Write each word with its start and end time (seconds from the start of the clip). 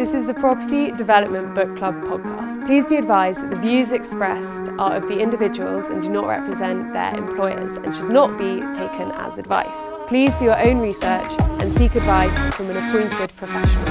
This 0.00 0.14
is 0.14 0.24
the 0.24 0.32
Property 0.32 0.90
Development 0.92 1.54
Book 1.54 1.76
Club 1.76 1.94
podcast. 2.04 2.64
Please 2.64 2.86
be 2.86 2.96
advised 2.96 3.42
that 3.42 3.50
the 3.50 3.56
views 3.56 3.92
expressed 3.92 4.70
are 4.78 4.96
of 4.96 5.02
the 5.10 5.18
individuals 5.18 5.88
and 5.88 6.00
do 6.00 6.08
not 6.08 6.26
represent 6.26 6.94
their 6.94 7.14
employers 7.14 7.76
and 7.76 7.94
should 7.94 8.08
not 8.08 8.38
be 8.38 8.60
taken 8.80 9.12
as 9.12 9.36
advice. 9.36 9.76
Please 10.08 10.30
do 10.38 10.46
your 10.46 10.58
own 10.66 10.78
research 10.78 11.30
and 11.60 11.76
seek 11.76 11.94
advice 11.96 12.54
from 12.54 12.70
an 12.70 12.78
appointed 12.78 13.36
professional. 13.36 13.84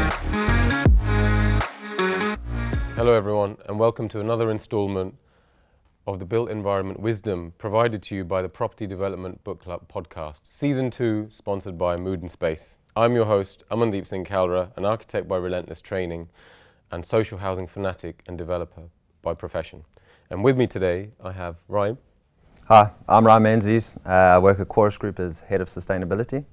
Hello, 2.95 3.13
everyone, 3.13 3.57
and 3.67 3.77
welcome 3.77 4.09
to 4.09 4.19
another 4.19 4.49
instalment 4.49 5.13
of 6.09 6.17
the 6.17 6.25
Built 6.25 6.49
Environment 6.49 6.99
Wisdom 6.99 7.53
provided 7.59 8.01
to 8.01 8.15
you 8.15 8.23
by 8.23 8.41
the 8.41 8.49
Property 8.49 8.87
Development 8.87 9.43
Book 9.43 9.61
Club 9.61 9.87
podcast, 9.87 10.39
Season 10.41 10.89
2, 10.89 11.27
sponsored 11.29 11.77
by 11.77 11.97
Mood 11.97 12.21
and 12.21 12.31
Space. 12.31 12.81
I'm 12.95 13.13
your 13.13 13.25
host, 13.25 13.63
Amandeep 13.69 14.07
Singh 14.07 14.25
Kalra, 14.25 14.75
an 14.75 14.85
architect 14.85 15.27
by 15.27 15.37
relentless 15.37 15.81
training 15.81 16.29
and 16.91 17.05
social 17.05 17.37
housing 17.37 17.67
fanatic 17.67 18.23
and 18.25 18.39
developer 18.39 18.89
by 19.21 19.35
profession. 19.35 19.83
And 20.31 20.43
with 20.43 20.57
me 20.57 20.65
today, 20.65 21.11
I 21.23 21.31
have 21.31 21.57
Ryan. 21.67 21.99
Hi, 22.65 22.91
I'm 23.07 23.23
Ryan 23.23 23.43
Menzies. 23.43 23.95
Uh, 24.03 24.09
I 24.09 24.39
work 24.39 24.59
at 24.59 24.67
Chorus 24.67 24.97
Group 24.97 25.19
as 25.19 25.41
Head 25.41 25.61
of 25.61 25.69
Sustainability. 25.69 26.43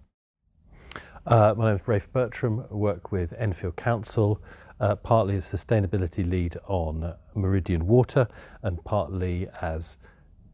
Uh, 1.26 1.54
my 1.56 1.68
name 1.68 1.76
is 1.76 1.88
Rafe 1.88 2.12
Bertram. 2.12 2.66
I 2.70 2.74
work 2.74 3.10
with 3.10 3.32
Enfield 3.38 3.76
Council 3.76 4.38
uh, 4.80 4.96
partly 4.96 5.36
as 5.36 5.44
sustainability 5.46 6.28
lead 6.28 6.56
on 6.66 7.14
Meridian 7.34 7.86
Water 7.86 8.28
and 8.62 8.82
partly 8.84 9.48
as 9.60 9.98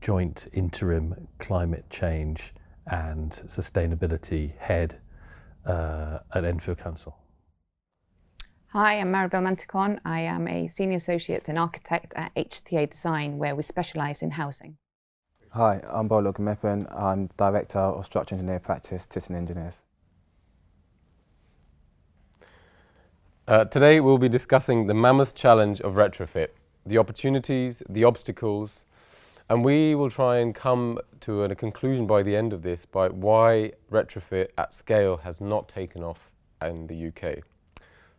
joint 0.00 0.48
interim 0.52 1.28
climate 1.38 1.88
change 1.90 2.52
and 2.86 3.30
sustainability 3.30 4.56
head 4.58 4.96
uh, 5.64 6.18
at 6.34 6.44
Enfield 6.44 6.78
Council. 6.78 7.16
Hi, 8.68 8.94
I'm 8.94 9.12
Maribel 9.12 9.42
Mantecon. 9.42 10.00
I 10.04 10.20
am 10.20 10.48
a 10.48 10.66
senior 10.66 10.96
associate 10.96 11.48
and 11.48 11.58
architect 11.58 12.12
at 12.16 12.34
HTA 12.34 12.90
Design, 12.90 13.36
where 13.36 13.54
we 13.54 13.62
specialise 13.62 14.22
in 14.22 14.32
housing. 14.32 14.78
Hi, 15.50 15.82
I'm 15.86 16.08
Bola 16.08 16.32
Ogunmefun. 16.32 16.90
I'm 16.98 17.28
director 17.36 17.78
of 17.78 18.06
structural 18.06 18.40
engineer 18.40 18.60
practice, 18.60 19.06
Thyssen 19.06 19.36
Engineers. 19.36 19.82
Uh, 23.52 23.66
today 23.66 24.00
we'll 24.00 24.16
be 24.16 24.30
discussing 24.30 24.86
the 24.86 24.94
mammoth 24.94 25.34
challenge 25.34 25.78
of 25.82 25.92
retrofit, 25.92 26.48
the 26.86 26.96
opportunities, 26.96 27.82
the 27.86 28.02
obstacles, 28.02 28.86
and 29.50 29.62
we 29.62 29.94
will 29.94 30.08
try 30.08 30.38
and 30.38 30.54
come 30.54 30.98
to 31.20 31.42
a 31.42 31.54
conclusion 31.54 32.06
by 32.06 32.22
the 32.22 32.34
end 32.34 32.54
of 32.54 32.62
this 32.62 32.86
by 32.86 33.10
why 33.10 33.70
retrofit 33.90 34.48
at 34.56 34.72
scale 34.72 35.18
has 35.18 35.38
not 35.38 35.68
taken 35.68 36.02
off 36.02 36.30
in 36.62 36.86
the 36.86 37.08
UK. 37.08 37.40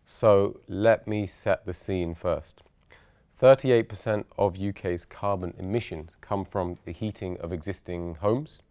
So 0.05 0.59
let 0.67 1.07
me 1.07 1.25
set 1.25 1.65
the 1.65 1.73
scene 1.73 2.13
first. 2.13 2.61
38% 3.41 4.25
of 4.37 4.61
UK's 4.61 5.03
carbon 5.03 5.55
emissions 5.57 6.15
come 6.21 6.45
from 6.45 6.77
the 6.85 6.91
heating 6.91 7.37
of 7.39 7.51
existing 7.51 8.17
homes, 8.21 8.61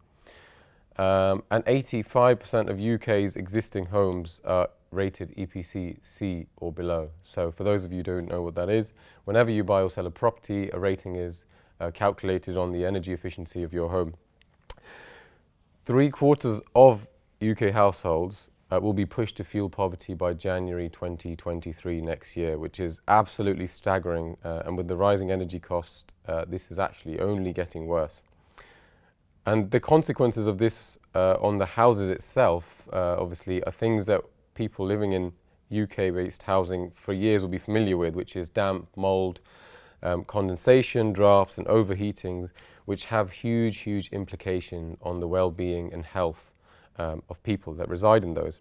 um, 0.98 1.42
and 1.50 1.64
85% 1.64 2.68
of 2.68 2.80
UK's 2.80 3.36
existing 3.36 3.86
homes 3.86 4.40
are 4.44 4.68
rated 4.90 5.34
EPC 5.36 5.96
C 6.02 6.46
or 6.56 6.72
below. 6.72 7.10
So 7.24 7.50
for 7.50 7.64
those 7.64 7.84
of 7.84 7.92
you 7.92 7.98
who 7.98 8.02
don't 8.02 8.28
know 8.28 8.42
what 8.42 8.54
that 8.56 8.68
is, 8.68 8.92
whenever 9.24 9.50
you 9.50 9.64
buy 9.64 9.82
or 9.82 9.90
sell 9.90 10.06
a 10.06 10.10
property, 10.10 10.70
a 10.72 10.78
rating 10.78 11.16
is 11.16 11.46
uh, 11.80 11.90
calculated 11.90 12.56
on 12.56 12.72
the 12.72 12.84
energy 12.84 13.12
efficiency 13.12 13.62
of 13.62 13.72
your 13.72 13.88
home. 13.88 14.14
Three 15.84 16.10
quarters 16.10 16.60
of 16.74 17.08
UK 17.42 17.70
households 17.72 18.48
uh, 18.70 18.78
will 18.80 18.92
be 18.92 19.04
pushed 19.04 19.36
to 19.36 19.44
fuel 19.44 19.68
poverty 19.68 20.14
by 20.14 20.32
January 20.32 20.88
2023 20.88 22.00
next 22.00 22.36
year, 22.36 22.56
which 22.58 22.78
is 22.78 23.00
absolutely 23.08 23.66
staggering. 23.66 24.36
Uh, 24.44 24.62
and 24.64 24.76
with 24.76 24.88
the 24.88 24.96
rising 24.96 25.30
energy 25.30 25.58
cost, 25.58 26.14
uh, 26.28 26.44
this 26.46 26.70
is 26.70 26.78
actually 26.78 27.18
only 27.18 27.52
getting 27.52 27.86
worse. 27.86 28.22
And 29.44 29.70
the 29.70 29.80
consequences 29.80 30.46
of 30.46 30.58
this 30.58 30.98
uh, 31.14 31.34
on 31.40 31.58
the 31.58 31.66
houses 31.66 32.10
itself, 32.10 32.88
uh, 32.92 33.16
obviously, 33.18 33.62
are 33.64 33.72
things 33.72 34.06
that 34.06 34.22
people 34.54 34.86
living 34.86 35.12
in 35.12 35.32
UK-based 35.72 36.44
housing 36.44 36.90
for 36.90 37.12
years 37.12 37.42
will 37.42 37.48
be 37.48 37.58
familiar 37.58 37.96
with, 37.96 38.14
which 38.14 38.36
is 38.36 38.48
damp, 38.48 38.88
mould, 38.94 39.40
um, 40.02 40.24
condensation, 40.24 41.12
drafts 41.12 41.58
and 41.58 41.66
overheating, 41.66 42.50
which 42.84 43.06
have 43.06 43.32
huge, 43.32 43.78
huge 43.78 44.08
implication 44.10 44.96
on 45.02 45.20
the 45.20 45.26
well-being 45.26 45.92
and 45.92 46.04
health 46.04 46.52
um, 46.98 47.22
of 47.28 47.42
people 47.42 47.72
that 47.74 47.88
reside 47.88 48.22
in 48.22 48.34
those, 48.34 48.60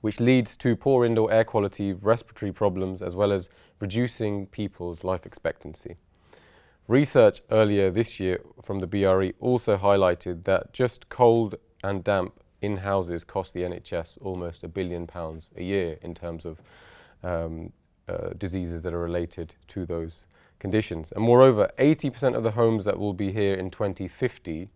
which 0.00 0.18
leads 0.18 0.56
to 0.56 0.74
poor 0.74 1.04
indoor 1.04 1.30
air 1.30 1.44
quality, 1.44 1.92
respiratory 1.92 2.52
problems, 2.52 3.02
as 3.02 3.14
well 3.14 3.32
as 3.32 3.48
reducing 3.80 4.46
people's 4.46 5.04
life 5.04 5.26
expectancy. 5.26 5.96
Research 6.90 7.40
earlier 7.52 7.88
this 7.88 8.18
year 8.18 8.40
from 8.60 8.80
the 8.80 8.86
BRE 8.88 9.30
also 9.38 9.76
highlighted 9.76 10.42
that 10.42 10.72
just 10.72 11.08
cold 11.08 11.54
and 11.84 12.02
damp 12.02 12.42
in 12.60 12.78
houses 12.78 13.22
cost 13.22 13.54
the 13.54 13.60
NHS 13.60 14.18
almost 14.20 14.64
a 14.64 14.68
billion 14.68 15.06
pounds 15.06 15.50
a 15.56 15.62
year 15.62 15.98
in 16.02 16.16
terms 16.16 16.44
of 16.44 16.60
um, 17.22 17.72
uh, 18.08 18.30
diseases 18.36 18.82
that 18.82 18.92
are 18.92 18.98
related 18.98 19.54
to 19.68 19.86
those 19.86 20.26
conditions. 20.58 21.12
And 21.12 21.22
moreover, 21.22 21.70
80% 21.78 22.34
of 22.34 22.42
the 22.42 22.50
homes 22.50 22.84
that 22.86 22.98
will 22.98 23.14
be 23.14 23.30
here 23.30 23.54
in 23.54 23.70
2050 23.70 24.68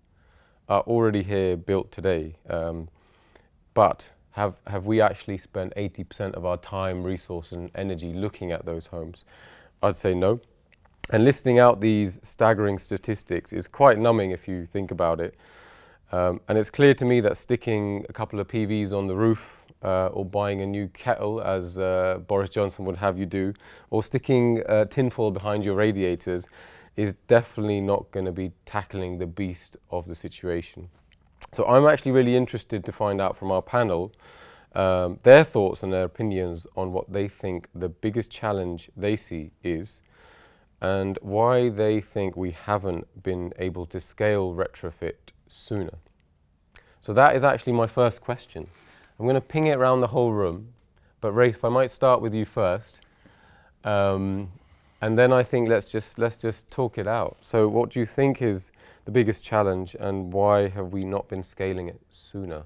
are 0.69 0.83
already 0.83 1.25
here 1.25 1.57
built 1.57 1.91
today. 1.91 2.37
Um, 2.49 2.91
but 3.75 4.11
have, 4.31 4.61
have 4.69 4.87
we 4.87 5.01
actually 5.01 5.39
spent 5.39 5.75
80% 5.77 6.35
of 6.35 6.47
our 6.47 6.59
time, 6.59 7.03
resource, 7.03 7.51
and 7.51 7.73
energy 7.75 8.13
looking 8.13 8.53
at 8.53 8.67
those 8.67 8.87
homes? 8.87 9.25
I'd 9.83 9.97
say 9.97 10.15
no. 10.15 10.39
And 11.11 11.25
listing 11.25 11.59
out 11.59 11.81
these 11.81 12.19
staggering 12.23 12.79
statistics 12.79 13.53
is 13.53 13.69
quite 13.69 13.99
numbing 13.99 14.31
if 14.31 14.49
you 14.49 14.65
think 14.65 14.91
about 14.91 15.21
it. 15.21 15.37
Um, 16.13 16.41
and 16.49 16.57
it's 16.57 16.71
clear 16.71 16.95
to 16.95 17.05
me 17.05 17.21
that 17.21 17.37
sticking 17.37 18.07
a 18.09 18.13
couple 18.13 18.41
of 18.41 18.49
PVs 18.49 18.93
on 18.93 19.07
the 19.07 19.15
roof 19.15 19.65
uh, 19.83 20.07
or 20.09 20.25
buying 20.25 20.63
a 20.63 20.67
new 20.67 20.89
kettle, 20.89 21.43
as 21.43 21.77
uh, 21.77 22.21
Boris 22.27 22.51
Johnson 22.51 22.85
would 22.87 22.97
have 22.97 23.19
you 23.19 23.27
do, 23.27 23.53
or 23.91 24.03
sticking 24.03 24.63
uh, 24.67 24.87
tinfoil 24.87 25.31
behind 25.31 25.65
your 25.65 25.75
radiators 25.75 26.47
is 26.97 27.15
definitely 27.27 27.81
not 27.81 28.11
going 28.11 28.25
to 28.25 28.33
be 28.33 28.53
tackling 28.65 29.19
the 29.19 29.27
beast 29.27 29.77
of 29.91 30.07
the 30.07 30.15
situation. 30.15 30.89
So 31.53 31.67
I'm 31.67 31.87
actually 31.87 32.13
really 32.13 32.37
interested 32.37 32.85
to 32.85 32.93
find 32.93 33.21
out 33.21 33.37
from 33.37 33.51
our 33.51 33.63
panel 33.63 34.13
um, 34.75 35.19
their 35.23 35.45
thoughts 35.45 35.83
and 35.83 35.93
their 35.93 36.05
opinions 36.05 36.67
on 36.77 36.93
what 36.93 37.13
they 37.13 37.29
think 37.29 37.69
the 37.75 37.89
biggest 37.89 38.31
challenge 38.31 38.91
they 38.97 39.17
see 39.17 39.53
is 39.63 40.01
and 40.85 41.19
why 41.23 41.71
they 41.71 41.99
think 41.99 42.37
we 42.37 42.51
haven't 42.51 43.07
been 43.23 43.55
able 43.59 43.87
to 43.87 43.99
scale 43.99 44.55
retrofit 44.55 45.33
sooner. 45.49 45.97
So 47.01 47.15
that 47.15 47.35
is 47.35 47.43
actually 47.43 47.73
my 47.73 47.87
first 47.87 48.21
question. 48.21 48.67
I'm 49.19 49.25
going 49.25 49.35
to 49.35 49.41
ping 49.41 49.67
it 49.67 49.79
around 49.79 50.03
the 50.03 50.09
whole 50.09 50.33
room, 50.33 50.75
but 51.23 51.33
Rafe, 51.33 51.57
if 51.57 51.65
I 51.65 51.71
might 51.71 51.91
start 51.91 52.21
with 52.21 52.35
you 52.35 52.45
first, 52.45 53.01
um, 53.83 54.53
and 55.01 55.19
then 55.19 55.33
I 55.33 55.43
think 55.43 55.71
let's 55.71 55.91
just 55.91 56.19
let's 56.19 56.37
just 56.37 56.71
talk 56.71 56.99
it 56.99 57.09
out. 57.09 57.39
So, 57.41 57.67
what 57.67 57.89
do 57.89 57.99
you 57.99 58.07
think 58.07 58.43
is 58.43 58.71
the 59.07 59.11
biggest 59.11 59.43
challenge, 59.43 59.97
and 59.99 60.35
why 60.35 60.69
have 60.69 60.93
we 60.93 61.05
not 61.05 61.29
been 61.29 61.43
scaling 61.43 61.89
it 61.89 62.01
sooner? 62.11 62.65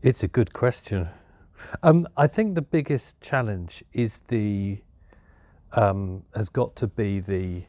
It's 0.00 0.22
a 0.22 0.28
good 0.28 0.54
question. 0.54 1.08
Um, 1.82 2.08
I 2.16 2.26
think 2.28 2.54
the 2.54 2.62
biggest 2.62 3.20
challenge 3.20 3.84
is 3.92 4.20
the 4.28 4.80
um, 5.74 6.22
has 6.34 6.48
got 6.48 6.74
to 6.76 6.86
be 6.86 7.20
the 7.20 7.62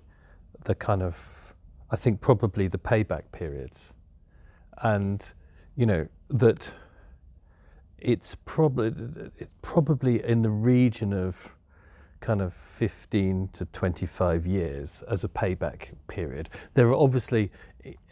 the 0.64 0.76
kind 0.76 1.04
of 1.04 1.54
I 1.92 1.96
think 1.96 2.22
probably 2.22 2.68
the 2.68 2.78
payback 2.78 3.32
periods 3.32 3.94
and 4.82 5.34
you 5.76 5.86
know 5.86 6.08
that 6.30 6.74
it's 8.00 8.36
probably 8.46 8.94
it's 9.38 9.54
probably 9.62 10.24
in 10.24 10.42
the 10.42 10.50
region 10.50 11.14
of 11.14 11.56
kind 12.20 12.42
of 12.42 12.54
15 12.54 13.50
to 13.54 13.66
25 13.66 14.48
years 14.48 15.04
as 15.08 15.24
a 15.24 15.28
payback 15.28 15.90
period. 16.08 16.50
There 16.74 16.88
are 16.88 16.96
obviously 16.96 17.52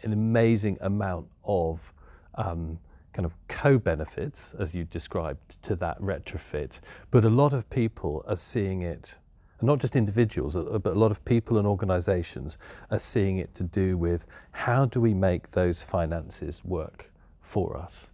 an 0.02 0.12
amazing 0.12 0.78
amount 0.82 1.26
of 1.44 1.92
um, 2.36 2.78
kind 3.12 3.26
of 3.26 3.34
co-benefits, 3.48 4.54
as 4.54 4.74
you 4.74 4.84
described, 4.84 5.60
to 5.62 5.74
that 5.76 6.00
retrofit, 6.00 6.80
but 7.10 7.24
a 7.24 7.30
lot 7.30 7.52
of 7.52 7.68
people 7.70 8.24
are 8.28 8.36
seeing 8.36 8.82
it 8.82 9.18
not 9.64 9.80
just 9.80 9.96
individuals, 9.96 10.56
uh, 10.56 10.78
but 10.78 10.94
a 10.94 10.98
lot 10.98 11.10
of 11.10 11.24
people 11.24 11.58
and 11.58 11.66
organizations 11.66 12.58
are 12.90 12.98
seeing 12.98 13.38
it 13.38 13.54
to 13.56 13.64
do 13.64 13.96
with 13.96 14.26
how 14.52 14.84
do 14.86 15.00
we 15.00 15.14
make 15.14 15.50
those 15.50 15.82
finances 15.82 16.64
work 16.64 17.10
for 17.40 17.76
us. 17.76 18.10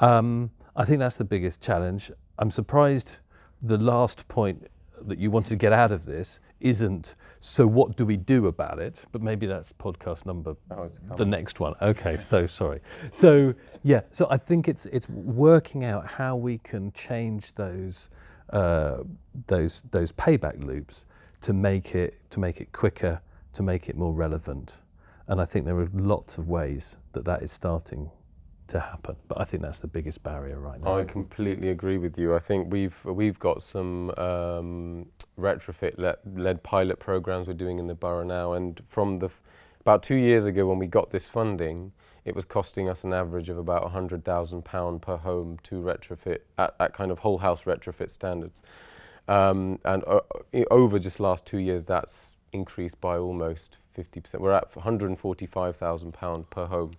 Um, 0.00 0.50
I 0.74 0.84
think 0.84 0.98
that's 0.98 1.18
the 1.18 1.24
biggest 1.24 1.60
challenge. 1.60 2.10
I'm 2.38 2.50
surprised 2.50 3.18
the 3.60 3.78
last 3.78 4.26
point 4.28 4.66
that 5.06 5.18
you 5.18 5.30
wanted 5.30 5.50
to 5.50 5.56
get 5.56 5.72
out 5.72 5.92
of 5.92 6.06
this 6.06 6.40
isn't 6.60 7.16
so 7.40 7.66
what 7.66 7.96
do 7.96 8.06
we 8.06 8.16
do 8.16 8.46
about 8.46 8.78
it 8.78 9.00
but 9.10 9.20
maybe 9.20 9.46
that's 9.46 9.72
podcast 9.72 10.24
number 10.26 10.54
oh, 10.70 10.88
the 11.16 11.24
next 11.24 11.58
one 11.58 11.74
okay 11.82 12.16
so 12.16 12.46
sorry 12.46 12.80
so 13.10 13.52
yeah 13.82 14.00
so 14.12 14.28
i 14.30 14.36
think 14.36 14.68
it's 14.68 14.86
it's 14.86 15.08
working 15.08 15.84
out 15.84 16.06
how 16.06 16.36
we 16.36 16.58
can 16.58 16.92
change 16.92 17.52
those 17.54 18.10
uh, 18.52 18.98
those 19.46 19.82
those 19.90 20.12
payback 20.12 20.62
loops 20.64 21.06
to 21.40 21.52
make 21.52 21.94
it 21.94 22.20
to 22.30 22.40
make 22.40 22.60
it 22.60 22.72
quicker, 22.72 23.20
to 23.54 23.62
make 23.62 23.88
it 23.88 23.96
more 23.96 24.12
relevant. 24.12 24.78
And 25.28 25.40
I 25.40 25.44
think 25.44 25.64
there 25.64 25.78
are 25.78 25.88
lots 25.94 26.38
of 26.38 26.48
ways 26.48 26.98
that 27.12 27.24
that 27.24 27.42
is 27.42 27.52
starting 27.52 28.10
to 28.68 28.80
happen. 28.80 29.16
But 29.28 29.40
I 29.40 29.44
think 29.44 29.62
that's 29.62 29.80
the 29.80 29.86
biggest 29.86 30.22
barrier 30.22 30.58
right 30.58 30.80
now. 30.82 30.98
I 30.98 31.04
completely 31.04 31.70
agree 31.70 31.98
with 31.98 32.18
you. 32.18 32.34
I 32.34 32.38
think 32.38 32.72
we've 32.72 32.98
we've 33.04 33.38
got 33.38 33.62
some 33.62 34.10
um, 34.18 35.06
retrofit 35.38 35.94
led, 35.98 36.62
pilot 36.62 36.98
programs 36.98 37.46
we're 37.46 37.54
doing 37.54 37.78
in 37.78 37.86
the 37.86 37.94
borough 37.94 38.24
now, 38.24 38.52
and 38.54 38.80
from 38.86 39.18
the 39.18 39.26
f- 39.26 39.40
about 39.80 40.02
two 40.02 40.16
years 40.16 40.44
ago 40.44 40.66
when 40.66 40.78
we 40.78 40.86
got 40.86 41.10
this 41.10 41.28
funding, 41.28 41.92
it 42.24 42.34
was 42.34 42.44
costing 42.44 42.88
us 42.88 43.04
an 43.04 43.12
average 43.12 43.48
of 43.48 43.58
about 43.58 43.90
hundred 43.90 44.24
thousand 44.24 44.64
pound 44.64 45.02
per 45.02 45.16
home 45.16 45.58
to 45.64 45.76
retrofit 45.76 46.38
at, 46.58 46.74
at 46.78 46.94
kind 46.94 47.10
of 47.10 47.20
whole 47.20 47.38
house 47.38 47.64
retrofit 47.64 48.10
standards, 48.10 48.62
um, 49.28 49.78
and 49.84 50.04
uh, 50.06 50.20
over 50.70 50.98
just 50.98 51.20
last 51.20 51.44
two 51.46 51.58
years 51.58 51.86
that's 51.86 52.36
increased 52.52 53.00
by 53.00 53.16
almost 53.16 53.78
50%. 53.96 54.40
We're 54.40 54.52
at 54.52 54.74
145,000 54.74 56.12
pound 56.12 56.50
per 56.50 56.66
home. 56.66 56.96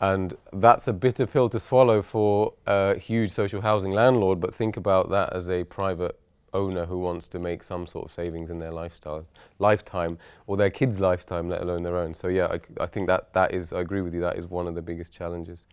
And 0.00 0.36
that's 0.52 0.88
a 0.88 0.94
bitter 0.94 1.26
pill 1.26 1.50
to 1.50 1.60
swallow 1.60 2.00
for 2.00 2.54
a 2.66 2.98
huge 2.98 3.32
social 3.32 3.60
housing 3.60 3.92
landlord, 3.92 4.40
but 4.40 4.54
think 4.54 4.76
about 4.76 5.10
that 5.10 5.34
as 5.34 5.50
a 5.50 5.64
private 5.64 6.18
owner 6.52 6.86
who 6.86 6.98
wants 6.98 7.28
to 7.28 7.38
make 7.38 7.62
some 7.62 7.86
sort 7.86 8.06
of 8.06 8.12
savings 8.12 8.50
in 8.50 8.58
their 8.58 8.72
lifestyle, 8.72 9.26
lifetime, 9.58 10.18
or 10.46 10.56
their 10.56 10.70
kids' 10.70 11.00
lifetime, 11.00 11.48
let 11.48 11.62
alone 11.62 11.82
their 11.82 11.96
own. 11.96 12.14
So 12.14 12.28
yeah, 12.28 12.46
I, 12.46 12.60
I 12.82 12.86
think 12.86 13.06
that 13.08 13.32
that 13.32 13.54
is, 13.54 13.72
I 13.72 13.80
agree 13.80 14.02
with 14.02 14.14
you, 14.14 14.20
that 14.20 14.36
is 14.36 14.46
one 14.46 14.66
of 14.66 14.74
the 14.74 14.82
biggest 14.82 15.12
challenges. 15.12 15.66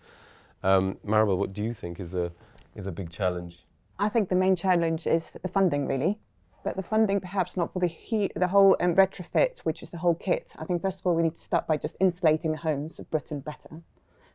Um, 0.63 0.97
Maribel, 1.06 1.38
what 1.38 1.53
do 1.53 1.63
you 1.63 1.74
think 1.74 2.00
is 2.00 2.13
a 2.13 2.31
is 2.75 2.88
a 2.88 2.91
big 2.91 3.09
challenge? 3.09 3.65
I 4.00 4.09
think 4.09 4.29
the 4.29 4.35
main 4.35 4.56
challenge 4.56 5.07
is 5.07 5.31
the 5.31 5.47
funding, 5.47 5.88
really. 5.88 6.19
But 6.63 6.75
the 6.75 6.83
funding, 6.83 7.19
perhaps 7.19 7.56
not 7.56 7.71
for 7.71 7.79
the 7.79 7.88
he- 7.88 8.31
the 8.35 8.47
whole 8.47 8.75
um, 8.79 8.95
retrofit, 8.95 9.59
which 9.59 9.81
is 9.81 9.89
the 9.89 9.97
whole 9.97 10.15
kit. 10.15 10.53
I 10.57 10.65
think 10.65 10.81
first 10.81 11.00
of 11.00 11.06
all 11.06 11.15
we 11.15 11.24
need 11.24 11.35
to 11.35 11.41
start 11.41 11.68
by 11.68 11.77
just 11.77 11.95
insulating 12.00 12.51
the 12.51 12.57
homes 12.57 13.00
of 13.00 13.09
Britain 13.09 13.39
better. 13.39 13.81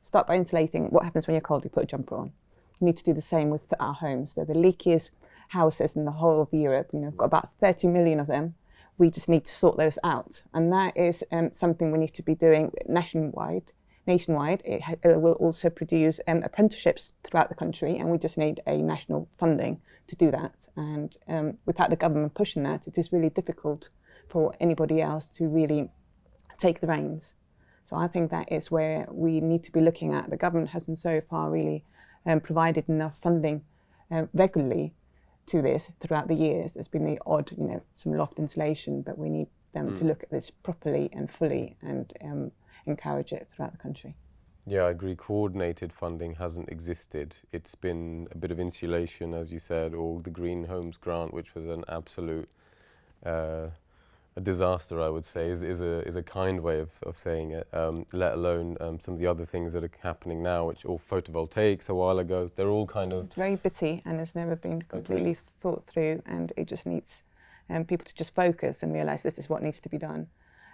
Start 0.02 0.26
by 0.26 0.36
insulating. 0.36 0.86
What 0.86 1.04
happens 1.04 1.26
when 1.26 1.34
you're 1.34 1.42
cold? 1.42 1.64
You 1.64 1.70
put 1.70 1.84
a 1.84 1.86
jumper 1.86 2.16
on. 2.16 2.32
We 2.80 2.86
need 2.86 2.96
to 2.96 3.04
do 3.04 3.12
the 3.12 3.20
same 3.20 3.50
with 3.50 3.72
our 3.78 3.94
homes. 3.94 4.32
They're 4.32 4.44
the 4.44 4.54
leakiest 4.54 5.10
houses 5.52 5.96
in 5.96 6.04
the 6.04 6.10
whole 6.10 6.40
of 6.40 6.48
Europe. 6.52 6.90
You 6.92 7.00
know, 7.00 7.08
we've 7.08 7.16
got 7.16 7.26
about 7.26 7.50
30 7.60 7.88
million 7.88 8.18
of 8.20 8.26
them. 8.26 8.54
We 8.98 9.10
just 9.10 9.28
need 9.28 9.44
to 9.44 9.52
sort 9.52 9.76
those 9.76 9.98
out, 10.04 10.42
and 10.52 10.72
that 10.72 10.96
is 10.96 11.24
um, 11.32 11.52
something 11.52 11.90
we 11.90 11.98
need 11.98 12.14
to 12.14 12.22
be 12.22 12.34
doing 12.34 12.72
nationwide. 12.86 13.72
Nationwide, 14.06 14.62
it, 14.64 14.82
ha- 14.82 15.02
it 15.02 15.20
will 15.20 15.34
also 15.34 15.70
produce 15.70 16.20
um, 16.26 16.42
apprenticeships 16.42 17.12
throughout 17.24 17.48
the 17.48 17.54
country, 17.54 17.98
and 17.98 18.10
we 18.10 18.18
just 18.18 18.36
need 18.36 18.60
a 18.66 18.76
national 18.82 19.28
funding 19.38 19.80
to 20.08 20.16
do 20.16 20.30
that. 20.30 20.54
And 20.76 21.16
um, 21.28 21.58
without 21.66 21.90
the 21.90 21.96
government 21.96 22.34
pushing 22.34 22.62
that, 22.64 22.86
it 22.86 22.98
is 22.98 23.12
really 23.12 23.30
difficult 23.30 23.88
for 24.28 24.54
anybody 24.60 25.00
else 25.00 25.26
to 25.38 25.48
really 25.48 25.90
take 26.58 26.80
the 26.80 26.86
reins. 26.86 27.34
So 27.84 27.96
I 27.96 28.08
think 28.08 28.30
that 28.30 28.50
is 28.52 28.70
where 28.70 29.06
we 29.10 29.40
need 29.40 29.64
to 29.64 29.72
be 29.72 29.80
looking 29.80 30.12
at. 30.12 30.30
The 30.30 30.36
government 30.36 30.70
hasn't 30.70 30.98
so 30.98 31.20
far 31.28 31.50
really 31.50 31.84
um, 32.26 32.40
provided 32.40 32.88
enough 32.88 33.18
funding 33.18 33.62
uh, 34.10 34.26
regularly 34.32 34.94
to 35.46 35.62
this 35.62 35.90
throughout 36.00 36.28
the 36.28 36.34
years. 36.34 36.72
There's 36.72 36.88
been 36.88 37.04
the 37.04 37.20
odd, 37.26 37.50
you 37.56 37.64
know, 37.64 37.82
some 37.94 38.14
loft 38.14 38.38
insulation, 38.38 39.02
but 39.02 39.18
we 39.18 39.28
need 39.28 39.48
them 39.72 39.96
to 39.96 40.04
look 40.04 40.22
at 40.22 40.30
this 40.30 40.50
properly 40.50 41.08
and 41.12 41.30
fully 41.30 41.76
and 41.82 42.12
um, 42.22 42.52
encourage 42.86 43.32
it 43.32 43.48
throughout 43.54 43.72
the 43.72 43.78
country. 43.78 44.14
Yeah, 44.64 44.82
I 44.82 44.90
agree. 44.90 45.16
Coordinated 45.16 45.92
funding 45.92 46.34
hasn't 46.34 46.68
existed. 46.68 47.34
It's 47.52 47.74
been 47.74 48.28
a 48.30 48.38
bit 48.38 48.52
of 48.52 48.60
insulation, 48.60 49.34
as 49.34 49.52
you 49.52 49.58
said, 49.58 49.92
or 49.92 50.20
the 50.20 50.30
Green 50.30 50.64
Homes 50.64 50.96
Grant, 50.96 51.34
which 51.34 51.54
was 51.54 51.66
an 51.66 51.84
absolute 51.88 52.48
uh, 53.26 53.68
a 54.36 54.40
disaster, 54.40 55.00
I 55.00 55.08
would 55.08 55.24
say, 55.24 55.48
is, 55.48 55.62
is, 55.62 55.82
a, 55.82 56.00
is 56.06 56.16
a 56.16 56.22
kind 56.22 56.60
way 56.60 56.78
of, 56.80 56.90
of 57.02 57.18
saying 57.18 57.50
it, 57.50 57.68
um, 57.74 58.06
let 58.12 58.32
alone 58.32 58.76
um, 58.80 58.98
some 58.98 59.14
of 59.14 59.20
the 59.20 59.26
other 59.26 59.44
things 59.44 59.72
that 59.74 59.84
are 59.84 59.90
happening 60.02 60.42
now, 60.42 60.66
which 60.66 60.84
all 60.86 61.00
photovoltaics 61.10 61.90
a 61.90 61.94
while 61.94 62.18
ago, 62.18 62.48
they're 62.56 62.70
all 62.70 62.86
kind 62.86 63.12
of 63.12 63.26
It's 63.26 63.34
very 63.34 63.56
bitty 63.56 64.00
and 64.06 64.18
has 64.18 64.34
never 64.34 64.56
been 64.56 64.80
completely 64.82 65.36
thought 65.60 65.84
through, 65.84 66.22
and 66.24 66.52
it 66.56 66.66
just 66.66 66.86
needs 66.86 67.22
um, 67.68 67.84
people 67.84 68.04
to 68.04 68.14
just 68.14 68.34
focus 68.34 68.82
and 68.82 68.92
realise 68.92 69.22
this 69.22 69.38
is 69.38 69.50
what 69.50 69.62
needs 69.62 69.80
to 69.80 69.88
be 69.90 69.98
done. 69.98 70.26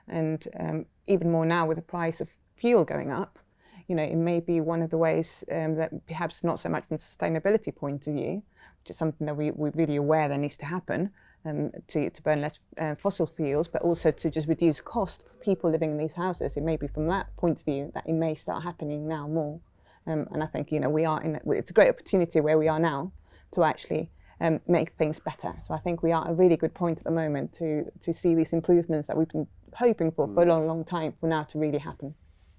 And 0.07 0.47
um, 0.59 0.87
even 1.07 1.31
more 1.31 1.45
now 1.45 1.67
with 1.67 1.77
the 1.77 1.83
price 1.83 2.21
of 2.21 2.31
fuel 2.55 2.85
going 2.85 3.11
up, 3.11 3.41
you 3.89 3.97
know, 3.97 4.05
it 4.05 4.17
may 4.17 4.39
be 4.39 4.61
one 4.61 4.83
of 4.83 4.91
the 4.91 4.99
ways 4.99 5.43
um, 5.51 5.75
that 5.77 5.91
perhaps 6.07 6.45
not 6.45 6.61
so 6.61 6.69
much 6.69 6.85
from 6.87 6.95
a 6.95 6.99
sustainability 6.99 7.75
point 7.75 8.07
of 8.07 8.15
view, 8.15 8.43
which 8.83 8.91
is 8.91 8.97
something 8.97 9.27
that 9.27 9.37
we, 9.37 9.51
we're 9.51 9.73
really 9.75 9.97
aware 9.97 10.29
that 10.29 10.39
needs 10.39 10.57
to 10.59 10.67
happen 10.67 11.11
um, 11.45 11.71
to, 11.89 12.11
to 12.11 12.23
burn 12.23 12.41
less 12.41 12.61
uh, 12.79 12.95
fossil 12.95 13.27
fuels, 13.27 13.69
but 13.69 13.83
also 13.83 14.11
to 14.11 14.31
just 14.31 14.49
reduce 14.49 14.81
cost 14.81 15.27
for 15.29 15.35
people 15.45 15.71
living 15.71 15.91
in 15.93 15.99
these 15.99 16.15
houses. 16.15 16.57
It 16.57 16.63
may 16.63 16.77
be 16.77 16.89
from 16.89 17.07
that 17.09 17.35
point 17.37 17.61
of 17.61 17.65
view 17.65 17.91
that 17.95 18.07
it 18.07 18.13
may 18.13 18.35
start 18.35 18.63
happening 18.63 19.07
now 19.09 19.27
more. 19.29 19.61
Um, 20.07 20.27
and 20.33 20.43
I 20.43 20.47
think, 20.47 20.73
you 20.73 20.81
know, 20.81 20.89
we 20.91 21.05
are 21.05 21.23
in, 21.23 21.37
a- 21.37 21.51
it's 21.53 21.71
a 21.71 21.75
great 21.75 21.89
opportunity 21.89 22.41
where 22.41 22.59
we 22.59 22.69
are 22.69 22.79
now 22.81 23.13
to 23.53 23.63
actually 23.63 24.11
um, 24.41 24.61
make 24.67 24.91
things 24.93 25.21
better. 25.21 25.55
So 25.63 25.75
I 25.75 25.79
think 25.79 26.03
we 26.03 26.13
are 26.13 26.25
at 26.25 26.31
a 26.31 26.35
really 26.35 26.57
good 26.57 26.75
point 26.75 26.99
at 26.99 27.05
the 27.05 27.11
moment 27.11 27.53
to, 27.55 27.91
to 28.01 28.13
see 28.13 28.35
these 28.35 28.53
improvements 28.53 29.07
that 29.09 29.17
we've 29.17 29.29
been 29.29 29.47
hoping 29.75 30.11
for 30.13 30.27
for 30.33 30.43
a 30.43 30.47
long, 30.47 30.67
long 30.67 30.85
time 30.85 31.13
for 31.21 31.29
now 31.29 31.43
to 31.45 31.59
really 31.59 31.79
happen. 31.79 32.15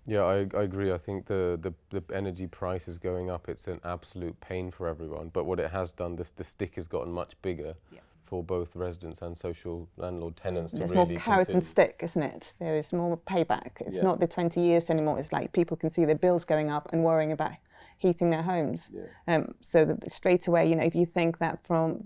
Yeah, 0.06 0.24
I, 0.24 0.48
I 0.58 0.64
agree. 0.64 0.92
I 0.92 0.98
think 0.98 1.28
the, 1.28 1.60
the, 1.62 1.74
the 2.00 2.16
energy 2.16 2.48
price 2.48 2.88
is 2.88 2.98
going 2.98 3.30
up. 3.30 3.48
It's 3.48 3.68
an 3.68 3.80
absolute 3.84 4.40
pain 4.42 4.72
for 4.72 4.88
everyone. 4.88 5.30
But 5.30 5.46
what 5.46 5.60
it 5.60 5.70
has 5.72 5.92
done, 5.92 6.16
this, 6.16 6.31
the 6.31 6.44
stick 6.44 6.76
has 6.76 6.88
gotten 6.88 7.12
much 7.14 7.34
bigger 7.42 7.76
Yeah. 7.92 8.00
For 8.30 8.44
both 8.44 8.76
residents 8.76 9.22
and 9.22 9.36
social 9.38 9.90
landlord 9.98 10.36
tenants 10.38 10.72
There's 10.72 10.92
to 10.92 10.96
more 10.96 11.06
really 11.06 11.18
carrot 11.18 11.50
and 11.50 11.64
stick, 11.64 12.00
isn't 12.04 12.22
it? 12.22 12.54
There 12.60 12.76
is 12.76 12.94
more 12.94 13.18
payback. 13.18 13.81
It's 13.81 13.98
Yeah. 13.98 14.04
not 14.04 14.20
the 14.20 14.28
20 14.28 14.62
years 14.62 14.90
anymore. 14.90 15.18
It's 15.18 15.34
like 15.34 15.52
people 15.52 15.76
can 15.76 15.90
see 15.90 16.06
their 16.06 16.16
bills 16.16 16.46
going 16.46 16.70
up 16.70 16.90
and 16.94 17.04
worrying 17.04 17.31
about 17.31 17.54
heating 17.98 18.30
their 18.30 18.44
homes. 18.44 18.92
Um, 19.28 19.56
so 19.62 19.84
that 19.86 20.12
straight 20.12 20.48
away, 20.48 20.70
you 20.70 20.76
know, 20.76 20.84
if 20.84 20.96
you 20.96 21.06
think 21.08 21.40
that 21.40 21.66
from 21.66 22.06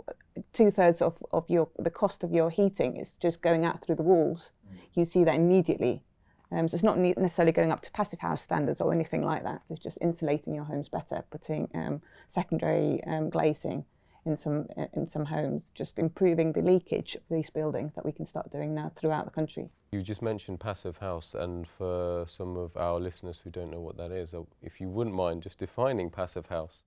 two 0.54 0.72
thirds 0.72 1.02
of, 1.02 1.22
of 1.32 1.50
your 1.50 1.70
the 1.78 1.92
cost 1.92 2.24
of 2.24 2.32
your 2.32 2.50
heating 2.50 2.96
is 2.98 3.18
just 3.18 3.42
going 3.42 3.66
out 3.66 3.82
through 3.82 3.96
the 3.96 4.04
walls, 4.04 4.52
you 4.94 5.06
see 5.06 5.24
that 5.26 5.36
immediately. 5.36 6.04
Um, 6.52 6.68
so 6.68 6.76
it's 6.76 6.84
not 6.84 7.00
necessarily 7.00 7.52
going 7.52 7.72
up 7.72 7.82
to 7.82 7.92
passive 7.92 8.20
house 8.20 8.42
standards 8.42 8.80
or 8.80 8.94
anything 8.94 9.24
like 9.24 9.44
that. 9.44 9.62
It's 9.70 9.80
just 9.80 9.98
insulating 10.02 10.54
your 10.54 10.66
homes 10.66 10.88
better, 10.88 11.24
putting 11.32 11.68
um, 11.74 12.00
secondary 12.28 13.04
um, 13.06 13.30
glazing 13.30 13.86
in 14.26 14.38
some 14.38 14.68
in 14.94 15.08
some 15.08 15.26
homes, 15.26 15.72
just 15.76 16.00
improving 16.00 16.54
the 16.54 16.62
leakage 16.62 17.16
of 17.16 17.22
these 17.30 17.50
buildings 17.50 17.94
that 17.96 18.06
we 18.06 18.12
can 18.12 18.26
start 18.26 18.52
doing 18.52 18.74
now 18.74 18.92
throughout 18.96 19.26
the 19.26 19.32
country. 19.32 19.70
You 19.92 20.02
just 20.02 20.22
mentioned 20.22 20.60
passive 20.60 20.98
house, 20.98 21.34
and 21.34 21.68
for 21.78 22.26
some 22.28 22.58
of 22.58 22.76
our 22.78 23.00
listeners 23.00 23.42
who 23.44 23.50
don't 23.50 23.72
know 23.72 23.82
what 23.82 23.98
that 23.98 24.12
is, 24.12 24.34
if 24.62 24.80
you 24.80 24.90
wouldn't 24.90 25.16
mind 25.16 25.44
just 25.44 25.60
defining 25.60 26.10
passive 26.10 26.46
house. 26.46 26.84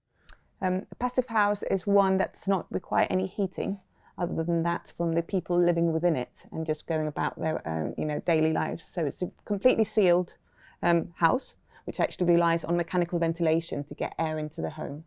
Um, 0.62 0.86
a 0.90 0.94
passive 0.94 1.26
house 1.26 1.62
is 1.64 1.86
one 1.86 2.16
that 2.16 2.34
does 2.34 2.48
not 2.48 2.66
require 2.70 3.06
any 3.10 3.26
heating, 3.26 3.78
other 4.18 4.42
than 4.42 4.62
that 4.62 4.92
from 4.96 5.12
the 5.12 5.22
people 5.22 5.58
living 5.58 5.92
within 5.92 6.16
it 6.16 6.46
and 6.52 6.64
just 6.64 6.86
going 6.86 7.06
about 7.06 7.38
their 7.38 7.66
own, 7.68 7.94
you 7.98 8.06
know, 8.06 8.20
daily 8.20 8.52
lives. 8.52 8.84
So 8.84 9.04
it's 9.04 9.22
a 9.22 9.30
completely 9.44 9.84
sealed 9.84 10.34
um, 10.82 11.12
house, 11.16 11.56
which 11.84 12.00
actually 12.00 12.26
relies 12.26 12.64
on 12.64 12.76
mechanical 12.76 13.18
ventilation 13.18 13.84
to 13.84 13.94
get 13.94 14.14
air 14.18 14.38
into 14.38 14.62
the 14.62 14.70
home. 14.70 15.04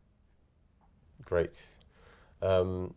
Great. 1.25 1.65
Um, 2.41 2.93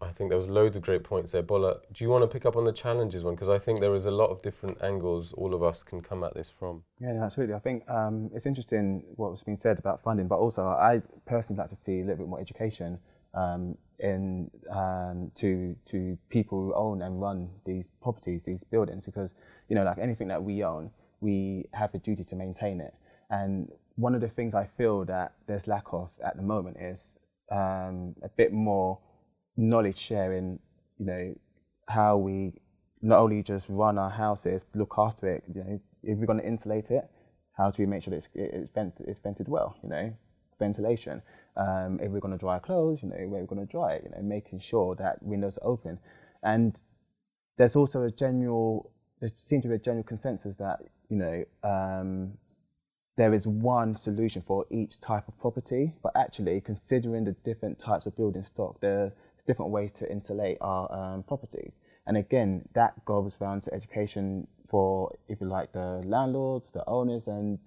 I 0.00 0.12
think 0.12 0.28
there 0.28 0.38
was 0.38 0.48
loads 0.48 0.76
of 0.76 0.82
great 0.82 1.02
points 1.02 1.30
there. 1.32 1.42
Bola, 1.42 1.78
do 1.92 2.04
you 2.04 2.10
want 2.10 2.22
to 2.22 2.28
pick 2.28 2.44
up 2.44 2.56
on 2.56 2.64
the 2.64 2.72
challenges 2.72 3.22
one? 3.22 3.34
Because 3.34 3.48
I 3.48 3.58
think 3.58 3.80
there 3.80 3.94
is 3.94 4.06
a 4.06 4.10
lot 4.10 4.28
of 4.30 4.42
different 4.42 4.82
angles 4.82 5.32
all 5.32 5.54
of 5.54 5.62
us 5.62 5.82
can 5.82 6.02
come 6.02 6.22
at 6.24 6.34
this 6.34 6.50
from. 6.58 6.82
Yeah, 7.00 7.22
absolutely. 7.22 7.54
I 7.54 7.58
think 7.58 7.88
um, 7.88 8.30
it's 8.34 8.46
interesting 8.46 9.04
what 9.16 9.30
was 9.30 9.42
being 9.42 9.56
said 9.56 9.78
about 9.78 10.02
funding, 10.02 10.28
but 10.28 10.36
also 10.36 10.66
I 10.66 11.00
personally 11.26 11.60
like 11.60 11.70
to 11.70 11.76
see 11.76 12.00
a 12.00 12.02
little 12.02 12.16
bit 12.16 12.28
more 12.28 12.40
education 12.40 12.98
um, 13.32 13.76
in 13.98 14.50
um, 14.70 15.30
to 15.36 15.74
to 15.86 16.18
people 16.28 16.60
who 16.60 16.74
own 16.74 17.02
and 17.02 17.20
run 17.20 17.48
these 17.64 17.88
properties, 18.02 18.42
these 18.42 18.62
buildings, 18.64 19.04
because 19.04 19.34
you 19.68 19.74
know, 19.74 19.84
like 19.84 19.98
anything 19.98 20.28
that 20.28 20.42
we 20.42 20.62
own, 20.64 20.90
we 21.20 21.66
have 21.72 21.94
a 21.94 21.98
duty 21.98 22.24
to 22.24 22.36
maintain 22.36 22.80
it. 22.80 22.94
And 23.30 23.70
one 23.96 24.14
of 24.14 24.20
the 24.20 24.28
things 24.28 24.54
I 24.54 24.66
feel 24.76 25.04
that 25.06 25.32
there's 25.46 25.66
lack 25.66 25.92
of 25.92 26.10
at 26.22 26.36
the 26.36 26.42
moment 26.42 26.76
is 26.78 27.18
um, 27.50 28.14
a 28.22 28.28
bit 28.36 28.52
more 28.52 28.98
knowledge 29.56 29.98
sharing. 29.98 30.58
You 30.98 31.06
know, 31.06 31.34
how 31.88 32.16
we 32.16 32.52
not 33.02 33.18
only 33.18 33.42
just 33.42 33.68
run 33.68 33.98
our 33.98 34.10
houses, 34.10 34.64
look 34.74 34.94
after 34.98 35.28
it. 35.28 35.44
You 35.54 35.64
know, 35.64 35.80
if 36.02 36.18
we're 36.18 36.26
going 36.26 36.40
to 36.40 36.46
insulate 36.46 36.90
it, 36.90 37.08
how 37.56 37.70
do 37.70 37.82
we 37.82 37.86
make 37.86 38.02
sure 38.02 38.10
that 38.12 38.16
it's, 38.18 38.28
it's, 38.34 38.70
vent, 38.74 38.94
it's 39.00 39.18
vented 39.18 39.48
well? 39.48 39.76
You 39.82 39.88
know, 39.88 40.16
ventilation. 40.58 41.22
Um, 41.56 42.00
if 42.02 42.10
we're 42.10 42.20
going 42.20 42.32
to 42.32 42.38
dry 42.38 42.54
our 42.54 42.60
clothes, 42.60 43.02
you 43.02 43.08
know, 43.08 43.16
where 43.28 43.40
we're 43.40 43.46
going 43.46 43.66
to 43.66 43.70
dry 43.70 43.94
it. 43.94 44.02
You 44.04 44.10
know, 44.10 44.22
making 44.22 44.60
sure 44.60 44.94
that 44.96 45.22
windows 45.22 45.58
are 45.58 45.66
open. 45.66 45.98
And 46.42 46.80
there's 47.56 47.76
also 47.76 48.02
a 48.02 48.10
general, 48.10 48.90
there 49.20 49.30
seems 49.34 49.62
to 49.62 49.68
be 49.68 49.74
a 49.74 49.78
general 49.78 50.04
consensus 50.04 50.56
that 50.56 50.80
you 51.08 51.16
know 51.16 51.44
um, 51.62 52.32
there 53.16 53.32
is 53.32 53.46
one 53.46 53.94
solution 53.94 54.42
for 54.42 54.66
each 54.70 55.00
type 55.00 55.28
of 55.28 55.38
property, 55.38 55.92
but 56.02 56.12
actually 56.16 56.60
considering 56.60 57.24
the 57.24 57.32
different 57.44 57.78
types 57.78 58.06
of 58.06 58.16
building 58.16 58.42
stock, 58.42 58.80
the 58.80 59.12
different 59.46 59.70
ways 59.70 59.92
to 59.92 60.10
insulate 60.10 60.58
our 60.60 60.90
um, 60.92 61.22
properties. 61.22 61.78
And 62.06 62.16
again, 62.16 62.68
that 62.74 63.04
goes 63.04 63.36
down 63.36 63.60
to 63.60 63.74
education 63.74 64.46
for, 64.66 65.14
if 65.28 65.40
you 65.40 65.46
like, 65.46 65.72
the 65.72 66.02
landlords, 66.04 66.70
the 66.72 66.86
owners, 66.88 67.26
and 67.26 67.58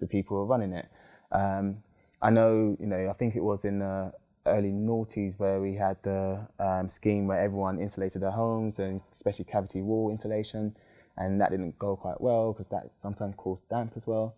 the 0.00 0.06
people 0.06 0.36
who 0.36 0.42
are 0.42 0.46
running 0.46 0.72
it. 0.72 0.88
Um, 1.32 1.78
I 2.22 2.30
know, 2.30 2.76
you 2.80 2.86
know, 2.86 3.08
I 3.10 3.12
think 3.12 3.36
it 3.36 3.42
was 3.42 3.64
in 3.64 3.80
the 3.80 4.12
early 4.46 4.70
noughties 4.70 5.38
where 5.38 5.60
we 5.60 5.74
had 5.74 5.96
the 6.02 6.46
um, 6.58 6.88
scheme 6.88 7.26
where 7.26 7.40
everyone 7.40 7.80
insulated 7.80 8.22
their 8.22 8.30
homes 8.30 8.78
and 8.78 9.00
especially 9.12 9.44
cavity 9.44 9.82
wall 9.82 10.10
insulation, 10.10 10.74
and 11.16 11.40
that 11.40 11.50
didn't 11.50 11.78
go 11.78 11.96
quite 11.96 12.20
well 12.20 12.52
because 12.52 12.68
that 12.68 12.90
sometimes 13.02 13.34
caused 13.36 13.68
damp 13.68 13.92
as 13.96 14.06
well. 14.06 14.34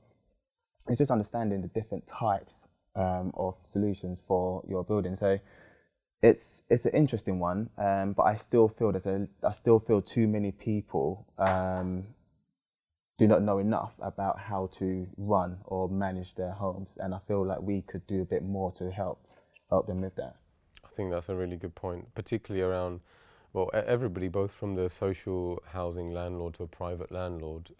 It's 0.88 0.98
just 0.98 1.10
understanding 1.10 1.62
the 1.62 1.68
different 1.68 2.06
types 2.06 2.68
um, 2.94 3.32
of 3.34 3.54
solutions 3.64 4.20
for 4.26 4.62
your 4.68 4.84
building. 4.84 5.16
So 5.16 5.38
it's 6.22 6.62
it's 6.70 6.86
an 6.86 6.92
interesting 6.92 7.38
one, 7.38 7.68
um, 7.78 8.12
but 8.12 8.24
I 8.24 8.36
still 8.36 8.68
feel 8.68 8.92
there's 8.92 9.06
a 9.06 9.28
I 9.44 9.52
still 9.52 9.78
feel 9.78 10.00
too 10.00 10.26
many 10.26 10.50
people 10.50 11.26
um, 11.38 12.04
do 13.18 13.26
not 13.26 13.42
know 13.42 13.58
enough 13.58 13.92
about 14.00 14.38
how 14.38 14.68
to 14.78 15.06
run 15.16 15.58
or 15.64 15.88
manage 15.88 16.34
their 16.34 16.52
homes, 16.52 16.96
and 16.98 17.14
I 17.14 17.18
feel 17.28 17.46
like 17.46 17.60
we 17.60 17.82
could 17.82 18.06
do 18.06 18.22
a 18.22 18.24
bit 18.24 18.42
more 18.42 18.72
to 18.72 18.90
help 18.90 19.26
help 19.70 19.86
them 19.86 20.00
with 20.00 20.16
that. 20.16 20.36
I 20.84 20.88
think 20.88 21.10
that's 21.10 21.28
a 21.28 21.34
really 21.34 21.56
good 21.56 21.74
point, 21.74 22.14
particularly 22.14 22.62
around 22.62 23.00
well 23.52 23.70
everybody, 23.74 24.28
both 24.28 24.52
from 24.52 24.74
the 24.74 24.88
social 24.88 25.62
housing 25.66 26.12
landlord 26.12 26.54
to 26.54 26.62
a 26.62 26.68
private 26.68 27.12
landlord. 27.12 27.70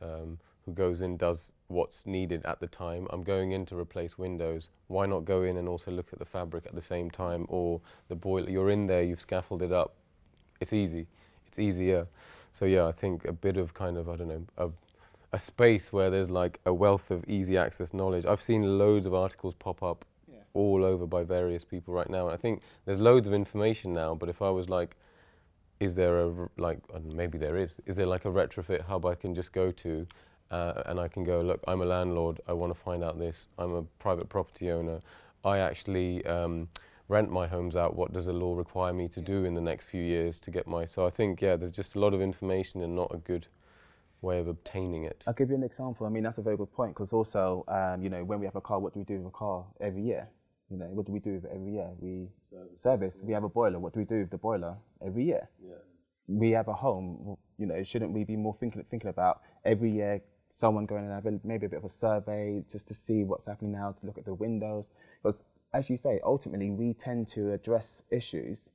Who 0.67 0.73
goes 0.73 1.01
in 1.01 1.17
does 1.17 1.53
what's 1.69 2.07
needed 2.07 2.45
at 2.45 2.61
the 2.61 2.67
time. 2.67 3.07
I'm 3.11 3.23
going 3.23 3.53
in 3.53 3.65
to 3.67 3.77
replace 3.79 4.19
windows. 4.19 4.69
Why 4.89 5.07
not 5.07 5.25
go 5.25 5.43
in 5.45 5.57
and 5.57 5.69
also 5.69 5.91
look 5.91 6.09
at 6.13 6.19
the 6.19 6.25
fabric 6.25 6.67
at 6.67 6.75
the 6.75 6.83
same 6.83 7.11
time 7.11 7.47
or 7.49 7.81
the 8.09 8.17
boiler? 8.17 8.51
You're 8.51 8.71
in 8.71 8.87
there, 8.87 9.03
you've 9.03 9.21
scaffolded 9.21 9.71
it 9.71 9.75
up. 9.75 9.95
It's 10.61 10.73
easy. 10.73 11.07
It's 11.47 11.59
easier. 11.59 12.07
So 12.53 12.65
yeah, 12.65 12.87
I 12.87 12.93
think 12.93 13.25
a 13.27 13.33
bit 13.33 13.57
of 13.57 13.75
kind 13.75 13.97
of 13.97 14.09
I 14.09 14.17
don't 14.17 14.29
know 14.29 14.45
a, 14.59 14.71
a 15.33 15.39
space 15.39 15.93
where 15.93 16.11
there's 16.11 16.31
like 16.31 16.59
a 16.67 16.75
wealth 16.75 17.11
of 17.11 17.25
easy 17.29 17.57
access 17.57 17.95
knowledge. 17.95 18.27
I've 18.27 18.43
seen 18.43 18.79
loads 18.79 19.07
of 19.07 19.15
articles 19.15 19.55
pop 19.55 19.83
up 19.83 20.05
Yeah. 20.29 20.39
all 20.55 20.85
over 20.85 21.07
by 21.07 21.23
various 21.25 21.65
people 21.65 21.95
right 21.95 22.11
now. 22.11 22.29
I 22.29 22.37
think 22.37 22.63
there's 22.87 22.99
loads 23.01 23.29
of 23.29 23.35
information 23.35 23.93
now, 23.93 24.15
but 24.15 24.29
if 24.29 24.41
I 24.43 24.51
was 24.51 24.69
like, 24.69 24.97
is 25.79 25.95
there 25.95 26.21
a 26.23 26.29
like 26.57 26.79
I 26.91 26.95
don't 26.99 27.09
know, 27.11 27.15
maybe 27.15 27.39
there 27.39 27.57
is. 27.57 27.81
Is 27.87 27.97
there 27.97 28.07
like 28.07 28.25
a 28.25 28.31
retrofit 28.31 28.83
hub 28.83 29.05
I 29.05 29.15
can 29.15 29.35
just 29.35 29.53
go 29.53 29.71
to, 29.73 30.07
uh, 30.50 30.83
and 30.87 31.00
I 31.00 31.09
can 31.09 31.25
go 31.25 31.41
look. 31.41 31.61
I'm 31.67 31.83
a 31.83 31.85
landlord. 31.85 32.41
I 32.47 32.53
want 32.53 32.75
to 32.75 32.81
find 32.81 33.03
out 33.03 33.19
this. 33.19 33.49
I'm 33.59 33.75
a 33.75 33.83
private 33.99 34.29
property 34.29 34.71
owner. 34.71 35.00
I 35.45 35.59
actually 35.59 36.25
um, 36.26 36.69
rent 37.09 37.31
my 37.31 37.47
homes 37.47 37.76
out. 37.76 37.97
What 37.97 38.12
does 38.12 38.26
the 38.26 38.33
law 38.33 38.57
require 38.57 38.93
me 38.93 39.09
to 39.09 39.21
do 39.21 39.45
in 39.45 39.55
the 39.55 39.61
next 39.61 39.87
few 39.87 40.03
years 40.03 40.38
to 40.41 40.50
get 40.50 40.67
my? 40.67 40.87
So 40.87 41.07
I 41.07 41.11
think 41.11 41.41
yeah, 41.41 41.57
there's 41.57 41.73
just 41.73 41.95
a 41.95 42.00
lot 42.00 42.15
of 42.15 42.21
information 42.21 42.83
and 42.83 42.95
not 42.95 43.15
a 43.15 43.19
good 43.19 43.47
way 44.23 44.38
of 44.38 44.49
obtaining 44.49 45.05
it. 45.05 45.23
I'll 45.26 45.35
give 45.35 45.50
you 45.50 45.57
an 45.57 45.62
example. 45.62 46.07
I 46.07 46.11
mean, 46.11 46.23
that's 46.23 46.38
a 46.38 46.43
very 46.43 46.57
good 46.57 46.73
point 46.73 46.95
because 46.95 47.12
also, 47.12 47.65
um, 47.69 48.03
you 48.03 48.11
know, 48.11 48.25
when 48.25 48.41
we 48.41 48.47
have 48.47 48.57
a 48.57 48.61
car, 48.61 48.79
what 48.79 48.95
do 48.95 49.00
we 49.00 49.05
do 49.05 49.19
with 49.19 49.26
a 49.26 49.37
car 49.37 49.65
every 49.81 50.03
year? 50.03 50.29
You 50.71 50.79
know, 50.79 50.87
what 50.87 51.07
do 51.07 51.12
we 51.12 51.21
do 51.21 51.35
with 51.35 51.45
it 51.45 51.53
every 51.55 51.73
year? 51.73 51.88
We 52.00 52.29
service. 52.75 53.15
We 53.23 53.33
have 53.35 53.45
a 53.45 53.49
boiler. 53.49 53.79
What 53.79 53.93
do 53.93 54.00
we 54.00 54.05
do 54.05 54.21
with 54.21 54.31
the 54.31 54.38
boiler 54.38 54.76
every 55.05 55.25
year? 55.25 55.49
We 56.29 56.50
have 56.53 56.67
a 56.69 56.73
home. 56.73 57.37
You 57.59 57.67
know, 57.67 57.83
shouldn't 57.85 58.11
we 58.12 58.25
be 58.25 58.37
more 58.37 58.55
thinking 58.59 58.85
thinking 58.91 59.11
about 59.11 59.43
every 59.65 59.93
year 59.93 60.21
someone 60.50 60.87
going 60.87 61.05
and 61.05 61.12
have 61.12 61.26
a, 61.26 61.38
maybe 61.45 61.67
a 61.67 61.69
bit 61.69 61.79
of 61.79 61.85
a 61.85 61.88
survey 61.88 62.62
just 62.71 62.88
to 62.88 62.95
see 62.95 63.25
what's 63.25 63.47
happening 63.47 63.73
now, 63.73 63.93
to 63.93 64.07
look 64.07 64.19
at 64.19 64.25
the 64.25 64.35
windows? 64.35 64.88
Because 65.23 65.43
as 65.75 65.91
you 65.91 65.97
say, 65.97 66.21
ultimately 66.25 66.71
we 66.71 66.95
tend 66.95 67.29
to 67.29 67.53
address 67.53 68.03
issues 68.11 68.71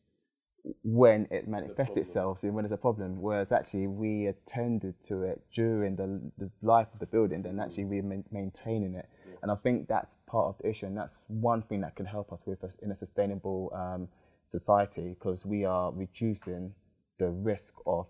when 0.83 1.27
it 1.31 1.47
manifests 1.47 1.97
itself 1.97 2.43
and 2.43 2.53
when 2.53 2.63
there's 2.63 2.71
a 2.71 2.77
problem. 2.77 3.19
Whereas 3.19 3.51
actually 3.51 3.87
we 3.87 4.27
attended 4.27 4.93
to 5.05 5.23
it 5.23 5.41
during 5.53 5.95
the, 5.95 6.21
the 6.37 6.51
life 6.61 6.87
of 6.93 6.99
the 6.99 7.07
building, 7.07 7.41
then 7.41 7.59
actually 7.59 7.85
we're 7.85 8.03
main, 8.03 8.23
maintaining 8.31 8.95
it. 8.95 9.09
And 9.41 9.51
I 9.51 9.55
think 9.55 9.87
that's 9.87 10.15
part 10.27 10.47
of 10.47 10.57
the 10.59 10.69
issue, 10.69 10.85
and 10.85 10.95
that's 10.95 11.15
one 11.27 11.63
thing 11.63 11.81
that 11.81 11.95
can 11.95 12.05
help 12.05 12.31
us 12.31 12.41
with 12.45 12.63
us 12.63 12.75
in 12.83 12.91
a 12.91 12.95
sustainable 12.95 13.71
um, 13.73 14.07
society 14.51 15.15
because 15.17 15.45
we 15.45 15.65
are 15.65 15.91
reducing 15.91 16.73
the 17.17 17.29
risk 17.29 17.73
of, 17.87 18.05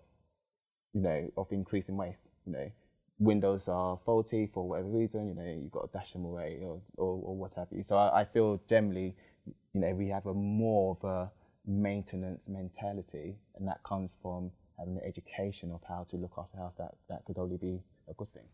you 0.92 1.00
know, 1.00 1.30
of 1.38 1.50
increasing 1.52 1.96
waste. 1.96 2.28
You 2.46 2.52
know, 2.52 2.70
windows 3.18 3.68
are 3.68 3.98
faulty 4.04 4.48
for 4.52 4.68
whatever 4.68 4.88
reason. 4.88 5.28
You 5.28 5.34
know, 5.34 5.44
you've 5.44 5.72
got 5.72 5.92
to 5.92 5.98
dash 5.98 6.12
them 6.12 6.24
away 6.24 6.58
or, 6.62 6.80
or, 6.96 7.20
or 7.22 7.36
what 7.36 7.54
have 7.54 7.68
you. 7.70 7.82
So 7.82 7.96
I, 7.96 8.20
I 8.20 8.24
feel 8.24 8.60
generally, 8.68 9.14
you 9.46 9.80
know, 9.80 9.94
we 9.94 10.08
have 10.08 10.26
a 10.26 10.34
more 10.34 10.96
of 11.00 11.08
a 11.08 11.30
maintenance 11.66 12.42
mentality, 12.48 13.36
and 13.56 13.66
that 13.68 13.82
comes 13.84 14.10
from 14.20 14.50
having 14.78 14.94
the 14.94 15.04
education 15.04 15.70
of 15.70 15.80
how 15.88 16.04
to 16.10 16.16
look 16.16 16.32
after 16.36 16.56
the 16.56 16.62
house. 16.62 16.74
That 16.76 16.94
that 17.08 17.24
could 17.24 17.38
only 17.38 17.56
be 17.56 17.80
a 18.08 18.14
good 18.14 18.32
thing. 18.32 18.44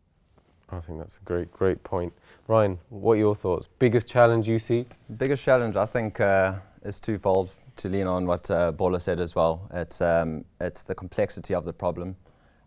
I 0.71 0.81
think 0.81 0.99
that's 0.99 1.17
a 1.17 1.23
great 1.23 1.51
great 1.53 1.83
point. 1.83 2.13
Ryan, 2.47 2.79
what 2.91 3.15
are 3.15 3.17
your 3.17 3.35
thoughts? 3.35 3.69
Biggest 3.79 4.07
challenge 4.07 4.49
you 4.49 4.59
see? 4.59 4.87
Biggest 5.17 5.43
challenge, 5.43 5.77
I 5.77 5.87
think, 5.87 6.21
uh, 6.21 6.55
is 6.83 7.01
twofold. 7.01 7.53
To 7.77 7.89
lean 7.89 8.09
on 8.09 8.27
what 8.27 8.51
uh, 8.51 8.73
Bola 8.73 8.99
said 8.99 9.21
as 9.21 9.37
well, 9.37 9.69
it's 9.73 10.01
um, 10.01 10.45
it's 10.61 10.83
the 10.83 10.97
complexity 10.97 11.55
of 11.55 11.65
the 11.65 11.73
problem. 11.73 12.17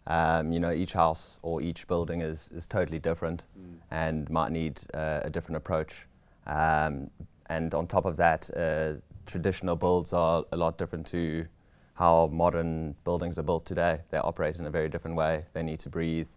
Um, 0.08 0.52
you 0.52 0.60
know, 0.60 0.72
each 0.72 0.94
house 0.94 1.40
or 1.44 1.62
each 1.62 1.88
building 1.88 2.22
is 2.22 2.50
is 2.56 2.68
totally 2.68 3.00
different, 3.00 3.46
and 3.92 4.30
might 4.30 4.52
need 4.52 4.80
uh, 4.94 5.20
a 5.24 5.30
different 5.30 5.58
approach. 5.58 6.08
Um, 6.48 7.10
and 7.48 7.74
on 7.74 7.88
top 7.88 8.06
of 8.06 8.16
that, 8.18 8.50
uh, 8.58 8.94
traditional 9.26 9.76
builds 9.76 10.14
are 10.14 10.44
a 10.52 10.58
lot 10.58 10.78
different 10.78 11.06
to 11.08 11.46
how 11.94 12.28
modern 12.32 12.96
buildings 13.04 13.38
are 13.38 13.44
built 13.44 13.66
today. 13.66 14.00
They 14.10 14.18
operate 14.18 14.58
in 14.60 14.66
a 14.66 14.72
very 14.72 14.90
different 14.90 15.18
way. 15.18 15.46
They 15.54 15.64
need 15.64 15.80
to 15.80 15.90
breathe, 15.90 16.30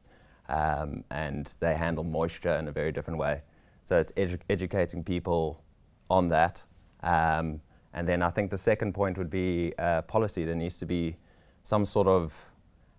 um, 0.48 1.04
and 1.10 1.56
they 1.60 1.74
handle 1.74 2.04
moisture 2.04 2.56
in 2.58 2.68
a 2.68 2.72
very 2.72 2.92
different 2.92 3.18
way. 3.18 3.42
So 3.84 3.98
it's 3.98 4.12
edu- 4.12 4.40
educating 4.50 5.04
people 5.04 5.62
on 6.10 6.28
that. 6.28 6.62
Um, 7.02 7.60
and 7.92 8.06
then 8.08 8.22
I 8.22 8.30
think 8.30 8.50
the 8.50 8.58
second 8.58 8.92
point 8.92 9.16
would 9.16 9.30
be 9.30 9.72
uh, 9.78 10.02
policy. 10.02 10.44
There 10.44 10.54
needs 10.54 10.78
to 10.78 10.86
be 10.86 11.16
some 11.62 11.86
sort 11.86 12.08
of 12.08 12.46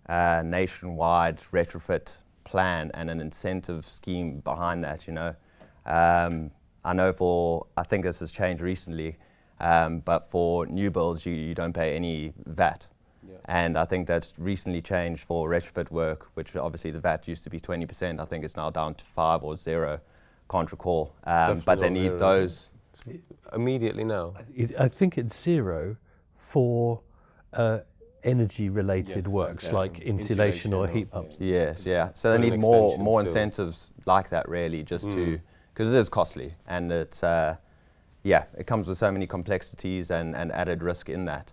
uh, 0.08 0.42
nationwide 0.44 1.40
retrofit 1.52 2.16
plan 2.44 2.90
and 2.94 3.10
an 3.10 3.20
incentive 3.20 3.84
scheme 3.84 4.40
behind 4.40 4.84
that. 4.84 5.06
You 5.06 5.14
know, 5.14 5.36
um, 5.84 6.50
I 6.84 6.92
know 6.92 7.12
for 7.12 7.66
I 7.76 7.82
think 7.82 8.04
this 8.04 8.20
has 8.20 8.30
changed 8.30 8.62
recently, 8.62 9.16
um, 9.60 10.00
but 10.00 10.30
for 10.30 10.66
new 10.66 10.90
builds 10.90 11.26
you, 11.26 11.34
you 11.34 11.54
don't 11.54 11.72
pay 11.72 11.94
any 11.94 12.32
VAT. 12.46 12.86
And 13.46 13.78
I 13.78 13.84
think 13.84 14.06
that's 14.08 14.34
recently 14.38 14.80
changed 14.80 15.22
for 15.22 15.48
retrofit 15.48 15.90
work, 15.90 16.28
which 16.34 16.56
obviously 16.56 16.90
the 16.90 17.00
VAT 17.00 17.28
used 17.28 17.44
to 17.44 17.50
be 17.50 17.60
20%. 17.60 18.20
I 18.20 18.24
think 18.24 18.44
it's 18.44 18.56
now 18.56 18.70
down 18.70 18.94
to 18.94 19.04
five 19.04 19.42
or 19.44 19.54
zero. 19.56 20.00
Can't 20.50 20.70
recall. 20.70 21.14
Um, 21.24 21.60
but 21.64 21.80
they 21.80 21.90
need 21.90 22.18
those. 22.18 22.70
Immediately 23.52 24.04
now. 24.04 24.34
It, 24.54 24.72
I 24.78 24.88
think 24.88 25.16
it's 25.18 25.40
zero 25.40 25.96
for 26.34 27.02
uh, 27.52 27.80
energy-related 28.26 29.24
Yes, 29.24 29.28
works 29.28 29.66
okay. 29.66 29.74
like 29.74 30.00
insulation, 30.00 30.72
or 30.74 30.84
Insulation 30.84 30.94
heat 30.94 31.08
or- 31.12 31.22
pumps. 31.22 31.36
Yes, 31.38 31.86
yeah. 31.86 32.10
So 32.14 32.30
they 32.30 32.36
an 32.36 32.40
need 32.42 32.60
more 32.60 32.86
extension 32.88 33.04
more 33.04 33.20
still. 33.20 33.28
incentives 33.28 33.92
like 34.04 34.28
that, 34.30 34.48
really, 34.48 34.82
just 34.82 35.10
to 35.12 35.18
Mm. 35.18 35.40
because 35.72 35.88
it 35.88 35.94
is 35.96 36.08
costly 36.08 36.54
and 36.66 36.90
it's 36.92 37.22
uh, 37.22 37.56
yeah, 38.22 38.44
it 38.58 38.66
comes 38.66 38.88
with 38.88 38.98
so 38.98 39.10
many 39.12 39.26
complexities 39.26 40.10
and, 40.10 40.34
and 40.34 40.50
added 40.52 40.82
risk 40.82 41.08
in 41.08 41.24
that. 41.26 41.52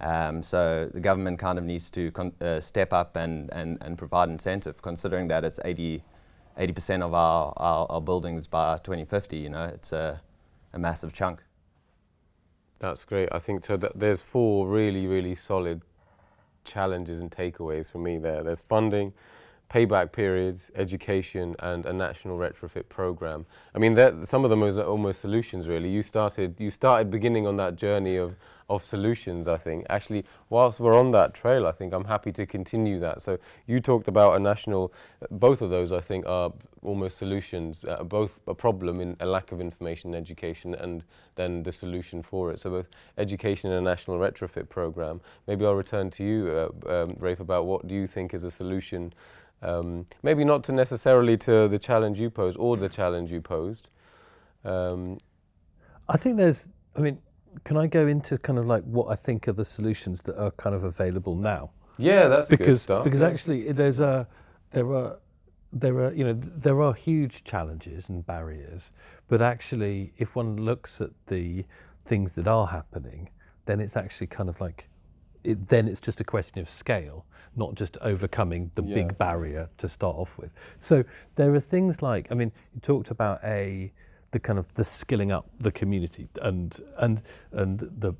Um, 0.00 0.42
so 0.42 0.90
the 0.92 1.00
government 1.00 1.38
kind 1.38 1.58
of 1.58 1.64
needs 1.64 1.90
to 1.90 2.10
con- 2.12 2.32
uh, 2.40 2.60
step 2.60 2.92
up 2.92 3.16
and, 3.16 3.52
and, 3.52 3.78
and 3.82 3.96
provide 3.98 4.28
incentive, 4.30 4.80
considering 4.82 5.28
that 5.28 5.44
it's 5.44 5.60
80 5.64 6.02
percent 6.74 7.02
of 7.02 7.12
our, 7.14 7.52
our, 7.58 7.86
our 7.90 8.00
buildings 8.00 8.48
by 8.48 8.78
2050. 8.78 9.36
You 9.36 9.50
know, 9.50 9.64
it's 9.64 9.92
a, 9.92 10.20
a 10.72 10.78
massive 10.78 11.12
chunk. 11.12 11.42
That's 12.80 13.04
great. 13.04 13.28
I 13.32 13.38
think 13.38 13.64
so. 13.64 13.76
That 13.76 13.92
there's 13.98 14.20
four 14.22 14.66
really, 14.68 15.06
really 15.06 15.34
solid 15.34 15.82
challenges 16.64 17.20
and 17.20 17.30
takeaways 17.30 17.90
for 17.90 17.98
me 17.98 18.18
there. 18.18 18.42
There's 18.42 18.60
funding, 18.60 19.12
payback 19.70 20.12
periods, 20.12 20.70
education, 20.74 21.56
and 21.58 21.86
a 21.86 21.92
national 21.92 22.38
retrofit 22.38 22.88
program. 22.88 23.46
I 23.74 23.78
mean, 23.78 23.96
some 24.24 24.44
of 24.44 24.50
them 24.50 24.62
are 24.62 24.82
almost 24.82 25.20
solutions. 25.20 25.68
Really, 25.68 25.90
you 25.90 26.02
started 26.02 26.60
you 26.60 26.70
started 26.70 27.10
beginning 27.10 27.46
on 27.46 27.56
that 27.58 27.76
journey 27.76 28.16
of 28.16 28.36
of 28.68 28.84
solutions. 28.84 29.46
I 29.46 29.56
think 29.56 29.86
actually, 29.90 30.24
whilst 30.48 30.80
we're 30.80 30.98
on 30.98 31.10
that 31.12 31.34
trail, 31.34 31.66
I 31.66 31.72
think 31.72 31.92
I'm 31.92 32.04
happy 32.04 32.32
to 32.32 32.46
continue 32.46 32.98
that. 33.00 33.22
So 33.22 33.38
you 33.66 33.80
talked 33.80 34.08
about 34.08 34.36
a 34.36 34.38
national. 34.38 34.92
Both 35.30 35.62
of 35.62 35.70
those, 35.70 35.92
I 35.92 36.00
think, 36.00 36.26
are 36.26 36.52
almost 36.82 37.18
solutions. 37.18 37.84
Uh, 37.84 38.02
both 38.04 38.40
a 38.46 38.54
problem 38.54 39.00
in 39.00 39.16
a 39.20 39.26
lack 39.26 39.52
of 39.52 39.60
information 39.60 40.14
and 40.14 40.22
education, 40.22 40.74
and 40.74 41.04
then 41.34 41.62
the 41.62 41.72
solution 41.72 42.22
for 42.22 42.52
it. 42.52 42.60
So 42.60 42.70
both 42.70 42.86
education 43.18 43.70
and 43.70 43.86
a 43.86 43.90
national 43.90 44.18
retrofit 44.18 44.68
program. 44.68 45.20
Maybe 45.46 45.66
I'll 45.66 45.74
return 45.74 46.10
to 46.10 46.24
you, 46.24 46.70
uh, 46.88 47.02
um, 47.02 47.16
Rafe, 47.18 47.40
about 47.40 47.66
what 47.66 47.86
do 47.86 47.94
you 47.94 48.06
think 48.06 48.34
is 48.34 48.44
a 48.44 48.50
solution. 48.50 49.12
Um, 49.62 50.06
maybe 50.22 50.44
not 50.44 50.62
to 50.64 50.72
necessarily 50.72 51.36
to 51.38 51.68
the 51.68 51.78
challenge 51.78 52.20
you 52.20 52.28
posed 52.28 52.58
or 52.58 52.76
the 52.76 52.88
challenge 52.88 53.30
you 53.30 53.40
posed. 53.40 53.88
Um, 54.64 55.18
I 56.08 56.16
think 56.18 56.36
there's, 56.36 56.68
I 56.96 57.00
mean, 57.00 57.18
can 57.64 57.76
I 57.76 57.86
go 57.86 58.06
into 58.06 58.38
kind 58.38 58.58
of 58.58 58.66
like 58.66 58.82
what 58.84 59.08
I 59.10 59.14
think 59.14 59.48
are 59.48 59.52
the 59.52 59.64
solutions 59.64 60.22
that 60.22 60.36
are 60.38 60.50
kind 60.52 60.74
of 60.74 60.84
available 60.84 61.36
now? 61.36 61.70
Yeah, 61.98 62.28
that's 62.28 62.48
because 62.48 62.82
start. 62.82 63.04
because 63.04 63.20
yeah. 63.20 63.28
actually 63.28 63.72
there's 63.72 64.00
a 64.00 64.26
there 64.70 64.92
are 64.92 65.18
there 65.72 65.96
are 66.04 66.12
you 66.12 66.24
know 66.24 66.34
there 66.34 66.82
are 66.82 66.94
huge 66.94 67.44
challenges 67.44 68.08
and 68.08 68.26
barriers, 68.26 68.92
but 69.28 69.40
actually 69.42 70.12
if 70.16 70.34
one 70.36 70.56
looks 70.56 71.00
at 71.00 71.10
the 71.26 71.64
things 72.04 72.34
that 72.34 72.48
are 72.48 72.66
happening, 72.66 73.30
then 73.66 73.80
it's 73.80 73.96
actually 73.96 74.26
kind 74.26 74.48
of 74.48 74.60
like 74.60 74.88
it, 75.42 75.68
then 75.68 75.88
it's 75.88 76.00
just 76.00 76.20
a 76.20 76.24
question 76.24 76.58
of 76.58 76.68
scale, 76.70 77.26
not 77.56 77.74
just 77.74 77.96
overcoming 78.00 78.70
the 78.74 78.82
Yeah. 78.82 78.94
big 78.94 79.18
barrier 79.18 79.68
to 79.78 79.88
start 79.88 80.16
off 80.16 80.38
with. 80.38 80.52
So 80.78 81.04
there 81.36 81.54
are 81.54 81.60
things 81.60 82.02
like 82.02 82.30
I 82.32 82.34
mean 82.34 82.52
you 82.74 82.80
talked 82.80 83.10
about 83.10 83.40
a 83.44 83.92
the 84.34 84.40
kind 84.40 84.58
of 84.58 84.74
the 84.74 84.82
skilling 84.82 85.30
up 85.30 85.46
the 85.60 85.70
community 85.70 86.28
and 86.42 86.80
and 86.98 87.22
and 87.52 87.78
the 87.78 88.12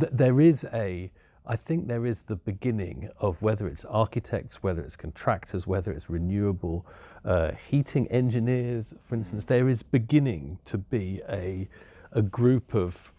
th- 0.00 0.12
there 0.12 0.40
is 0.40 0.66
a 0.72 1.10
I 1.46 1.56
think 1.56 1.86
there 1.86 2.04
is 2.04 2.22
the 2.22 2.36
beginning 2.36 3.10
of 3.18 3.42
whether 3.42 3.66
it's 3.66 3.84
architects, 3.84 4.62
whether 4.62 4.80
it's 4.80 4.94
contractors, 4.94 5.66
whether 5.66 5.90
it's 5.90 6.08
renewable 6.08 6.86
uh, 7.24 7.52
heating 7.52 8.06
engineers, 8.08 8.86
for 9.02 9.16
instance, 9.16 9.44
there 9.44 9.68
is 9.68 9.82
beginning 9.82 10.58
to 10.66 10.78
be 10.78 11.20
a, 11.28 11.68
a 12.12 12.22
group 12.22 12.74
of 12.74 13.12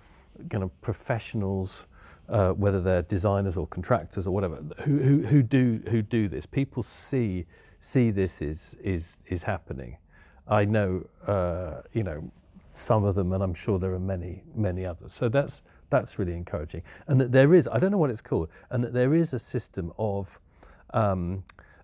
kind 0.49 0.63
of 0.63 0.71
professionals, 0.79 1.85
uh, 2.29 2.51
whether 2.51 2.79
they're 2.79 3.01
designers 3.01 3.57
or 3.57 3.67
contractors 3.67 4.25
or 4.25 4.31
whatever, 4.31 4.63
who, 4.85 4.99
who, 4.99 5.23
who, 5.23 5.43
do, 5.43 5.81
who 5.89 6.01
do 6.01 6.29
this. 6.29 6.45
People 6.45 6.81
see, 6.81 7.45
see 7.81 8.09
this 8.09 8.41
is, 8.41 8.77
is, 8.81 9.19
is 9.25 9.43
happening. 9.43 9.97
I 10.47 10.65
know, 10.65 11.05
uh, 11.27 11.81
you 11.93 12.03
know, 12.03 12.31
some 12.71 13.03
of 13.03 13.15
them, 13.15 13.31
and 13.33 13.43
I'm 13.43 13.53
sure 13.53 13.79
there 13.79 13.93
are 13.93 13.99
many, 13.99 14.43
many 14.55 14.85
others. 14.85 15.13
So 15.13 15.29
that's, 15.29 15.63
that's 15.89 16.17
really 16.17 16.33
encouraging. 16.33 16.81
And 17.07 17.21
that 17.21 17.31
there 17.31 17.53
is, 17.53 17.67
I 17.71 17.79
don't 17.79 17.91
know 17.91 17.97
what 17.97 18.09
it's 18.09 18.21
called, 18.21 18.49
and 18.71 18.83
that 18.83 18.93
there 18.93 19.13
is 19.13 19.33
a 19.33 19.39
system 19.39 19.93
of 19.97 20.39
um, 20.93 21.43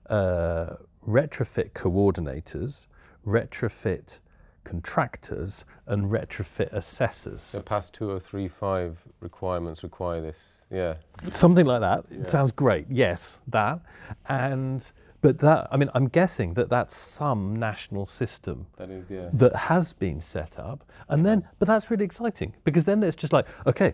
uh, 0.09 0.75
retrofit 1.07 1.71
coordinators, 1.71 2.87
retrofit 3.25 4.19
contractors, 4.63 5.65
and 5.87 6.11
retrofit 6.11 6.71
assessors. 6.73 7.51
the 7.51 7.61
past 7.61 7.93
two 7.93 8.09
or 8.09 8.19
three 8.19 8.47
five 8.47 8.97
requirements 9.19 9.83
require 9.83 10.21
this. 10.21 10.65
Yeah. 10.69 10.95
Something 11.29 11.65
like 11.65 11.81
that. 11.81 12.05
Yeah. 12.11 12.19
It 12.19 12.27
sounds 12.27 12.51
great. 12.51 12.85
Yes, 12.89 13.39
that. 13.47 13.79
And, 14.27 14.91
but 15.21 15.37
that, 15.39 15.67
I 15.71 15.77
mean, 15.77 15.89
I'm 15.93 16.07
guessing 16.07 16.53
that 16.53 16.69
that's 16.69 16.95
some 16.95 17.55
national 17.55 18.05
system 18.05 18.67
That 18.77 18.89
is, 18.89 19.09
yeah. 19.09 19.29
that 19.33 19.55
has 19.55 19.91
been 19.91 20.21
set 20.21 20.57
up. 20.57 20.89
And 21.09 21.25
then, 21.25 21.47
but 21.59 21.67
that's 21.67 21.91
really 21.91 22.05
exciting 22.05 22.55
because 22.63 22.85
then 22.85 23.03
it's 23.03 23.17
just 23.17 23.33
like, 23.33 23.47
okay, 23.67 23.93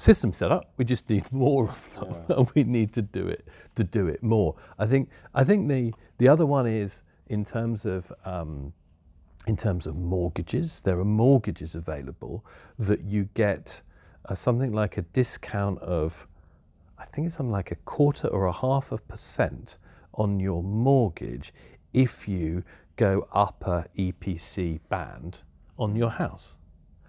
system 0.00 0.32
set 0.32 0.50
up. 0.50 0.72
We 0.76 0.84
just 0.84 1.08
need 1.08 1.30
more 1.32 1.68
of 1.68 1.94
them, 1.94 2.16
and 2.28 2.50
we 2.54 2.64
need 2.64 2.92
to 2.94 3.02
do 3.02 3.26
it 3.28 3.46
to 3.76 3.84
do 3.84 4.08
it 4.08 4.22
more. 4.22 4.56
I 4.78 4.86
think. 4.86 5.10
I 5.34 5.44
think 5.44 5.68
the 5.68 5.94
the 6.18 6.28
other 6.28 6.46
one 6.46 6.66
is 6.66 7.04
in 7.28 7.44
terms 7.44 7.84
of. 7.84 8.12
Um, 8.24 8.72
in 9.46 9.56
terms 9.56 9.86
of 9.86 9.96
mortgages, 9.96 10.82
there 10.82 11.00
are 11.00 11.04
mortgages 11.04 11.74
available 11.74 12.44
that 12.78 13.04
you 13.04 13.26
get 13.32 13.80
uh, 14.26 14.34
something 14.34 14.70
like 14.70 14.98
a 14.98 15.02
discount 15.02 15.78
of, 15.80 16.26
I 16.98 17.04
think 17.06 17.26
it's 17.26 17.36
something 17.36 17.50
like 17.50 17.70
a 17.70 17.76
quarter 17.76 18.28
or 18.28 18.44
a 18.44 18.52
half 18.52 18.92
of 18.92 19.08
percent 19.08 19.78
on 20.14 20.40
your 20.40 20.62
mortgage 20.62 21.52
if 21.92 22.28
you 22.28 22.62
go 22.96 23.26
upper 23.32 23.86
EPC 23.98 24.80
band 24.88 25.40
on 25.78 25.96
your 25.96 26.10
house. 26.10 26.56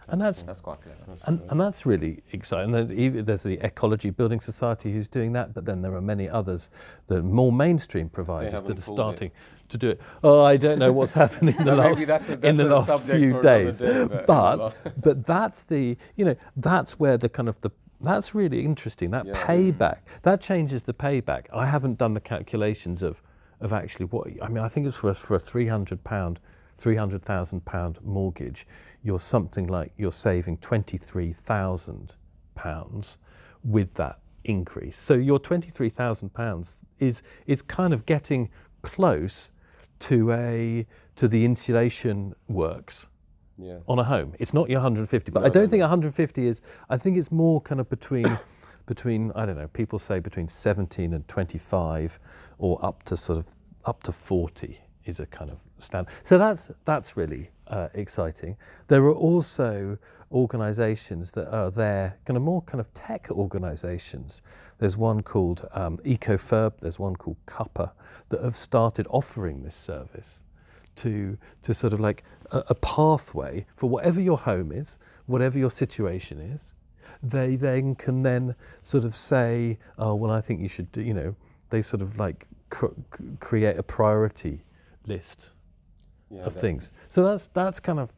And 0.07 0.19
that's 0.19 0.41
That's 0.41 0.59
quite 0.59 0.81
clever. 0.81 0.97
and, 1.25 1.41
and 1.49 1.59
that's 1.61 1.85
really 1.85 2.23
exciting. 2.33 2.73
And 2.75 2.89
then 2.89 2.97
even- 2.97 3.23
there's 3.23 3.43
the 3.43 3.59
Ecology 3.65 4.09
Building 4.09 4.39
Society 4.41 4.91
who's 4.91 5.07
doing 5.07 5.31
that, 5.33 5.53
but 5.53 5.63
then 5.65 5.81
there 5.81 5.93
are 5.95 6.01
many 6.01 6.27
others, 6.27 6.69
the 7.07 7.21
more 7.21 7.51
mainstream 7.51 8.09
providers 8.09 8.53
that 8.53 8.61
are 8.61 8.65
pulled 8.65 8.79
it. 8.79 8.81
starting 8.81 9.31
to 9.69 9.77
do 9.77 9.89
it. 9.91 10.01
Oh, 10.23 10.43
I 10.43 10.57
don't 10.57 10.79
know 10.79 10.91
what's 10.91 11.13
happening 11.23 11.55
in 11.57 11.65
the 11.65 11.75
last, 11.83 12.05
that's 12.07 12.29
a- 12.29 12.45
in 12.45 12.57
the 12.57 12.65
last 12.65 13.03
few 13.03 13.39
days. 13.41 13.79
day, 13.79 14.05
but- 14.05 14.25
but 14.27 15.01
but 15.03 15.25
that's 15.25 15.63
the 15.65 15.95
you 16.17 16.25
know 16.25 16.35
that's 16.57 16.99
where 16.99 17.17
the 17.17 17.29
kind 17.29 17.47
of 17.47 17.61
the 17.61 17.69
that's 18.03 18.35
really 18.35 18.65
interesting. 18.65 19.11
That 19.11 19.25
Yeah, 19.25 19.33
payback 19.33 19.99
that 20.23 20.41
changes 20.41 20.83
the 20.83 20.93
payback. 20.93 21.45
I 21.53 21.65
haven't 21.65 21.97
done 21.97 22.13
the 22.13 22.19
calculations 22.19 23.03
of 23.03 23.21
of 23.59 23.73
actually 23.73 24.05
what 24.07 24.27
I 24.41 24.47
mean. 24.47 24.63
I 24.63 24.67
think 24.67 24.87
it's 24.87 24.97
for 24.97 25.09
us 25.09 25.19
for 25.19 25.35
a 25.35 25.39
three 25.39 25.67
hundred 25.67 26.03
pound. 26.03 26.39
£300,000 26.81 28.03
mortgage, 28.03 28.67
you're 29.03 29.19
something 29.19 29.67
like 29.67 29.93
you're 29.97 30.11
saving 30.11 30.57
£23,000 30.57 33.17
with 33.63 33.93
that 33.93 34.19
increase. 34.43 34.97
So 34.97 35.13
your 35.13 35.39
£23,000 35.39 36.75
is, 36.99 37.23
is 37.45 37.61
kind 37.61 37.93
of 37.93 38.05
getting 38.05 38.49
close 38.81 39.51
to, 39.99 40.31
a, 40.31 40.85
to 41.15 41.27
the 41.27 41.45
insulation 41.45 42.33
works 42.47 43.07
Yeah. 43.57 43.77
on 43.87 43.99
a 43.99 44.03
home. 44.03 44.33
It's 44.39 44.53
not 44.53 44.69
your 44.69 44.79
150, 44.79 45.31
but 45.31 45.41
No, 45.41 45.45
I 45.45 45.49
don't 45.49 45.63
no, 45.63 45.69
think 45.69 45.81
150 45.81 46.47
is. 46.47 46.61
I 46.89 46.97
think 46.97 47.17
it's 47.17 47.31
more 47.31 47.61
kind 47.61 47.79
of 47.79 47.89
between, 47.89 48.39
between 48.85 49.31
I 49.35 49.45
don't 49.45 49.57
know. 49.57 49.67
People 49.67 49.99
say 49.99 50.19
between 50.19 50.47
17 50.47 51.13
and 51.13 51.27
25, 51.27 52.19
or 52.57 52.83
up 52.83 53.03
to 53.03 53.17
sort 53.17 53.37
of 53.39 53.47
up 53.85 54.03
to 54.03 54.11
40 54.11 54.79
is 55.05 55.19
a 55.19 55.25
kind 55.25 55.51
of 55.51 55.57
standard. 55.79 56.11
So 56.23 56.37
that's 56.37 56.71
that's 56.85 57.17
really 57.17 57.49
uh, 57.67 57.89
exciting. 57.93 58.55
There 58.87 59.03
are 59.05 59.13
also 59.13 59.97
organisations 60.31 61.31
that 61.33 61.49
are 61.53 61.69
there, 61.71 62.17
kind 62.25 62.37
of 62.37 62.43
more 62.43 62.61
kind 62.63 62.79
of 62.79 62.93
tech 62.93 63.29
organisations. 63.31 64.41
There's 64.77 64.97
one 64.97 65.21
called 65.21 65.67
um, 65.73 65.97
EcoFurb. 65.99 66.73
There's 66.79 66.99
one 66.99 67.15
called 67.15 67.37
Cuppa 67.45 67.91
that 68.29 68.43
have 68.43 68.55
started 68.55 69.07
offering 69.09 69.63
this 69.63 69.75
service 69.75 70.41
to 70.97 71.37
to 71.63 71.73
sort 71.73 71.93
of 71.93 71.99
like 71.99 72.23
a, 72.51 72.63
a 72.67 72.75
pathway 72.75 73.65
for 73.75 73.89
whatever 73.89 74.21
your 74.21 74.37
home 74.37 74.71
is, 74.71 74.99
whatever 75.25 75.57
your 75.57 75.71
situation 75.71 76.39
is. 76.39 76.73
They 77.23 77.55
then 77.55 77.95
can 77.95 78.23
then 78.23 78.55
sort 78.81 79.05
of 79.05 79.15
say, 79.15 79.77
oh 79.97 80.15
well, 80.15 80.31
I 80.31 80.41
think 80.41 80.61
you 80.61 80.67
should 80.67 80.91
do. 80.91 81.01
You 81.01 81.13
know, 81.13 81.35
they 81.69 81.81
sort 81.81 82.01
of 82.01 82.17
like 82.17 82.47
cr- 82.69 82.97
create 83.39 83.77
a 83.77 83.83
priority 83.83 84.63
list 85.05 85.51
yeah 86.29 86.41
of 86.41 86.55
things. 86.55 86.91
So 87.09 87.23
that's 87.23 87.47
that's 87.47 87.79
kind 87.79 87.99
of. 87.99 88.11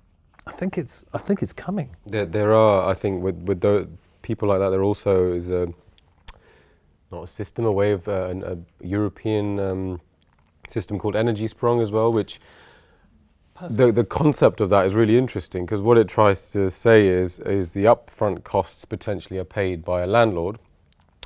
I 0.45 0.51
think 0.51 0.77
it's 0.77 1.05
I 1.13 1.17
think 1.17 1.41
it's 1.41 1.53
coming. 1.53 1.95
There, 2.05 2.25
there 2.25 2.53
are, 2.53 2.89
I 2.89 2.93
think, 2.93 3.23
with 3.23 3.37
with 3.43 3.61
the 3.61 3.89
people 4.21 4.47
like 4.49 4.59
that, 4.59 4.69
there 4.69 4.83
also 4.83 5.33
is 5.33 5.49
a 5.49 5.73
not 7.11 7.23
a 7.23 7.27
system, 7.27 7.65
a 7.65 7.71
way 7.71 7.91
of 7.91 8.07
uh, 8.07 8.27
an, 8.29 8.43
a 8.43 8.85
European 8.85 9.59
um, 9.59 10.01
system 10.67 10.97
called 10.97 11.15
Energiesprong 11.15 11.81
as 11.81 11.91
well, 11.91 12.11
which 12.11 12.39
the 13.69 13.91
the 13.91 14.03
concept 14.03 14.61
of 14.61 14.69
that 14.69 14.85
is 14.85 14.95
really 14.95 15.17
interesting 15.17 15.65
because 15.65 15.81
what 15.81 15.97
it 15.97 16.07
tries 16.07 16.51
to 16.51 16.69
say 16.71 17.07
is 17.07 17.39
is 17.39 17.73
the 17.73 17.85
upfront 17.85 18.43
costs 18.43 18.83
potentially 18.85 19.39
are 19.39 19.43
paid 19.45 19.83
by 19.85 20.01
a 20.01 20.07
landlord, 20.07 20.57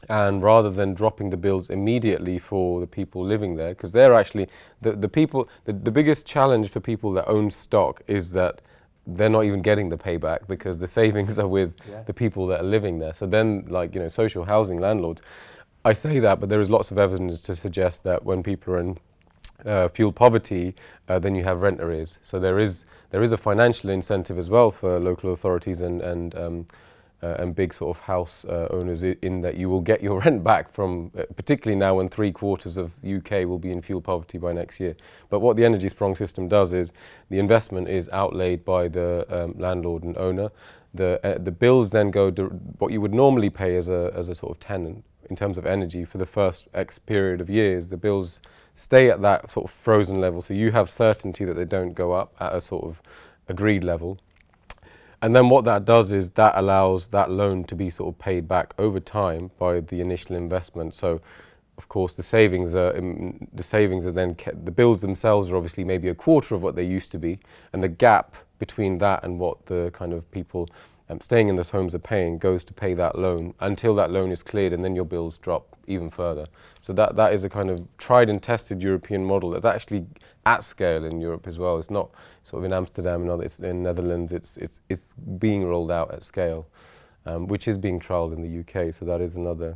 and 0.09 0.43
rather 0.43 0.69
than 0.69 0.93
dropping 0.93 1.29
the 1.29 1.37
bills 1.37 1.69
immediately 1.69 2.37
for 2.37 2.79
the 2.81 2.87
people 2.87 3.23
living 3.23 3.55
there, 3.55 3.69
because 3.69 3.93
they're 3.93 4.13
actually 4.13 4.47
the 4.81 4.91
the 4.93 5.07
people 5.09 5.47
the, 5.65 5.73
the 5.73 5.91
biggest 5.91 6.25
challenge 6.25 6.69
for 6.69 6.79
people 6.79 7.11
that 7.13 7.27
own 7.27 7.49
stock 7.49 8.01
is 8.07 8.31
that 8.33 8.61
they're 9.09 9.29
not 9.29 9.45
even 9.45 9.61
getting 9.61 9.87
the 9.87 9.97
payback 9.97 10.45
because 10.47 10.79
the 10.79 10.87
savings 10.99 11.39
are 11.39 11.47
with 11.47 11.73
Yeah. 11.89 12.03
the 12.03 12.13
people 12.13 12.45
that 12.47 12.59
are 12.59 12.69
living 12.69 12.99
there. 12.99 13.13
So 13.13 13.25
then, 13.25 13.65
like 13.69 13.95
you 13.95 14.01
know, 14.01 14.09
social 14.09 14.43
housing 14.43 14.79
landlords. 14.81 15.21
I 15.85 15.93
say 15.93 16.19
that, 16.19 16.41
but 16.41 16.49
there 16.49 16.59
is 16.59 16.69
lots 16.69 16.91
of 16.91 16.97
evidence 16.97 17.41
to 17.43 17.55
suggest 17.55 18.03
that 18.03 18.25
when 18.25 18.43
people 18.43 18.73
are 18.73 18.79
in 18.79 18.97
uh, 19.65 19.87
fuel 19.87 20.11
poverty, 20.11 20.75
uh, 21.07 21.19
then 21.19 21.35
you 21.35 21.43
have 21.43 21.61
rent 21.61 21.81
arrears. 21.81 22.19
So 22.21 22.39
there 22.39 22.59
is 22.59 22.85
there 23.09 23.23
is 23.23 23.31
a 23.31 23.37
financial 23.37 23.89
incentive 23.89 24.37
as 24.37 24.49
well 24.49 24.71
for 24.71 24.99
local 24.99 25.31
authorities 25.31 25.81
and 25.81 26.01
and 26.01 26.35
um, 26.35 26.67
uh, 27.23 27.35
and 27.39 27.55
big 27.55 27.73
sort 27.73 27.97
of 27.97 28.03
house 28.03 28.45
uh, 28.45 28.67
owners 28.69 29.03
in 29.03 29.41
that 29.41 29.55
you 29.55 29.69
will 29.69 29.81
get 29.81 30.03
your 30.03 30.19
rent 30.25 30.43
back 30.43 30.71
from, 30.71 31.11
uh, 31.17 31.23
particularly 31.35 31.77
now 31.77 31.95
when 31.95 32.09
three 32.09 32.31
quarters 32.31 32.77
of 32.77 33.01
the 33.01 33.15
UK 33.15 33.47
will 33.47 33.57
be 33.57 33.71
in 33.71 33.81
fuel 33.81 34.01
poverty 34.01 34.37
by 34.37 34.53
next 34.53 34.79
year. 34.79 34.95
But 35.29 35.39
what 35.39 35.55
the 35.57 35.63
Energiesprong 35.63 36.17
system 36.17 36.47
does 36.47 36.73
is 36.73 36.91
the 37.29 37.39
investment 37.39 37.89
is 37.89 38.07
outlaid 38.09 38.63
by 38.63 38.87
the 38.87 39.25
um, 39.29 39.55
landlord 39.57 40.03
and 40.03 40.17
owner. 40.17 40.51
The 40.93 41.19
uh, 41.23 41.37
the 41.39 41.51
bills 41.51 41.91
then 41.91 42.11
go 42.11 42.31
dir- 42.31 42.49
what 42.77 42.91
you 42.91 43.01
would 43.01 43.13
normally 43.13 43.49
pay 43.49 43.75
as 43.75 43.89
a 43.89 44.11
as 44.15 44.29
a 44.29 44.35
sort 44.35 44.51
of 44.51 44.59
tenant 44.59 45.03
in 45.29 45.35
terms 45.35 45.57
of 45.57 45.65
energy 45.65 46.05
for 46.05 46.17
the 46.17 46.25
first 46.25 46.67
X 46.73 46.97
period 46.97 47.41
of 47.41 47.49
years. 47.49 47.89
The 47.89 47.97
bills 47.97 48.41
stay 48.77 49.09
at 49.09 49.23
that 49.23 49.49
sort 49.49 49.65
of 49.65 49.71
frozen 49.71 50.21
level, 50.21 50.39
so 50.39 50.53
you 50.53 50.71
have 50.71 50.87
certainty 50.87 51.43
that 51.43 51.55
they 51.55 51.65
don't 51.65 51.93
go 51.93 52.13
up 52.13 52.35
at 52.39 52.53
a 52.53 52.61
sort 52.61 52.85
of 52.85 53.01
agreed 53.47 53.83
level. 53.83 54.19
And 55.19 55.35
then 55.35 55.49
what 55.49 55.65
that 55.65 55.83
does 55.83 56.11
is 56.11 56.29
that 56.31 56.53
allows 56.55 57.07
that 57.09 57.31
loan 57.31 57.63
to 57.65 57.75
be 57.75 57.89
sort 57.89 58.13
of 58.13 58.19
paid 58.19 58.47
back 58.47 58.75
over 58.77 58.99
time 58.99 59.49
by 59.57 59.79
the 59.79 59.99
initial 59.99 60.35
investment. 60.35 60.93
So, 60.93 61.21
of 61.79 61.89
course, 61.89 62.15
the 62.15 62.21
savings 62.21 62.75
are 62.75 62.95
um, 62.95 63.47
the 63.51 63.63
savings 63.63 64.05
are 64.05 64.11
then 64.11 64.35
kept, 64.35 64.63
the 64.63 64.71
bills 64.71 65.01
themselves 65.01 65.49
are 65.49 65.55
obviously 65.55 65.83
maybe 65.83 66.09
a 66.09 66.15
quarter 66.15 66.53
of 66.53 66.61
what 66.61 66.75
they 66.75 66.83
used 66.83 67.11
to 67.13 67.17
be, 67.17 67.39
and 67.73 67.83
the 67.83 67.89
gap 67.89 68.35
between 68.59 68.99
that 68.99 69.23
and 69.23 69.39
what 69.39 69.65
the 69.65 69.89
kind 69.91 70.13
of 70.13 70.29
people 70.29 70.69
um, 71.09 71.21
staying 71.21 71.47
in 71.47 71.55
those 71.55 71.69
homes 71.69 71.95
are 71.95 71.99
paying 71.99 72.37
goes 72.37 72.63
to 72.65 72.73
pay 72.73 72.93
that 72.93 73.17
loan 73.17 73.53
until 73.61 73.95
that 73.95 74.11
loan 74.11 74.31
is 74.31 74.43
cleared, 74.43 74.73
and 74.73 74.83
then 74.83 74.95
your 74.95 75.05
bills 75.05 75.37
drop 75.37 75.77
even 75.87 76.09
further. 76.09 76.47
So 76.81 76.93
that 76.93 77.15
that 77.15 77.33
is 77.33 77.43
a 77.43 77.49
kind 77.49 77.69
of 77.69 77.85
tried 77.97 78.29
and 78.29 78.41
tested 78.41 78.81
European 78.81 79.23
model 79.23 79.51
that's 79.51 79.65
actually 79.65 80.05
at 80.45 80.63
scale 80.63 81.05
in 81.05 81.21
Europe 81.21 81.47
as 81.47 81.59
well. 81.59 81.77
It's 81.79 81.89
not 81.89 82.09
sort 82.43 82.61
of 82.61 82.65
in 82.65 82.73
Amsterdam 82.73 83.21
and 83.21 83.31
other, 83.31 83.43
it's 83.43 83.59
in 83.59 83.83
Netherlands. 83.83 84.31
It's 84.33 84.57
it's 84.57 84.81
it's 84.89 85.13
being 85.39 85.65
rolled 85.65 85.91
out 85.91 86.13
at 86.13 86.23
scale, 86.23 86.67
um, 87.25 87.47
which 87.47 87.67
is 87.67 87.77
being 87.77 87.99
trialled 87.99 88.33
in 88.33 88.41
the 88.41 88.59
UK. 88.59 88.93
So 88.93 89.05
that 89.05 89.21
is 89.21 89.35
another 89.35 89.75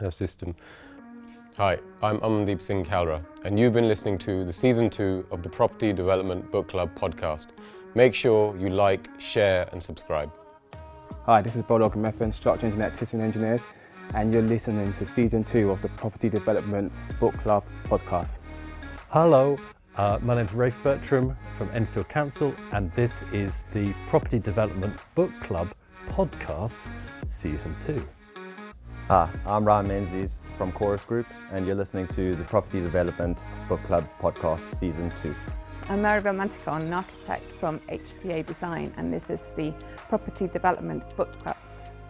uh, 0.00 0.10
system. 0.10 0.54
Hi, 1.56 1.78
I'm 2.02 2.20
Amandeep 2.20 2.62
Singh 2.62 2.84
Kalra, 2.84 3.24
and 3.44 3.58
you've 3.58 3.72
been 3.72 3.88
listening 3.88 4.16
to 4.18 4.44
the 4.44 4.52
season 4.52 4.88
two 4.88 5.26
of 5.32 5.42
the 5.42 5.48
Property 5.48 5.92
Development 5.92 6.48
Book 6.52 6.68
Club 6.68 6.94
podcast. 6.94 7.48
Make 7.96 8.14
sure 8.14 8.56
you 8.56 8.68
like, 8.68 9.08
share, 9.18 9.68
and 9.72 9.82
subscribe. 9.82 10.30
Hi, 11.28 11.42
this 11.42 11.56
is 11.56 11.62
Bola 11.62 11.90
Ogunmefun, 11.90 12.32
Structure 12.32 12.64
Engineer 12.64 12.86
at 12.86 12.94
Thyssen 12.94 13.22
Engineers, 13.22 13.60
and 14.14 14.32
you're 14.32 14.40
listening 14.40 14.94
to 14.94 15.04
season 15.04 15.44
two 15.44 15.70
of 15.70 15.82
the 15.82 15.90
Property 15.90 16.30
Development 16.30 16.90
Book 17.20 17.36
Club 17.36 17.64
podcast. 17.84 18.38
Hello, 19.10 19.58
uh, 19.96 20.18
my 20.22 20.36
name's 20.36 20.54
Rafe 20.54 20.82
Bertram 20.82 21.36
from 21.52 21.68
Enfield 21.74 22.08
Council, 22.08 22.54
and 22.72 22.90
this 22.92 23.24
is 23.30 23.66
the 23.72 23.92
Property 24.06 24.38
Development 24.38 24.98
Book 25.14 25.30
Club 25.42 25.70
podcast, 26.06 26.78
season 27.26 27.76
two. 27.78 28.02
Hi, 29.08 29.28
I'm 29.44 29.66
Ryan 29.66 29.86
Menzies 29.86 30.38
from 30.56 30.72
Chorus 30.72 31.04
Group, 31.04 31.26
and 31.52 31.66
you're 31.66 31.76
listening 31.76 32.08
to 32.08 32.36
the 32.36 32.44
Property 32.44 32.80
Development 32.80 33.44
Book 33.68 33.82
Club 33.84 34.08
podcast, 34.18 34.78
season 34.80 35.12
two. 35.20 35.34
I'm 35.90 36.02
Maribel 36.02 36.36
Mantecon, 36.36 36.82
an 36.82 36.92
architect 36.92 37.50
from 37.58 37.78
HTA 37.88 38.44
Design, 38.44 38.92
and 38.98 39.10
this 39.10 39.30
is 39.30 39.50
the 39.56 39.72
Property 39.96 40.46
Development 40.46 41.02
Book 41.16 41.32
Club 41.38 41.56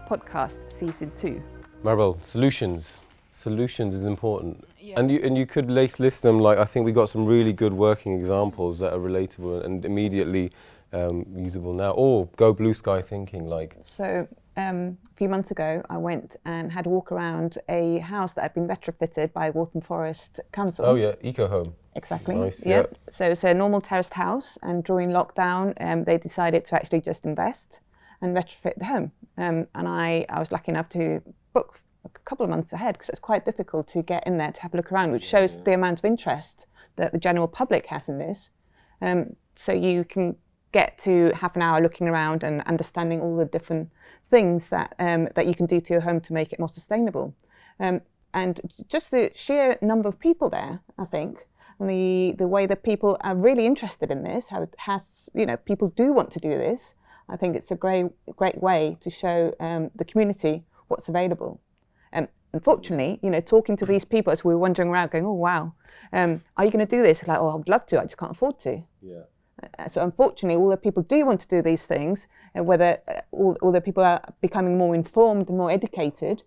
podcast, 0.08 0.72
season 0.72 1.12
two. 1.14 1.40
Maribel, 1.84 2.20
solutions. 2.24 3.02
Solutions 3.30 3.94
is 3.94 4.02
important. 4.02 4.64
And 4.96 5.12
you 5.12 5.20
and 5.22 5.38
you 5.38 5.46
could 5.46 5.70
list, 5.70 6.00
list 6.00 6.24
them 6.24 6.40
like 6.40 6.58
I 6.58 6.64
think 6.64 6.86
we 6.86 6.90
got 6.90 7.08
some 7.08 7.24
really 7.24 7.52
good 7.52 7.72
working 7.72 8.18
examples 8.18 8.80
that 8.80 8.92
are 8.92 8.98
relatable 8.98 9.64
and 9.64 9.84
immediately 9.84 10.50
um, 10.92 11.24
usable 11.36 11.72
now. 11.72 11.92
Or 11.92 12.26
go 12.36 12.52
blue 12.52 12.74
sky 12.74 13.00
thinking 13.00 13.46
like 13.46 13.76
So 13.82 14.26
um, 14.56 14.98
a 15.08 15.14
few 15.14 15.28
months 15.28 15.52
ago, 15.52 15.82
I 15.88 15.98
went 15.98 16.34
and 16.44 16.72
had 16.72 16.86
a 16.86 16.88
walk 16.88 17.12
around 17.12 17.58
a 17.68 17.98
house 17.98 18.32
that 18.32 18.42
had 18.42 18.54
been 18.54 18.66
retrofitted 18.66 19.32
by 19.32 19.50
Waltham 19.50 19.82
Forest 19.82 20.40
Council. 20.50 20.84
oh 20.84 20.96
yeah, 20.96 21.12
eco 21.22 21.46
home. 21.46 21.74
Exactly. 21.98 22.36
Nice, 22.36 22.64
Yep. 22.64 22.96
So 23.10 23.26
it's 23.26 23.44
a 23.44 23.52
normal 23.52 23.80
terraced 23.80 24.14
house, 24.14 24.56
and 24.62 24.84
during 24.84 25.10
lockdown, 25.10 25.74
um, 25.80 26.04
they 26.04 26.16
decided 26.16 26.64
to 26.66 26.76
actually 26.76 27.00
just 27.00 27.24
invest 27.24 27.80
and 28.22 28.36
retrofit 28.36 28.76
the 28.78 28.84
home. 28.84 29.12
Um, 29.36 29.66
and 29.74 29.86
I, 29.88 30.24
I 30.28 30.38
was 30.38 30.50
lucky 30.52 30.70
enough 30.72 30.88
to 30.90 31.20
book 31.52 31.80
a 32.04 32.08
couple 32.20 32.44
of 32.44 32.50
months 32.50 32.72
ahead 32.72 32.94
because 32.94 33.08
it's 33.08 33.20
quite 33.20 33.44
difficult 33.44 33.88
to 33.88 34.02
get 34.02 34.26
in 34.26 34.38
there 34.38 34.52
to 34.52 34.62
have 34.62 34.72
a 34.74 34.76
look 34.76 34.92
around, 34.92 35.12
which 35.12 35.24
shows 35.24 35.62
the 35.64 35.74
amount 35.74 35.98
of 35.98 36.04
interest 36.04 36.66
that 36.96 37.12
the 37.12 37.18
general 37.18 37.48
public 37.48 37.86
has 37.86 38.08
in 38.08 38.18
this. 38.18 38.50
Um, 39.02 39.36
so 39.56 39.72
you 39.72 40.04
can 40.04 40.36
get 40.72 40.98
to 40.98 41.32
half 41.34 41.56
an 41.56 41.62
hour 41.62 41.80
looking 41.80 42.08
around 42.08 42.42
and 42.44 42.62
understanding 42.62 43.20
all 43.20 43.36
the 43.36 43.44
different 43.46 43.90
things 44.30 44.68
that 44.68 44.94
um, 44.98 45.28
that 45.34 45.46
you 45.46 45.54
can 45.54 45.66
do 45.66 45.80
to 45.80 45.92
your 45.94 46.02
home 46.02 46.20
to 46.20 46.32
make 46.32 46.52
it 46.52 46.58
more 46.58 46.68
sustainable. 46.68 47.34
Um, 47.80 48.02
and 48.34 48.60
just 48.88 49.10
the 49.10 49.30
sheer 49.34 49.78
number 49.80 50.08
of 50.08 50.18
people 50.18 50.50
there, 50.50 50.80
I 50.98 51.06
think, 51.06 51.46
and 51.78 51.88
the 51.88 52.34
the 52.38 52.48
way 52.48 52.66
that 52.66 52.82
people 52.82 53.16
are 53.20 53.36
really 53.36 53.66
interested 53.66 54.10
in 54.10 54.22
this, 54.22 54.48
how 54.48 54.62
it 54.62 54.74
has 54.78 55.28
you 55.34 55.46
know 55.46 55.56
people 55.56 55.88
do 55.88 56.12
want 56.12 56.30
to 56.32 56.40
do 56.40 56.50
this. 56.50 56.94
I 57.28 57.36
think 57.36 57.56
it's 57.56 57.70
a 57.70 57.76
great 57.76 58.06
great 58.36 58.60
way 58.62 58.96
to 59.00 59.10
show 59.10 59.52
um, 59.60 59.90
the 59.94 60.04
community 60.04 60.64
what's 60.88 61.08
available. 61.08 61.60
Um, 62.12 62.28
unfortunately, 62.52 63.20
you 63.22 63.30
know, 63.30 63.40
talking 63.40 63.76
to 63.76 63.86
these 63.86 64.04
people 64.04 64.32
as 64.32 64.44
we 64.44 64.54
were 64.54 64.60
wandering 64.60 64.88
around, 64.88 65.10
going, 65.10 65.26
"Oh 65.26 65.32
wow, 65.32 65.74
um, 66.12 66.42
are 66.56 66.64
you 66.64 66.70
going 66.70 66.86
to 66.86 66.96
do 66.96 67.02
this?" 67.02 67.26
Like, 67.26 67.38
"Oh, 67.38 67.48
I 67.48 67.54
would 67.54 67.68
love 67.68 67.86
to. 67.86 68.00
I 68.00 68.04
just 68.04 68.16
can't 68.16 68.32
afford 68.32 68.58
to." 68.60 68.82
Yeah. 69.02 69.22
Uh, 69.78 69.88
so 69.88 70.02
unfortunately, 70.02 70.56
all 70.56 70.68
the 70.68 70.76
people 70.76 71.02
do 71.02 71.26
want 71.26 71.40
to 71.40 71.48
do 71.48 71.62
these 71.62 71.84
things, 71.84 72.26
and 72.54 72.66
whether 72.66 72.98
uh, 73.08 73.20
all, 73.32 73.72
the 73.72 73.80
people 73.80 74.04
are 74.04 74.22
becoming 74.40 74.78
more 74.78 74.94
informed 74.94 75.48
and 75.48 75.58
more 75.58 75.70
educated, 75.70 76.42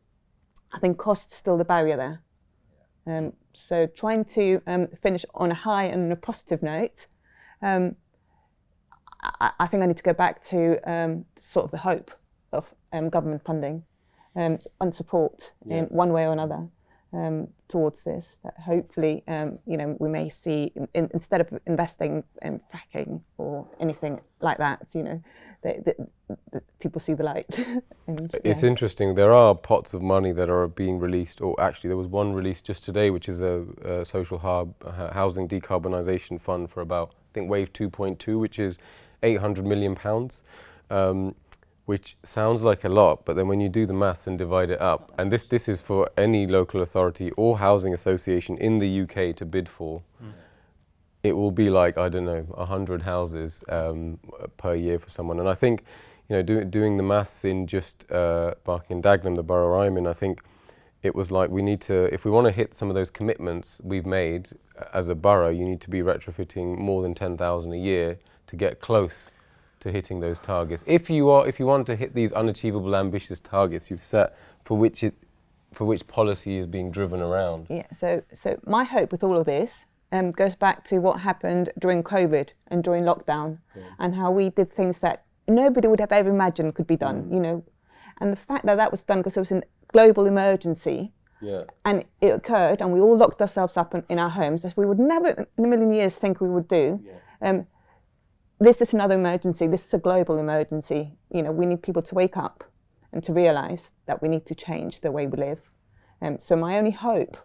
I 0.71 0.79
think 0.79 0.97
cost's 0.97 1.35
still 1.35 1.57
the 1.57 1.65
barrier 1.65 1.97
there. 1.97 2.21
Um, 3.07 3.33
so 3.53 3.87
trying 3.87 4.25
to 4.25 4.61
um, 4.67 4.87
finish 5.01 5.25
on 5.33 5.51
a 5.51 5.55
high 5.55 5.85
and 5.85 6.11
a 6.11 6.15
positive 6.15 6.61
note, 6.61 7.07
um, 7.61 7.95
I, 9.21 9.51
I 9.59 9.67
think 9.67 9.83
I 9.83 9.85
need 9.85 9.97
to 9.97 10.03
go 10.03 10.13
back 10.13 10.43
to 10.45 10.79
um, 10.91 11.25
sort 11.35 11.65
of 11.65 11.71
the 11.71 11.77
hope 11.79 12.11
of 12.51 12.65
um, 12.93 13.09
government 13.09 13.43
funding 13.43 13.83
um, 14.35 14.59
and 14.79 14.93
support 14.93 15.51
in 15.67 15.85
one 15.85 16.11
way 16.13 16.25
or 16.25 16.33
another 16.33 16.67
um, 17.13 17.47
towards 17.67 18.01
this. 18.01 18.37
That 18.43 18.57
hopefully, 18.59 19.23
um, 19.27 19.59
you 19.65 19.77
know, 19.77 19.95
we 19.99 20.09
may 20.09 20.29
see 20.29 20.71
in, 20.75 20.87
in, 20.93 21.09
instead 21.13 21.41
of 21.41 21.47
investing 21.65 22.23
in 22.41 22.61
fracking 22.73 23.21
or 23.37 23.67
anything 23.79 24.21
like 24.39 24.57
that, 24.57 24.87
you 24.93 25.03
know, 25.03 25.21
that 25.63 25.95
people 26.79 26.99
see 26.99 27.13
the 27.13 27.23
light. 27.23 27.57
and, 28.07 28.33
It's 28.43 28.63
yeah. 28.63 28.69
interesting. 28.69 29.15
There 29.15 29.31
are 29.31 29.53
pots 29.53 29.93
of 29.93 30.01
money 30.01 30.31
that 30.31 30.49
are 30.49 30.67
being 30.67 30.99
released, 30.99 31.41
or 31.41 31.59
actually, 31.61 31.89
there 31.89 31.97
was 31.97 32.07
one 32.07 32.33
released 32.33 32.65
just 32.65 32.83
today, 32.83 33.09
which 33.09 33.29
is 33.29 33.41
a, 33.41 33.65
a 33.83 34.05
social 34.05 34.39
hub 34.39 34.73
uh, 34.83 35.13
housing 35.13 35.47
decarbonisation 35.47 36.41
fund 36.41 36.71
for 36.71 36.81
about 36.81 37.11
I 37.11 37.33
think 37.33 37.49
Wave 37.49 37.71
2.2, 37.73 38.39
which 38.39 38.59
is 38.59 38.77
800 39.23 39.65
million 39.65 39.95
pounds, 39.95 40.43
um, 40.89 41.35
which 41.85 42.15
sounds 42.23 42.61
like 42.61 42.83
a 42.83 42.89
lot, 42.89 43.25
but 43.25 43.35
then 43.35 43.47
when 43.47 43.59
you 43.59 43.69
do 43.69 43.85
the 43.85 43.93
maths 43.93 44.27
and 44.27 44.37
divide 44.37 44.69
it 44.69 44.81
up, 44.81 45.11
and 45.17 45.31
this 45.31 45.45
this 45.45 45.67
is 45.67 45.81
for 45.81 46.09
any 46.17 46.47
local 46.47 46.81
authority 46.81 47.31
or 47.31 47.57
housing 47.57 47.93
association 47.93 48.57
in 48.57 48.79
the 48.79 49.01
UK 49.01 49.35
to 49.35 49.45
bid 49.45 49.67
for. 49.67 50.01
It 51.23 51.33
will 51.33 51.51
be 51.51 51.69
like 51.69 51.97
I 51.97 52.09
don't 52.09 52.25
know, 52.25 52.45
hundred 52.57 53.03
houses 53.03 53.63
um, 53.69 54.19
per 54.57 54.73
year 54.73 54.97
for 54.97 55.09
someone, 55.09 55.39
and 55.39 55.47
I 55.47 55.53
think 55.53 55.83
you 56.31 56.37
know, 56.37 56.43
do, 56.43 56.63
doing 56.63 56.95
the 56.95 57.03
maths 57.03 57.43
in 57.43 57.67
just 57.67 58.09
uh, 58.09 58.53
Barking 58.63 58.95
and 58.95 59.03
Dagenham, 59.03 59.35
the 59.35 59.43
borough 59.43 59.81
I'm 59.81 59.97
in, 59.97 60.07
I 60.07 60.13
think 60.13 60.41
it 61.03 61.13
was 61.13 61.29
like 61.29 61.49
we 61.49 61.61
need 61.61 61.81
to, 61.81 62.05
if 62.13 62.23
we 62.23 62.31
want 62.31 62.47
to 62.47 62.51
hit 62.51 62.73
some 62.73 62.87
of 62.87 62.95
those 62.95 63.09
commitments 63.09 63.81
we've 63.83 64.05
made 64.05 64.47
uh, 64.79 64.85
as 64.93 65.09
a 65.09 65.15
borough, 65.15 65.49
you 65.49 65.65
need 65.65 65.81
to 65.81 65.89
be 65.89 65.99
retrofitting 65.99 66.77
more 66.77 67.01
than 67.01 67.13
10,000 67.13 67.73
a 67.73 67.75
year 67.75 68.17
to 68.47 68.55
get 68.55 68.79
close 68.79 69.29
to 69.81 69.91
hitting 69.91 70.19
those 70.19 70.39
targets. 70.39 70.83
If 70.87 71.09
you 71.09 71.29
are, 71.29 71.47
if 71.47 71.59
you 71.59 71.65
want 71.65 71.85
to 71.87 71.95
hit 71.95 72.15
these 72.15 72.31
unachievable, 72.31 72.95
ambitious 72.95 73.39
targets 73.39 73.91
you've 73.91 74.01
set, 74.01 74.35
for 74.63 74.77
which 74.77 75.03
it, 75.03 75.13
for 75.73 75.85
which 75.85 76.07
policy 76.07 76.57
is 76.57 76.67
being 76.67 76.91
driven 76.91 77.21
around. 77.21 77.67
Yeah, 77.69 77.87
so 77.91 78.23
so 78.33 78.59
my 78.65 78.83
hope 78.83 79.11
with 79.11 79.23
all 79.23 79.37
of 79.37 79.45
this 79.45 79.85
um, 80.11 80.31
goes 80.31 80.55
back 80.55 80.83
to 80.85 80.99
what 80.99 81.19
happened 81.19 81.71
during 81.79 82.03
COVID 82.03 82.49
and 82.67 82.83
during 82.83 83.03
lockdown, 83.03 83.57
and 83.99 84.15
how 84.15 84.31
we 84.31 84.49
did 84.49 84.71
things 84.71 84.99
that 84.99 85.23
nobody 85.47 85.87
would 85.87 85.99
have 85.99 86.11
ever 86.11 86.29
imagined 86.29 86.75
could 86.75 86.87
be 86.87 86.97
done. 86.97 87.27
You 87.31 87.39
know, 87.39 87.63
and 88.19 88.31
the 88.31 88.37
fact 88.37 88.65
that 88.65 88.75
that 88.75 88.91
was 88.91 89.03
done 89.03 89.19
because 89.19 89.35
it 89.37 89.41
was 89.41 89.51
a 89.51 89.61
global 89.91 90.25
emergency, 90.27 91.11
Yeah. 91.41 91.63
and 91.85 92.05
it 92.21 92.29
occurred, 92.29 92.81
and 92.81 92.93
we 92.93 92.99
all 92.99 93.17
locked 93.17 93.41
ourselves 93.41 93.77
up 93.77 93.95
in, 93.95 94.03
in 94.09 94.19
our 94.19 94.29
homes, 94.29 94.63
as 94.63 94.77
we 94.77 94.85
would 94.85 94.99
never 94.99 95.29
in 95.57 95.65
a 95.65 95.67
million 95.67 95.91
years 95.91 96.15
think 96.15 96.39
we 96.39 96.49
would 96.49 96.67
do. 96.67 96.99
Yeah. 97.03 97.49
Um, 97.49 97.67
this 98.61 98.79
is 98.79 98.93
another 98.93 99.15
emergency. 99.15 99.65
This 99.65 99.85
is 99.85 99.93
a 99.95 99.97
global 99.97 100.37
emergency. 100.37 101.13
You 101.33 101.41
know, 101.41 101.51
we 101.51 101.65
need 101.65 101.81
people 101.81 102.03
to 102.03 102.15
wake 102.15 102.37
up 102.37 102.63
and 103.11 103.23
to 103.23 103.33
realise 103.33 103.89
that 104.05 104.21
we 104.21 104.27
need 104.29 104.45
to 104.45 104.55
change 104.55 105.01
the 105.01 105.11
way 105.11 105.25
we 105.25 105.37
live. 105.37 105.59
Um, 106.21 106.39
so 106.39 106.55
my 106.55 106.77
only 106.77 106.91
hope, 106.91 107.37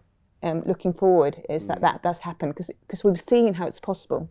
um, 0.43 0.63
looking 0.67 0.93
forward, 0.93 1.43
is 1.49 1.67
that 1.69 1.81
that 1.81 2.03
does 2.03 2.21
happen 2.21 2.51
because 2.51 3.03
we've 3.03 3.19
seen 3.19 3.55
how 3.55 3.67
it's 3.67 3.81
possible 3.81 4.29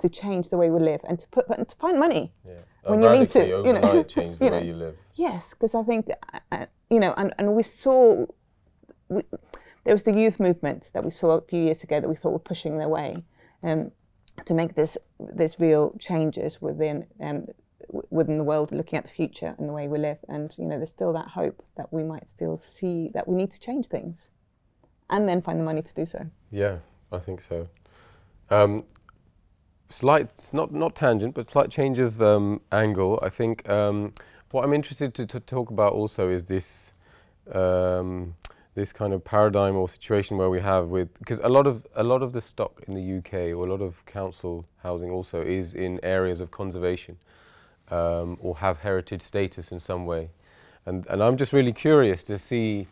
to 0.00 0.08
change 0.08 0.48
the 0.48 0.56
way 0.56 0.70
we 0.70 0.80
live 0.80 1.00
and 1.08 1.20
to 1.20 1.28
put 1.28 1.48
and 1.50 1.68
to 1.68 1.76
find 1.76 1.98
money. 1.98 2.32
Yeah. 2.44 2.54
When 2.82 3.00
you 3.00 3.10
need 3.10 3.28
to, 3.30 3.46
you 3.46 3.72
know, 3.72 4.02
change 4.02 4.38
the 4.38 4.44
you 4.46 4.50
way 4.50 4.60
know. 4.60 4.66
you 4.66 4.74
live. 4.74 4.96
Yes, 5.14 5.50
because 5.50 5.74
I 5.74 5.84
think, 5.84 6.08
uh, 6.32 6.38
uh, 6.50 6.66
you 6.90 6.98
know, 6.98 7.14
and, 7.16 7.32
and 7.38 7.54
we 7.54 7.62
saw, 7.62 8.26
we, 9.08 9.22
there 9.84 9.94
was 9.94 10.02
the 10.02 10.12
youth 10.12 10.40
movement 10.40 10.90
that 10.94 11.04
we 11.04 11.10
saw 11.10 11.38
a 11.38 11.42
few 11.42 11.62
years 11.62 11.84
ago 11.84 12.00
that 12.00 12.08
we 12.08 12.16
thought 12.16 12.32
were 12.32 12.38
pushing 12.40 12.78
their 12.78 12.88
way 12.88 13.22
um, 13.62 13.92
to 14.46 14.54
make 14.54 14.74
this 14.74 14.96
this 15.18 15.58
real 15.60 15.94
changes 15.98 16.60
within 16.60 17.06
um, 17.20 17.44
within 18.10 18.38
the 18.38 18.44
world, 18.44 18.72
looking 18.72 18.98
at 18.98 19.04
the 19.04 19.10
future 19.10 19.54
and 19.58 19.68
the 19.68 19.72
way 19.72 19.88
we 19.88 19.98
live. 19.98 20.18
And 20.28 20.54
you 20.58 20.66
know, 20.66 20.76
there's 20.76 20.90
still 20.90 21.12
that 21.14 21.28
hope 21.28 21.62
that 21.76 21.92
we 21.92 22.02
might 22.02 22.28
still 22.28 22.56
see 22.56 23.10
that 23.14 23.26
we 23.26 23.34
need 23.34 23.50
to 23.52 23.60
change 23.60 23.86
things, 23.86 24.30
and 25.10 25.28
then 25.28 25.42
find 25.42 25.58
the 25.58 25.64
money 25.64 25.82
to 25.82 25.94
do 25.94 26.06
so. 26.06 26.26
Yeah, 26.50 26.78
I 27.12 27.18
think 27.18 27.40
so. 27.40 27.68
Um, 28.50 28.84
slight, 29.88 30.50
not 30.52 30.72
not 30.72 30.94
tangent, 30.94 31.34
but 31.34 31.50
slight 31.50 31.70
change 31.70 31.98
of 31.98 32.20
um, 32.22 32.60
angle. 32.72 33.18
I 33.22 33.28
think 33.28 33.68
um, 33.68 34.12
what 34.50 34.64
I'm 34.64 34.72
interested 34.72 35.14
to, 35.14 35.26
to 35.26 35.40
talk 35.40 35.70
about 35.70 35.92
also 35.92 36.28
is 36.28 36.44
this 36.44 36.92
um, 37.52 38.34
this 38.78 38.92
kind 38.92 39.12
of 39.12 39.20
paradigm 39.24 39.76
or 39.76 39.88
situation 39.88 40.38
where 40.40 40.50
we 40.56 40.60
have 40.60 40.84
with 40.96 41.08
because 41.18 41.40
a 41.40 41.48
lot 41.58 41.66
of 41.66 41.86
a 41.94 42.04
lot 42.12 42.22
of 42.22 42.30
the 42.32 42.40
stock 42.40 42.74
in 42.88 42.94
the 42.94 43.06
UK 43.18 43.34
or 43.56 43.66
a 43.66 43.70
lot 43.74 43.82
of 43.88 43.92
council 44.06 44.64
housing 44.84 45.10
also 45.10 45.42
is 45.42 45.74
in 45.74 46.00
areas 46.02 46.40
of 46.40 46.50
conservation. 46.50 47.16
um, 47.90 48.38
or 48.40 48.58
have 48.58 48.78
heritage 48.78 49.22
status 49.22 49.72
in 49.72 49.80
some 49.80 50.06
way. 50.06 50.30
And, 50.86 51.06
and 51.08 51.22
I'm 51.22 51.36
just 51.36 51.52
really 51.52 51.72
curious 51.72 52.24
to 52.24 52.38
see 52.38 52.86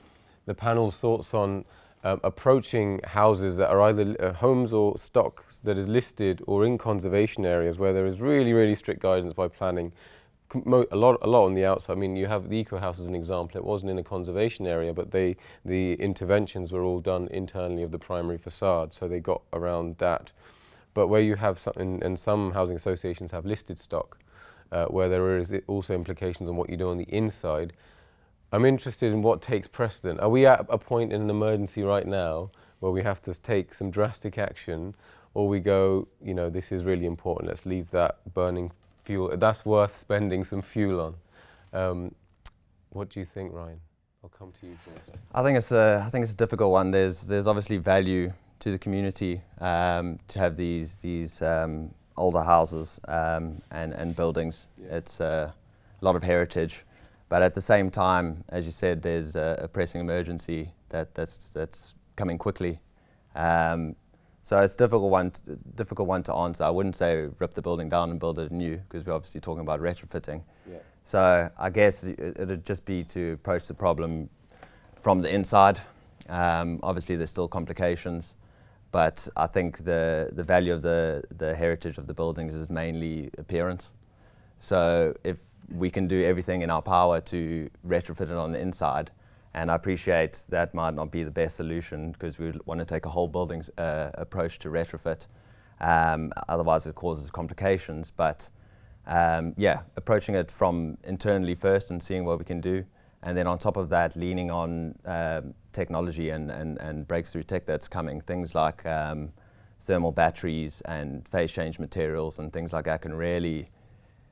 the 0.46 0.54
panel's 0.54 0.96
thoughts 0.96 1.34
on 1.34 1.64
um, 2.04 2.20
approaching 2.22 3.00
houses 3.04 3.56
that 3.56 3.70
are 3.70 3.80
either 3.82 4.16
uh, 4.22 4.32
homes 4.34 4.72
or 4.72 4.98
stocks 4.98 5.58
that 5.60 5.76
is 5.78 5.88
listed 5.88 6.42
or 6.46 6.64
in 6.64 6.78
conservation 6.78 7.44
areas 7.44 7.78
where 7.78 7.92
there 7.92 8.06
is 8.06 8.20
really, 8.20 8.52
really 8.52 8.76
strict 8.76 9.00
guidance 9.02 9.32
by 9.34 9.48
planning. 9.48 9.92
A 10.64 10.96
lot, 10.96 11.18
a 11.20 11.26
lot 11.26 11.44
on 11.44 11.54
the 11.54 11.64
outside. 11.64 11.92
I 11.92 11.96
mean, 11.96 12.16
you 12.16 12.26
have 12.26 12.48
the 12.48 12.56
eco 12.56 12.78
house 12.78 12.98
as 12.98 13.06
an 13.06 13.14
example. 13.14 13.58
It 13.58 13.64
wasn't 13.64 13.90
in 13.90 13.98
a 13.98 14.02
conservation 14.02 14.66
area, 14.66 14.92
but 14.94 15.10
they, 15.10 15.36
the 15.64 15.94
interventions 15.94 16.72
were 16.72 16.82
all 16.82 17.00
done 17.00 17.28
internally 17.30 17.82
of 17.82 17.90
the 17.90 17.98
primary 17.98 18.38
facade, 18.38 18.94
so 18.94 19.06
they 19.06 19.20
got 19.20 19.42
around 19.52 19.98
that. 19.98 20.32
But 20.94 21.08
where 21.08 21.20
you 21.20 21.34
have 21.34 21.58
some, 21.58 21.74
and 21.76 22.18
some 22.18 22.52
housing 22.52 22.76
associations 22.76 23.30
have 23.32 23.44
listed 23.44 23.78
stock, 23.78 24.18
uh, 24.72 24.86
where 24.86 25.08
there 25.08 25.36
is 25.36 25.54
also 25.66 25.94
implications 25.94 26.48
on 26.48 26.56
what 26.56 26.70
you 26.70 26.76
do 26.76 26.88
on 26.90 26.96
the 26.96 27.04
inside. 27.04 27.72
I'm 28.52 28.64
interested 28.64 29.12
in 29.12 29.22
what 29.22 29.42
takes 29.42 29.68
precedent. 29.68 30.20
Are 30.20 30.30
we 30.30 30.46
at 30.46 30.64
a 30.68 30.78
point 30.78 31.12
in 31.12 31.20
an 31.20 31.30
emergency 31.30 31.82
right 31.82 32.06
now 32.06 32.50
where 32.80 32.92
we 32.92 33.02
have 33.02 33.20
to 33.22 33.34
take 33.34 33.74
some 33.74 33.90
drastic 33.90 34.38
action, 34.38 34.94
or 35.34 35.48
we 35.48 35.60
go, 35.60 36.08
you 36.22 36.32
know, 36.32 36.48
this 36.48 36.72
is 36.72 36.84
really 36.84 37.06
important, 37.06 37.48
let's 37.48 37.66
leave 37.66 37.90
that 37.90 38.20
burning 38.32 38.72
fuel, 39.06 39.36
that's 39.36 39.64
worth 39.64 39.96
spending 39.96 40.44
some 40.44 40.62
fuel 40.62 41.00
on. 41.00 41.14
Um, 41.80 42.14
what 42.90 43.08
do 43.10 43.20
you 43.20 43.26
think, 43.26 43.52
Ryan? 43.52 43.80
I'll 44.22 44.30
come 44.30 44.52
to 44.60 44.66
you 44.66 44.74
first. 44.74 45.16
I 45.32 45.42
think 45.44 45.56
it's 45.56 45.70
a, 45.70 46.02
I 46.04 46.10
think 46.10 46.24
it's 46.24 46.32
a 46.32 46.36
difficult 46.36 46.72
one. 46.72 46.90
There's, 46.90 47.26
there's 47.26 47.46
obviously 47.46 47.76
value 47.76 48.32
to 48.58 48.70
the 48.72 48.78
community 48.78 49.40
um, 49.60 50.18
to 50.28 50.38
have 50.40 50.56
these, 50.56 50.96
these 50.96 51.40
um, 51.42 51.94
older 52.16 52.42
houses 52.42 52.98
um, 53.06 53.62
and, 53.70 53.92
and 53.92 54.16
buildings. 54.16 54.68
Yeah. 54.76 54.96
It's 54.96 55.20
uh, 55.20 55.52
a 56.02 56.04
lot 56.04 56.16
of 56.16 56.22
heritage. 56.24 56.84
But 57.28 57.42
at 57.42 57.54
the 57.54 57.60
same 57.60 57.90
time, 57.90 58.42
as 58.48 58.66
you 58.66 58.72
said, 58.72 59.02
there's 59.02 59.36
a, 59.36 59.60
a 59.62 59.68
pressing 59.68 60.00
emergency 60.00 60.72
that, 60.88 61.14
that's, 61.14 61.50
that's 61.50 61.94
coming 62.16 62.38
quickly. 62.38 62.80
Um, 63.36 63.94
so 64.46 64.60
it's 64.60 64.74
a 64.74 64.76
difficult 64.76 65.10
one, 65.10 65.32
to, 65.32 65.56
difficult 65.74 66.06
one 66.06 66.22
to 66.22 66.32
answer. 66.32 66.62
I 66.62 66.70
wouldn't 66.70 66.94
say 66.94 67.28
rip 67.40 67.54
the 67.54 67.62
building 67.62 67.88
down 67.88 68.12
and 68.12 68.20
build 68.20 68.38
it 68.38 68.52
new 68.52 68.76
because 68.76 69.04
we're 69.04 69.12
obviously 69.12 69.40
talking 69.40 69.62
about 69.62 69.80
retrofitting. 69.80 70.40
Yeah. 70.70 70.76
So 71.02 71.50
I 71.58 71.68
guess 71.68 72.04
it, 72.04 72.38
would 72.38 72.64
just 72.64 72.84
be 72.84 73.02
to 73.02 73.32
approach 73.32 73.66
the 73.66 73.74
problem 73.74 74.30
from 75.00 75.20
the 75.20 75.34
inside. 75.34 75.80
Um, 76.28 76.78
obviously, 76.84 77.16
there's 77.16 77.30
still 77.30 77.48
complications. 77.48 78.36
But 78.92 79.26
I 79.36 79.48
think 79.48 79.78
the, 79.78 80.30
the 80.32 80.44
value 80.44 80.72
of 80.72 80.80
the, 80.80 81.24
the 81.36 81.52
heritage 81.52 81.98
of 81.98 82.06
the 82.06 82.14
buildings 82.14 82.54
is 82.54 82.70
mainly 82.70 83.30
appearance. 83.38 83.94
So 84.60 85.12
if 85.24 85.38
we 85.74 85.90
can 85.90 86.06
do 86.06 86.22
everything 86.22 86.62
in 86.62 86.70
our 86.70 86.82
power 86.82 87.20
to 87.20 87.68
retrofit 87.84 88.30
it 88.30 88.30
on 88.30 88.52
the 88.52 88.60
inside, 88.60 89.10
and 89.56 89.70
I 89.70 89.74
appreciate 89.74 90.44
that 90.50 90.74
might 90.74 90.92
not 90.92 91.10
be 91.10 91.22
the 91.22 91.30
best 91.30 91.56
solution 91.56 92.12
because 92.12 92.38
we 92.38 92.52
want 92.66 92.78
to 92.78 92.84
take 92.84 93.06
a 93.06 93.08
whole 93.08 93.26
buildings 93.26 93.70
uh, 93.78 94.10
approach 94.14 94.58
to 94.60 94.68
retrofit. 94.68 95.26
Um, 95.80 96.30
otherwise, 96.46 96.86
it 96.86 96.94
causes 96.94 97.30
complications. 97.30 98.10
But 98.10 98.50
um, 99.06 99.54
yeah, 99.56 99.80
approaching 99.96 100.34
it 100.34 100.50
from 100.50 100.98
internally 101.04 101.54
first 101.54 101.90
and 101.90 102.02
seeing 102.02 102.26
what 102.26 102.38
we 102.38 102.44
can 102.44 102.60
do, 102.60 102.84
and 103.22 103.36
then 103.36 103.46
on 103.46 103.58
top 103.58 103.78
of 103.78 103.88
that, 103.88 104.14
leaning 104.14 104.50
on 104.50 104.94
um, 105.06 105.54
technology 105.72 106.30
and, 106.30 106.50
and, 106.50 106.78
and 106.78 107.08
breakthrough 107.08 107.42
tech 107.42 107.64
that's 107.64 107.88
coming, 107.88 108.20
things 108.20 108.54
like 108.54 108.84
um, 108.84 109.32
thermal 109.80 110.12
batteries 110.12 110.82
and 110.82 111.26
phase 111.28 111.50
change 111.50 111.78
materials 111.78 112.38
and 112.38 112.52
things 112.52 112.74
like 112.74 112.84
that 112.84 113.00
can 113.00 113.14
really 113.14 113.70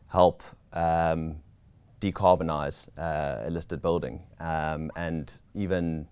help 0.09 0.43
um, 0.75 1.37
decarbonize 2.05 2.89
uh, 2.99 3.47
a 3.47 3.51
listed 3.51 3.81
building 3.81 4.23
um, 4.41 4.91
and 4.97 5.41
even 5.55 6.07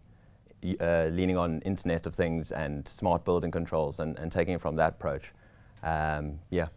uh, 0.80 1.08
leaning 1.10 1.36
on 1.36 1.60
Internet 1.62 2.06
of 2.06 2.14
Things 2.14 2.52
and 2.52 2.86
smart 2.86 3.24
building 3.24 3.50
controls 3.50 4.00
and, 4.00 4.18
and 4.18 4.32
taking 4.32 4.54
it 4.54 4.60
from 4.60 4.76
that 4.76 4.94
approach. 4.94 5.32
Um, 5.82 6.38
yeah. 6.50 6.68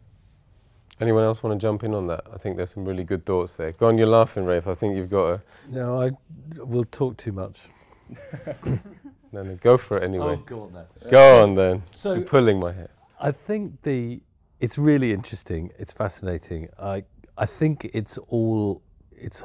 Anyone 0.99 1.23
else 1.23 1.43
want 1.43 1.60
to 1.60 1.63
jump 1.63 1.84
in 1.84 1.93
on 1.93 2.08
that? 2.08 2.23
I 2.34 2.38
think 2.38 2.58
there's 2.58 2.71
some 2.71 2.86
really 2.86 3.04
good 3.04 3.25
thoughts 3.25 3.56
there. 3.56 3.73
Go 3.73 3.88
on, 3.88 3.97
you're 3.97 4.08
laughing, 4.08 4.45
Rafe. 4.45 4.67
I 4.67 4.73
think 4.73 4.95
you've 4.95 5.10
got 5.10 5.28
a. 5.28 5.41
No, 5.69 6.01
I 6.01 6.12
will 6.58 6.86
talk 6.86 7.17
too 7.17 7.34
much. 7.34 7.67
no, 8.65 9.43
no, 9.43 9.56
go 9.62 9.78
for 9.78 9.97
it 9.97 10.04
anyway. 10.04 10.38
Oh, 10.39 10.43
go 10.45 10.63
on 10.63 10.73
then. 10.73 11.12
Go 11.12 11.43
on 11.43 11.56
then. 11.56 11.84
So 11.91 12.13
you're 12.13 12.23
pulling 12.23 12.60
my 12.60 12.71
hair. 12.71 12.89
I 13.19 13.32
think 13.32 13.82
the 13.82 14.21
it's 14.62 14.78
really 14.78 15.12
interesting. 15.12 15.71
It's 15.78 15.91
fascinating. 15.91 16.69
I 16.80 17.04
I 17.38 17.45
think 17.45 17.89
it's 17.93 18.17
all 18.30 18.82
it's 19.17 19.43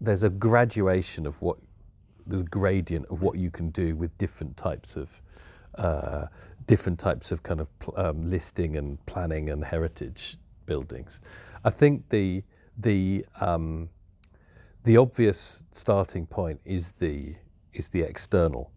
there's 0.00 0.24
a 0.24 0.30
graduation 0.30 1.26
of 1.26 1.40
what 1.42 1.58
there's 2.26 2.40
a 2.42 2.44
gradient 2.44 3.06
of 3.06 3.22
what 3.22 3.38
you 3.38 3.50
can 3.50 3.70
do 3.70 3.94
with 3.94 4.16
different 4.18 4.56
types 4.56 4.96
of 4.96 5.20
uh, 5.76 6.26
different 6.66 6.98
types 6.98 7.32
of 7.32 7.42
kind 7.42 7.60
of 7.60 7.68
um, 7.96 8.28
listing 8.30 8.76
and 8.76 9.04
planning 9.06 9.50
and 9.50 9.64
heritage 9.64 10.36
buildings. 10.66 11.20
I 11.64 11.70
think 11.70 12.08
the 12.08 12.42
the 12.78 13.26
um, 13.40 13.90
the 14.84 14.96
obvious 14.96 15.64
starting 15.72 16.26
point 16.26 16.60
is 16.64 16.92
the 16.92 17.34
is 17.72 17.88
the 17.90 18.02
external, 18.02 18.72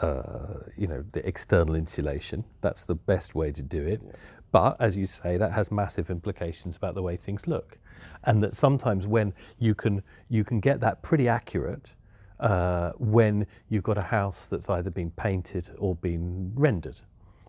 uh, 0.00 0.64
you 0.76 0.86
know, 0.86 1.04
the 1.12 1.26
external 1.26 1.74
insulation. 1.74 2.44
That's 2.60 2.84
the 2.84 2.94
best 2.94 3.34
way 3.34 3.52
to 3.52 3.62
do 3.62 3.86
it. 3.86 4.00
Yeah. 4.04 4.12
But 4.50 4.76
as 4.80 4.96
you 4.96 5.06
say, 5.06 5.36
that 5.38 5.52
has 5.52 5.70
massive 5.70 6.10
implications 6.10 6.76
about 6.76 6.94
the 6.94 7.02
way 7.02 7.16
things 7.16 7.46
look, 7.46 7.78
and 8.24 8.42
that 8.42 8.54
sometimes 8.54 9.06
when 9.06 9.32
you 9.58 9.74
can 9.74 10.02
you 10.28 10.44
can 10.44 10.60
get 10.60 10.80
that 10.80 11.02
pretty 11.02 11.28
accurate. 11.28 11.94
Uh, 12.40 12.90
when 12.98 13.46
you've 13.68 13.84
got 13.84 13.96
a 13.96 14.02
house 14.02 14.48
that's 14.48 14.68
either 14.68 14.90
been 14.90 15.12
painted 15.12 15.70
or 15.78 15.94
been 15.94 16.50
rendered, 16.56 16.96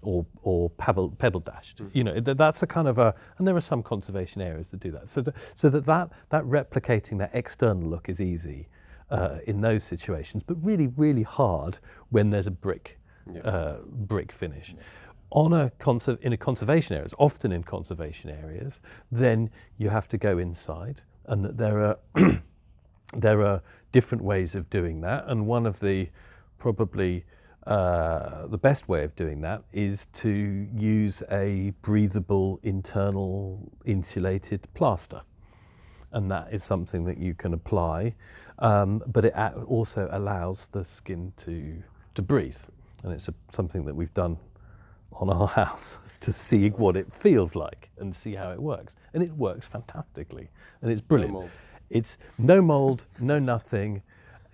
or 0.04 0.24
or 0.44 0.70
pebble, 0.70 1.10
pebble 1.10 1.40
dashed. 1.40 1.80
Mm. 1.80 1.90
You 1.94 2.04
know, 2.04 2.20
th- 2.20 2.38
that's 2.38 2.62
a 2.62 2.68
kind 2.68 2.88
of 2.88 3.00
a, 3.00 3.16
and 3.40 3.48
there 3.48 3.56
are 3.56 3.62
some 3.62 3.82
conservation 3.82 4.40
areas 4.40 4.70
that 4.70 4.82
do 4.82 4.92
that. 4.92 5.10
So, 5.10 5.24
th- 5.24 5.36
so 5.56 5.70
that, 5.70 5.88
that 5.88 6.12
that 6.30 6.44
replicating 6.44 7.18
that 7.18 7.32
external 7.34 7.90
look 7.90 8.08
is 8.08 8.22
easy, 8.22 8.68
uh, 9.10 9.38
in 9.48 9.62
those 9.62 9.84
situations, 9.84 10.44
but 10.44 10.58
really, 10.64 10.88
really 10.88 11.24
hard 11.24 11.80
when 12.10 12.30
there's 12.30 12.48
a 12.48 12.52
brick, 12.52 13.00
yeah. 13.32 13.42
uh, 13.42 13.78
brick 13.86 14.32
finish. 14.32 14.74
Yeah. 14.76 14.84
On 15.36 15.52
a 15.52 15.72
conser- 15.80 16.20
in 16.22 16.32
a 16.32 16.38
conservation 16.38 16.96
areas, 16.96 17.14
often 17.18 17.52
in 17.52 17.64
conservation 17.64 18.30
areas, 18.30 18.82
then 19.12 19.50
you 19.78 19.90
have 19.90 20.08
to 20.10 20.18
go 20.18 20.38
inside, 20.38 21.02
and 21.26 21.44
that 21.44 21.58
there 21.58 21.82
are 21.82 21.98
there 23.18 23.42
are 23.42 23.64
different 23.92 24.24
ways 24.24 24.54
of 24.56 24.70
doing 24.70 25.02
that, 25.02 25.26
and 25.28 25.48
one 25.48 25.66
of 25.66 25.80
the 25.80 26.10
probably 26.60 27.26
uh, 27.66 28.46
the 28.46 28.60
best 28.60 28.88
way 28.88 29.04
of 29.04 29.16
doing 29.16 29.42
that 29.42 29.64
is 29.72 30.06
to 30.14 30.30
use 30.76 31.24
a 31.32 31.74
breathable 31.82 32.60
internal 32.62 33.72
insulated 33.86 34.68
plaster 34.76 35.22
and 36.14 36.30
that 36.30 36.48
is 36.54 36.64
something 36.64 37.06
that 37.06 37.18
you 37.18 37.34
can 37.34 37.54
apply. 37.54 38.14
Um, 38.60 39.02
but 39.08 39.26
it 39.26 39.34
also 39.66 40.08
allows 40.12 40.68
the 40.68 40.86
skin 40.86 41.34
to 41.38 41.82
to 42.16 42.22
breathe, 42.22 42.60
and 43.02 43.12
it's 43.12 43.28
a, 43.28 43.34
something 43.52 43.86
that 43.86 43.96
we've 43.96 44.14
done 44.14 44.38
on 45.16 45.30
our 45.30 45.48
house 45.62 45.98
to 46.22 46.32
see 46.32 46.70
what 46.70 46.96
it 46.96 47.12
feels 47.12 47.56
like 47.56 47.90
and 47.98 48.16
see 48.16 48.34
how 48.36 48.52
it 48.52 48.60
works, 48.62 48.96
and 49.14 49.22
it 49.22 49.32
works 49.32 49.68
fantastically, 49.68 50.50
and 50.82 50.92
it's 50.92 51.02
brilliant. 51.02 51.34
No 51.34 51.50
it's 51.94 52.18
no 52.38 52.62
mold, 52.62 53.06
no 53.20 53.40
nothing, 53.40 54.02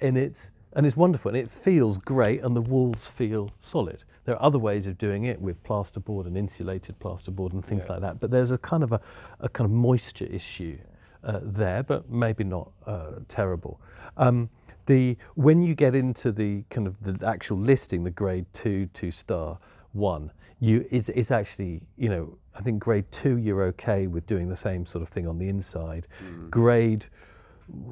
and 0.02 0.17
it's 0.17 0.52
and 0.74 0.86
it's 0.86 0.98
wonderful, 0.98 1.30
and 1.30 1.38
it 1.38 1.50
feels 1.50 1.98
great, 1.98 2.43
and 2.43 2.56
the 2.56 2.62
walls 2.62 3.08
feel 3.08 3.50
solid. 3.60 4.04
There 4.26 4.36
are 4.36 4.43
other 4.43 4.60
ways 4.60 4.86
of 4.86 4.98
doing 5.00 5.24
it 5.24 5.41
with 5.41 5.63
plasterboard 5.63 6.28
and 6.28 6.38
insulated 6.38 7.00
plasterboard 7.00 7.54
and 7.54 7.65
things 7.65 7.84
yeah. 7.86 7.93
like 7.93 8.02
that, 8.02 8.19
but 8.19 8.30
there's 8.30 8.52
a 8.52 8.58
kind 8.58 8.84
of 8.84 8.91
a, 8.91 9.02
a 9.39 9.50
kind 9.50 9.65
of 9.65 9.72
moisture 9.72 10.26
issue 10.26 10.78
uh, 11.24 11.39
there, 11.41 11.82
but 11.82 12.12
maybe 12.12 12.43
not 12.43 12.72
uh, 12.86 13.13
terrible. 13.28 13.80
Um, 14.17 14.50
the 14.86 15.17
when 15.36 15.62
you 15.62 15.76
get 15.76 15.95
into 15.95 16.32
the 16.32 16.63
kind 16.69 16.88
of 16.88 17.00
the 17.02 17.26
actual 17.26 17.58
listing, 17.58 18.04
the 18.04 18.12
grade 18.12 18.45
two, 18.54 18.88
two 18.88 19.12
star, 19.12 19.58
one, 19.93 20.32
you 20.60 20.86
it's, 20.91 21.10
it's 21.10 21.32
actually 21.32 21.82
you 21.98 22.10
know 22.10 22.38
I 22.56 22.62
think 22.62 22.80
grade 22.80 23.06
two 23.12 23.38
you're 23.38 23.63
okay 23.63 24.08
with 24.08 24.26
doing 24.26 24.50
the 24.50 24.56
same 24.56 24.86
sort 24.86 25.02
of 25.02 25.10
thing 25.10 25.28
on 25.28 25.38
the 25.38 25.48
inside. 25.48 26.08
Mm. 26.24 26.50
Grade 26.50 27.06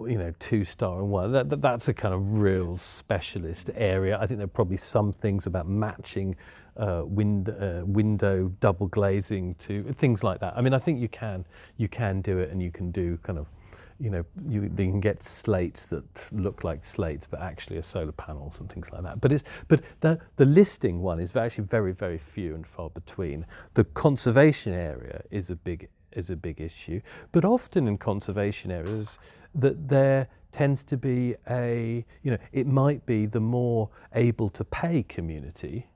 you 0.06 0.18
know, 0.18 0.34
two 0.40 0.64
star 0.64 1.00
and 1.00 1.10
one. 1.10 1.32
That, 1.32 1.50
that, 1.50 1.62
that's 1.62 1.88
a 1.88 1.94
kind 1.94 2.14
of 2.14 2.40
real 2.40 2.78
specialist 2.78 3.70
area. 3.76 4.18
I 4.20 4.26
think 4.26 4.40
there 4.40 4.46
are 4.46 4.48
probably 4.48 4.78
some 4.78 5.12
things 5.12 5.46
about 5.46 5.68
matching 5.68 6.36
uh, 6.78 7.04
wind, 7.06 7.50
uh, 7.50 7.84
window 7.86 8.52
double 8.60 8.88
glazing 8.88 9.56
to 9.56 9.84
things 9.94 10.24
like 10.24 10.40
that. 10.40 10.54
I 10.56 10.62
mean, 10.62 10.74
I 10.74 10.78
think 10.78 11.00
you 11.00 11.10
can 11.10 11.46
you 11.78 11.88
can 11.88 12.22
do 12.22 12.40
it, 12.40 12.52
and 12.52 12.62
you 12.62 12.72
can 12.72 12.92
do 12.92 13.18
kind 13.24 13.40
of, 13.40 13.48
you 14.00 14.10
know, 14.10 14.24
you, 14.48 14.64
you 14.64 14.70
can 14.70 15.00
get 15.00 15.24
slates 15.24 15.88
that 15.88 16.30
look 16.32 16.64
like 16.64 16.86
slates, 16.86 17.26
but 17.26 17.42
actually 17.42 17.78
are 17.78 17.84
solar 17.84 18.12
panels 18.12 18.60
and 18.60 18.72
things 18.72 18.88
like 18.92 19.04
that. 19.04 19.22
But 19.22 19.32
it's 19.32 19.44
but 19.68 19.82
the 20.02 20.20
the 20.36 20.46
listing 20.46 21.02
one 21.02 21.20
is 21.20 21.36
actually 21.36 21.66
very 21.66 21.94
very 21.94 22.18
few 22.18 22.56
and 22.56 22.66
far 22.66 22.90
between. 22.90 23.46
The 23.74 23.84
conservation 23.84 24.74
area 24.74 25.22
is 25.32 25.50
a 25.50 25.56
big 25.56 25.90
is 26.12 26.30
a 26.30 26.36
big 26.36 26.62
issue. 26.62 27.02
But 27.32 27.46
often 27.46 27.88
in 27.88 27.98
conservation 27.98 28.72
areas, 28.72 29.20
that 29.56 29.88
there 29.88 30.28
tends 30.52 30.84
to 30.84 30.98
be 30.98 31.36
a 31.50 32.06
you 32.24 32.32
know 32.32 32.38
it 32.52 32.68
might 32.68 33.06
be 33.06 33.26
the 33.26 33.40
more 33.40 33.90
able 34.14 34.50
to 34.50 34.64
pay 34.64 35.04
community 35.04 35.88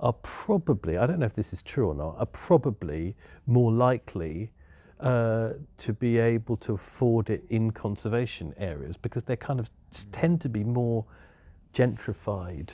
are 0.00 0.12
probably 0.22 0.98
I 0.98 1.06
don't 1.06 1.18
know 1.18 1.26
if 1.26 1.34
this 1.34 1.52
is 1.52 1.62
true 1.62 1.88
or 1.88 1.94
not 1.94 2.16
are 2.18 2.26
probably 2.26 3.16
more 3.46 3.72
likely 3.72 4.50
uh, 5.04 5.52
to 5.76 5.92
be 5.92 6.16
able 6.16 6.56
to 6.56 6.72
afford 6.72 7.28
it 7.28 7.44
in 7.50 7.70
conservation 7.70 8.54
areas 8.56 8.96
because 8.96 9.22
they 9.24 9.36
kind 9.36 9.60
of 9.60 9.68
tend 10.12 10.40
to 10.40 10.48
be 10.48 10.64
more 10.64 11.04
gentrified 11.74 12.70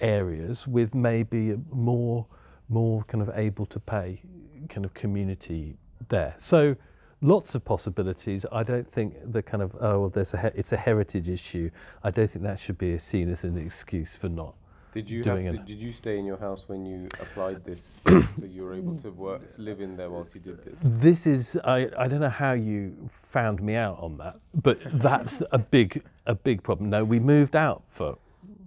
areas 0.00 0.66
with 0.68 0.94
maybe 0.94 1.56
more 1.72 2.24
more 2.68 3.02
kind 3.04 3.20
of 3.20 3.30
able 3.36 3.66
to 3.66 3.80
pay 3.80 4.20
kind 4.68 4.84
of 4.84 4.94
community 4.94 5.76
there. 6.08 6.34
So 6.38 6.76
lots 7.20 7.56
of 7.56 7.64
possibilities. 7.64 8.46
I 8.52 8.62
don't 8.62 8.86
think 8.86 9.14
the 9.32 9.42
kind 9.42 9.62
of 9.62 9.74
oh 9.80 10.00
well, 10.00 10.08
there's 10.08 10.34
a 10.34 10.52
it's 10.54 10.72
a 10.72 10.76
heritage 10.76 11.28
issue. 11.28 11.68
I 12.04 12.12
don't 12.12 12.30
think 12.30 12.44
that 12.44 12.60
should 12.60 12.78
be 12.78 12.96
seen 12.98 13.28
as 13.28 13.42
an 13.42 13.58
excuse 13.58 14.14
for 14.14 14.28
not. 14.28 14.54
Did 14.96 15.10
you 15.10 15.22
doing 15.22 15.44
have 15.44 15.56
to, 15.56 15.62
did 15.62 15.78
you 15.78 15.92
stay 15.92 16.18
in 16.18 16.24
your 16.24 16.38
house 16.38 16.64
when 16.68 16.86
you 16.86 17.06
applied 17.20 17.62
this 17.64 18.00
so 18.08 18.46
you 18.48 18.62
were 18.62 18.74
able 18.74 18.96
to 19.00 19.10
work 19.10 19.42
live 19.58 19.82
in 19.82 19.94
there 19.94 20.08
whilst 20.08 20.34
you 20.34 20.40
did 20.40 20.64
this? 20.64 20.74
This 20.82 21.26
is 21.26 21.58
I, 21.64 21.90
I 21.98 22.08
don't 22.08 22.20
know 22.20 22.30
how 22.30 22.52
you 22.52 22.96
found 23.10 23.62
me 23.62 23.74
out 23.74 23.98
on 24.00 24.16
that, 24.18 24.36
but 24.54 24.78
that's 24.94 25.42
a 25.52 25.58
big 25.58 26.02
a 26.24 26.34
big 26.34 26.62
problem. 26.62 26.88
No, 26.88 27.04
we 27.04 27.20
moved 27.20 27.54
out 27.54 27.82
for 27.88 28.16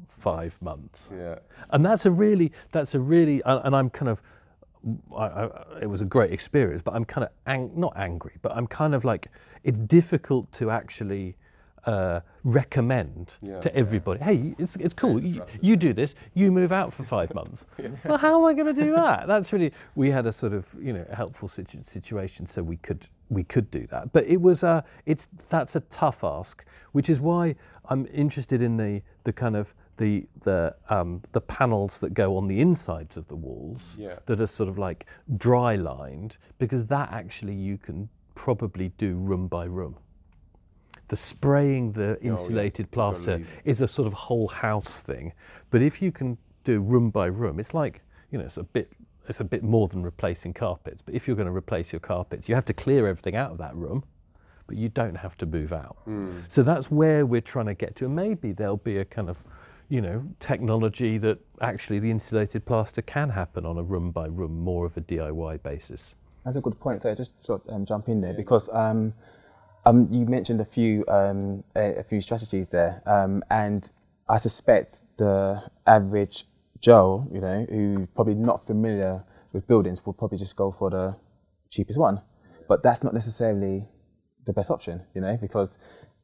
five 0.08 0.62
months. 0.62 1.10
Yeah. 1.12 1.40
and 1.72 1.84
that's 1.84 2.06
a 2.06 2.12
really 2.12 2.52
that's 2.72 2.94
a 2.94 3.00
really 3.00 3.42
uh, 3.44 3.62
and 3.64 3.76
i'm 3.76 3.90
kind 3.90 4.10
of 4.10 4.22
I, 5.16 5.26
I, 5.26 5.50
it 5.82 5.90
was 5.90 6.02
a 6.02 6.06
great 6.06 6.32
experience 6.32 6.82
but 6.82 6.94
i'm 6.94 7.06
kind 7.06 7.24
of 7.24 7.32
ang- 7.48 7.72
not 7.76 7.94
angry 7.96 8.36
but 8.42 8.52
i'm 8.52 8.68
kind 8.68 8.94
of 8.94 9.06
like 9.06 9.30
it's 9.64 9.80
difficult 9.80 10.52
to 10.54 10.72
actually 10.72 11.38
uh, 11.94 12.20
recommend 12.44 13.26
Yeah. 13.42 13.60
to 13.66 13.70
everybody 13.84 14.20
hey 14.30 14.38
it's, 14.64 14.76
it's 14.86 14.94
cool 14.94 15.16
you, 15.24 15.44
you 15.68 15.76
do 15.88 15.92
this 15.94 16.12
you 16.34 16.52
move 16.52 16.72
out 16.72 16.90
for 16.94 17.04
five 17.04 17.34
months 17.40 17.60
well 18.06 18.18
how 18.26 18.34
am 18.40 18.46
i 18.46 18.54
going 18.60 18.74
to 18.76 18.80
do 18.86 18.92
that 18.94 19.28
that's 19.28 19.52
really 19.54 19.72
we 19.96 20.08
had 20.18 20.26
a 20.26 20.32
sort 20.32 20.54
of 20.54 20.64
you 20.88 20.94
know 20.94 21.06
helpful 21.22 21.48
situ- 21.48 21.84
situation 21.98 22.48
so 22.48 22.62
we 22.62 22.78
could 22.88 23.02
we 23.30 23.44
could 23.44 23.68
do 23.72 23.84
that 23.88 24.04
but 24.16 24.24
it 24.36 24.40
was 24.50 24.64
a 24.64 24.84
it's 25.06 25.26
that's 25.56 25.76
a 25.76 25.80
tough 26.02 26.24
ask 26.24 26.56
which 26.98 27.10
is 27.10 27.20
why 27.30 27.56
i'm 27.92 28.04
interested 28.26 28.62
in 28.62 28.78
the 28.78 29.02
the 29.24 29.34
kind 29.34 29.56
of 29.56 29.74
the 29.98 30.26
the 30.48 30.74
um, 30.90 31.22
the 31.34 31.42
panels 31.42 32.00
that 32.00 32.14
go 32.14 32.38
on 32.38 32.48
the 32.48 32.60
insides 32.62 33.18
of 33.18 33.28
the 33.28 33.36
walls 33.36 33.98
Yeah. 34.00 34.16
that 34.28 34.40
are 34.40 34.48
sort 34.60 34.70
of 34.70 34.78
like 34.78 35.06
dry 35.38 35.76
lined 35.76 36.38
because 36.58 36.86
that 36.88 37.08
actually 37.12 37.54
you 37.70 37.78
can 37.78 38.08
probably 38.34 38.88
do 38.98 39.10
room 39.18 39.48
by 39.50 39.66
room. 39.66 39.96
The 41.10 41.16
spraying 41.16 41.92
the 41.92 42.18
insulated 42.22 42.86
you've 42.86 42.92
gotta 42.92 43.20
plaster 43.24 43.42
is 43.66 43.82
a 43.82 43.88
sort 43.88 44.08
of 44.08 44.14
whole 44.14 44.48
house 44.48 45.02
thing, 45.02 45.34
but 45.70 45.82
if 45.82 46.02
you 46.02 46.12
can 46.12 46.38
do 46.64 46.80
room 46.80 47.10
by 47.10 47.26
room, 47.26 47.60
it's 47.60 47.74
like 47.74 48.02
you 48.32 48.40
know 48.40 48.46
it's 48.46 48.58
a 48.58 48.64
bit 48.64 48.92
it's 49.28 49.42
a 49.42 49.44
bit 49.44 49.64
more 49.64 49.88
than 49.88 50.02
replacing 50.02 50.54
carpets. 50.54 51.02
But 51.02 51.14
if 51.14 51.28
you're 51.28 51.36
going 51.36 51.48
to 51.48 51.56
replace 51.56 51.92
your 51.94 52.00
carpets, 52.00 52.50
you 52.50 52.56
have 52.56 52.66
to 52.66 52.74
clear 52.74 53.08
everything 53.08 53.36
out 53.36 53.52
of 53.52 53.58
that 53.60 53.76
room 53.76 54.04
but 54.70 54.78
you 54.78 54.88
don't 54.88 55.16
have 55.16 55.36
to 55.36 55.48
move 55.48 55.74
out. 55.74 55.98
So 56.48 56.62
that's 56.62 56.92
where 56.92 57.26
we're 57.26 57.42
trying 57.42 57.66
to 57.66 57.74
get 57.74 57.96
to. 57.96 58.06
And 58.06 58.16
maybe 58.16 58.52
there'll 58.52 58.78
be 58.78 58.98
a 59.00 59.06
kind 59.06 59.28
of, 59.28 59.44
you 59.90 60.00
know, 60.00 60.24
technology 60.40 61.18
that 61.18 61.40
actually 61.60 61.98
the 61.98 62.12
insulated 62.12 62.68
plaster 62.68 63.02
can 63.02 63.30
happen 63.30 63.66
on 63.66 63.80
a 63.80 63.82
room 63.82 64.12
by 64.12 64.28
room, 64.28 64.60
more 64.60 64.86
of 64.86 64.96
a 64.96 65.02
DIY 65.02 65.64
basis. 65.64 66.14
That's 66.46 66.56
a 66.56 66.62
good 66.62 66.80
point. 66.80 67.02
So 67.02 67.10
I 67.10 67.16
just 67.16 67.32
sort 67.44 67.68
of, 67.68 67.74
um, 67.74 67.84
jump 67.84 68.10
in 68.10 68.22
there 68.22 68.34
because 68.34 68.70
um, 68.70 69.12
um, 69.86 70.08
you 70.12 70.26
mentioned 70.26 70.62
a 70.62 70.66
few 70.66 71.06
um, 71.08 71.64
a, 71.76 71.96
a 71.96 72.04
few 72.04 72.22
strategies 72.22 72.68
there, 72.70 73.02
um, 73.06 73.44
and 73.50 73.90
I 74.28 74.38
suspect 74.38 74.98
the 75.18 75.62
average 75.88 76.46
Joe, 76.82 77.28
you 77.32 77.42
know, 77.42 77.66
who 77.70 78.08
probably 78.16 78.36
not 78.36 78.66
familiar 78.66 79.24
with 79.52 79.68
buildings, 79.68 80.06
will 80.06 80.14
probably 80.14 80.38
just 80.38 80.56
go 80.56 80.72
for 80.72 80.90
the 80.90 81.16
cheapest 81.70 82.00
one, 82.00 82.22
but 82.68 82.84
that's 82.84 83.04
not 83.04 83.14
necessarily 83.14 83.86
the 84.46 84.54
best 84.54 84.70
option, 84.70 85.02
you 85.14 85.22
know, 85.22 85.38
because 85.42 85.78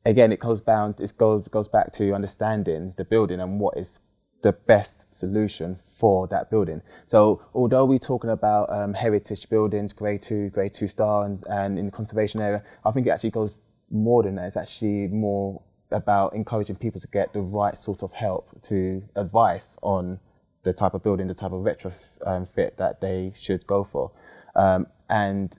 again, 0.05 0.31
it 0.31 0.39
goes 0.39 0.61
bound, 0.61 0.99
it 1.01 1.11
goes 1.17 1.47
goes 1.47 1.67
back 1.67 1.91
to 1.93 2.13
understanding 2.13 2.93
the 2.97 3.03
building 3.03 3.39
and 3.39 3.59
what 3.59 3.77
is 3.77 3.99
the 4.45 4.51
best 4.51 5.11
solution 5.11 5.75
for 5.91 6.27
that 6.27 6.51
building. 6.51 6.79
So 7.07 7.41
although 7.55 7.83
we're 7.83 7.97
talking 7.97 8.29
about 8.29 8.71
um, 8.71 8.93
heritage 8.93 9.49
buildings, 9.49 9.91
grade 9.91 10.21
two, 10.21 10.51
grade 10.51 10.71
two 10.71 10.87
star, 10.87 11.25
and, 11.25 11.43
and 11.49 11.79
in 11.79 11.85
the 11.87 11.91
conservation 11.91 12.39
area, 12.41 12.61
I 12.85 12.91
think 12.91 13.07
it 13.07 13.09
actually 13.09 13.31
goes 13.31 13.57
more 13.89 14.21
than 14.21 14.35
that. 14.35 14.45
It's 14.45 14.55
actually 14.55 15.07
more 15.07 15.63
about 15.89 16.35
encouraging 16.35 16.75
people 16.75 17.01
to 17.01 17.07
get 17.07 17.33
the 17.33 17.41
right 17.41 17.75
sort 17.75 18.03
of 18.03 18.11
help 18.11 18.61
to 18.69 19.01
advice 19.15 19.77
on 19.81 20.19
the 20.61 20.73
type 20.73 20.93
of 20.93 21.01
building, 21.01 21.25
the 21.25 21.33
type 21.33 21.51
of 21.51 21.63
retrofit 21.63 22.19
um, 22.27 22.45
fit 22.45 22.77
that 22.77 23.01
they 23.01 23.31
should 23.35 23.65
go 23.65 23.83
for. 23.83 24.11
Um, 24.55 24.85
and 25.09 25.57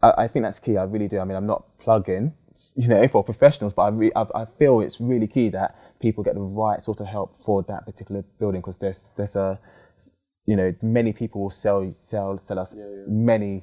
I, 0.00 0.12
I 0.18 0.28
think 0.28 0.44
that's 0.44 0.60
key. 0.60 0.76
I 0.76 0.84
really 0.84 1.08
do. 1.08 1.18
I 1.18 1.24
mean, 1.24 1.36
I'm 1.36 1.46
not 1.46 1.76
plugging, 1.78 2.34
you 2.76 2.86
know, 2.86 3.08
for 3.12 3.24
professionals, 3.24 3.72
but 3.72 3.82
I, 3.82 3.88
re- 3.88 4.12
I, 4.14 4.26
I 4.32 4.44
feel 4.44 4.80
it's 4.80 5.00
really 5.00 5.26
key 5.26 5.48
that 5.48 5.76
people 6.04 6.22
get 6.28 6.34
the 6.34 6.48
right 6.64 6.80
sort 6.82 7.00
of 7.00 7.06
help 7.06 7.30
for 7.46 7.62
that 7.70 7.82
particular 7.86 8.22
building 8.38 8.60
because 8.60 8.78
there's 8.78 9.02
there's 9.16 9.36
a, 9.36 9.58
you 10.50 10.56
know, 10.60 10.68
many 10.82 11.12
people 11.20 11.38
will 11.42 11.56
sell 11.64 11.80
sell 12.10 12.38
sell 12.48 12.58
us 12.58 12.74
many 13.08 13.62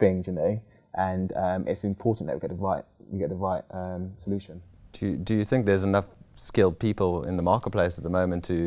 things, 0.00 0.26
you 0.26 0.32
know, 0.40 0.52
and 0.94 1.26
um, 1.44 1.60
it's 1.70 1.84
important 1.84 2.24
that 2.28 2.34
we 2.36 2.40
get 2.40 2.50
the 2.56 2.62
right 2.70 2.84
we 3.10 3.18
get 3.18 3.30
the 3.36 3.42
right 3.50 3.64
um, 3.70 4.02
solution. 4.18 4.60
Do 4.94 5.06
you, 5.06 5.16
do 5.28 5.34
you 5.38 5.44
think 5.44 5.66
there's 5.66 5.84
enough 5.84 6.08
skilled 6.34 6.78
people 6.78 7.12
in 7.24 7.36
the 7.36 7.42
marketplace 7.42 7.98
at 7.98 8.04
the 8.04 8.10
moment 8.10 8.44
to 8.44 8.58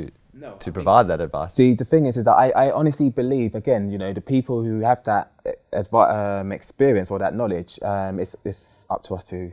to 0.60 0.72
provide 0.72 1.06
that 1.10 1.20
advice? 1.20 1.54
See, 1.56 1.74
the 1.74 1.86
thing 1.86 2.06
is, 2.06 2.16
is 2.16 2.24
that 2.24 2.38
I, 2.46 2.50
I 2.52 2.72
honestly 2.72 3.10
believe, 3.10 3.56
again, 3.56 3.92
you 3.92 3.98
know, 3.98 4.14
the 4.14 4.22
people 4.36 4.64
who 4.64 4.80
have 4.80 5.04
that 5.04 5.32
uh, 5.46 5.52
advi- 5.82 6.12
um, 6.20 6.52
experience 6.52 7.12
or 7.12 7.20
that 7.20 7.36
knowledge, 7.36 7.80
um, 7.82 8.20
it's, 8.20 8.36
it's 8.46 8.86
up 8.90 9.04
to 9.04 9.16
us 9.16 9.24
to 9.26 9.52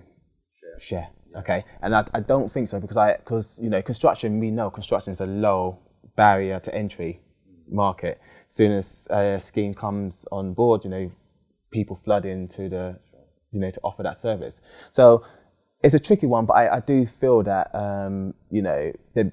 share. 0.78 1.08
Okay, 1.36 1.64
and 1.82 1.94
I, 1.94 2.04
I 2.14 2.20
don't 2.20 2.50
think 2.50 2.68
so 2.68 2.80
because 2.80 2.96
I 2.96 3.16
because 3.16 3.58
you 3.62 3.68
know 3.68 3.82
construction 3.82 4.40
we 4.40 4.50
know 4.50 4.70
construction 4.70 5.12
is 5.12 5.20
a 5.20 5.26
low 5.26 5.78
barrier 6.16 6.58
to 6.60 6.74
entry 6.74 7.20
market. 7.68 8.20
As 8.48 8.54
soon 8.54 8.72
as 8.72 9.06
a 9.10 9.38
scheme 9.38 9.74
comes 9.74 10.24
on 10.32 10.54
board, 10.54 10.84
you 10.84 10.90
know, 10.90 11.10
people 11.70 11.96
flood 12.04 12.24
into 12.24 12.68
the 12.68 12.98
you 13.52 13.60
know 13.60 13.70
to 13.70 13.80
offer 13.84 14.02
that 14.02 14.20
service. 14.20 14.60
So 14.92 15.24
it's 15.82 15.94
a 15.94 16.00
tricky 16.00 16.26
one, 16.26 16.46
but 16.46 16.54
I, 16.54 16.76
I 16.76 16.80
do 16.80 17.06
feel 17.06 17.42
that 17.42 17.74
um, 17.74 18.34
you 18.50 18.62
know 18.62 18.92
the, 19.14 19.30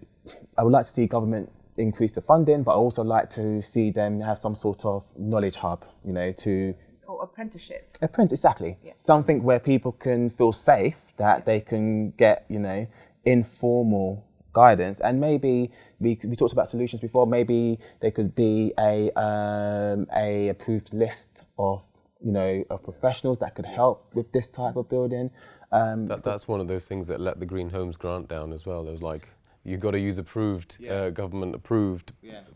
I 0.57 0.63
would 0.63 0.73
like 0.73 0.85
to 0.85 0.91
see 0.91 1.07
government 1.07 1.49
increase 1.77 2.13
the 2.13 2.21
funding, 2.21 2.63
but 2.63 2.71
I 2.71 2.75
also 2.75 3.03
like 3.03 3.29
to 3.31 3.61
see 3.61 3.91
them 3.91 4.21
have 4.21 4.37
some 4.37 4.55
sort 4.55 4.85
of 4.85 5.03
knowledge 5.17 5.55
hub, 5.55 5.85
you 6.05 6.13
know, 6.13 6.31
to 6.31 6.75
Or 7.13 7.23
apprenticeship. 7.23 7.97
apprentice 8.02 8.39
exactly. 8.39 8.78
Something 8.91 9.43
where 9.43 9.60
people 9.60 9.91
can 9.91 10.30
feel 10.30 10.52
safe 10.52 10.97
that 11.17 11.45
they 11.45 11.60
can 11.62 12.12
get 12.12 12.45
you 12.49 12.60
know 12.60 12.88
informal 13.26 14.26
guidance. 14.54 14.99
And 14.99 15.19
maybe 15.19 15.71
we, 15.99 16.19
we 16.23 16.36
talked 16.36 16.54
about 16.54 16.67
solutions 16.69 17.02
before. 17.02 17.26
Maybe 17.28 17.80
there 18.02 18.12
could 18.12 18.34
be 18.36 18.73
a 18.80 19.12
um, 19.19 20.08
a 20.15 20.49
approved 20.49 20.93
list 20.93 21.43
of 21.58 21.84
you 22.23 22.32
know 22.32 22.63
of 22.69 22.84
professionals 22.84 23.38
that 23.39 23.54
could 23.56 23.65
help 23.65 24.10
with 24.13 24.32
this 24.32 24.47
type 24.49 24.76
of 24.76 24.89
building. 24.89 25.30
Um, 25.71 26.08
That, 26.08 26.23
that's 26.23 26.47
one 26.47 26.60
of 26.60 26.67
those 26.67 26.86
things 26.86 27.08
that 27.08 27.19
let 27.19 27.39
the 27.39 27.45
Green 27.45 27.69
Homes 27.69 27.97
grant 27.97 28.28
down 28.28 28.54
as 28.54 28.65
well. 28.65 28.84
There 28.84 28.91
was 28.91 29.02
like, 29.02 29.28
you 29.63 29.78
got 29.78 29.91
to 29.91 29.99
use 29.99 30.19
approved, 30.19 30.78
uh, 30.88 31.10
government 31.10 31.56
approved 31.56 32.12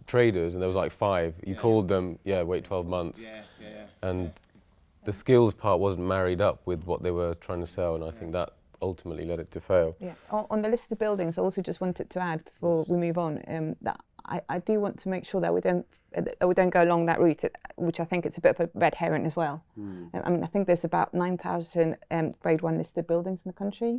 traders, 0.06 0.54
and 0.54 0.62
there 0.62 0.68
was 0.68 0.76
like 0.76 0.92
five. 0.92 1.34
You 1.46 1.56
called 1.56 1.88
them, 1.88 2.20
yeah, 2.26 2.44
wait 2.44 2.64
12 2.66 2.86
months. 2.88 3.28
And 4.04 4.32
the 5.08 5.14
skills 5.14 5.54
part 5.54 5.80
wasn't 5.80 6.06
married 6.06 6.42
up 6.42 6.60
with 6.66 6.84
what 6.84 7.02
they 7.02 7.12
were 7.12 7.34
trying 7.36 7.62
to 7.62 7.66
sell, 7.66 7.96
and 7.96 8.04
I 8.04 8.12
think 8.12 8.34
that 8.34 8.50
ultimately 8.82 9.24
led 9.24 9.40
it 9.40 9.50
to 9.52 9.62
fail. 9.62 9.96
Yeah. 10.02 10.16
On, 10.30 10.60
the 10.60 10.68
list 10.68 10.92
of 10.92 11.00
buildings, 11.00 11.38
I 11.38 11.42
also 11.42 11.62
just 11.62 11.80
wanted 11.80 12.10
to 12.10 12.20
add 12.20 12.44
before 12.44 12.86
we 12.90 12.98
move 12.98 13.18
on 13.18 13.42
um, 13.48 13.78
that 13.84 14.04
I, 14.26 14.42
I 14.50 14.60
do 14.60 14.82
want 14.82 15.00
to 15.00 15.08
make 15.08 15.26
sure 15.26 15.40
that 15.40 15.54
we 15.54 15.62
don't 15.62 15.86
uh, 16.18 16.46
we 16.46 16.54
don't 16.54 16.72
go 16.72 16.84
along 16.84 17.06
that 17.06 17.22
route, 17.22 17.46
uh, 17.46 17.50
which 17.78 18.02
I 18.02 18.04
think 18.04 18.26
it's 18.26 18.38
a 18.38 18.42
bit 18.42 18.60
of 18.60 18.68
a 18.68 18.70
red 18.74 18.96
herring 18.96 19.26
as 19.26 19.38
well. 19.38 19.64
Um, 19.78 20.12
I 20.14 20.30
mean, 20.30 20.44
I 20.44 20.48
think 20.48 20.68
there's 20.68 20.84
about 20.84 21.14
nine 21.14 21.38
thousand 21.38 21.98
um, 22.12 22.34
grade 22.42 22.62
one 22.62 22.78
listed 22.78 23.08
buildings 23.08 23.44
in 23.46 23.50
the 23.50 23.58
country. 23.58 23.92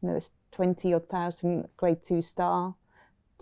You 0.00 0.02
know, 0.02 0.14
there's 0.14 0.32
twenty 0.50 0.94
odd 0.94 1.08
thousand 1.08 1.68
grade 1.76 2.02
two 2.02 2.22
star, 2.22 2.74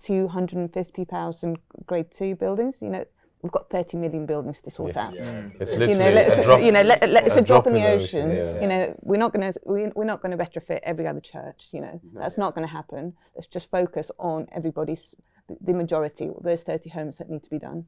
two 0.02 0.28
hundred 0.28 0.58
and 0.58 0.70
fifty 0.70 1.06
thousand 1.06 1.56
grade 1.86 2.10
two 2.10 2.34
buildings. 2.34 2.82
You 2.82 2.90
know, 2.90 3.04
we've 3.44 3.52
got 3.52 3.68
thirty 3.68 3.98
million 3.98 4.24
buildings 4.24 4.60
to 4.62 4.70
sort 4.70 4.96
out 4.96 5.14
It's 5.14 5.70
you 5.70 5.78
know, 5.78 6.10
let's, 6.10 6.38
a 6.38 6.44
drop, 6.44 6.62
you 6.62 6.72
know, 6.72 6.80
let, 6.80 7.08
let, 7.08 7.26
it's 7.26 7.36
a, 7.36 7.42
drop, 7.42 7.66
in 7.66 7.74
the 7.74 7.86
ocean. 7.86 8.30
yeah. 8.30 8.60
You 8.60 8.66
know, 8.66 8.96
we're 9.02 9.18
not 9.18 9.34
going 9.34 9.52
to 9.52 9.60
we, 9.66 9.88
we're 9.94 10.04
not 10.12 10.22
going 10.22 10.36
to 10.36 10.42
retrofit 10.42 10.80
every 10.82 11.06
other 11.06 11.20
church. 11.20 11.68
You 11.70 11.82
know, 11.82 12.00
that's 12.14 12.38
not 12.38 12.54
going 12.54 12.66
to 12.66 12.72
happen. 12.72 13.12
Let's 13.34 13.46
just 13.46 13.70
focus 13.70 14.10
on 14.18 14.48
everybody's 14.50 15.14
the 15.60 15.74
majority, 15.74 16.30
those 16.40 16.62
thirty 16.62 16.88
homes 16.88 17.18
that 17.18 17.28
need 17.28 17.44
to 17.44 17.50
be 17.50 17.58
done. 17.58 17.84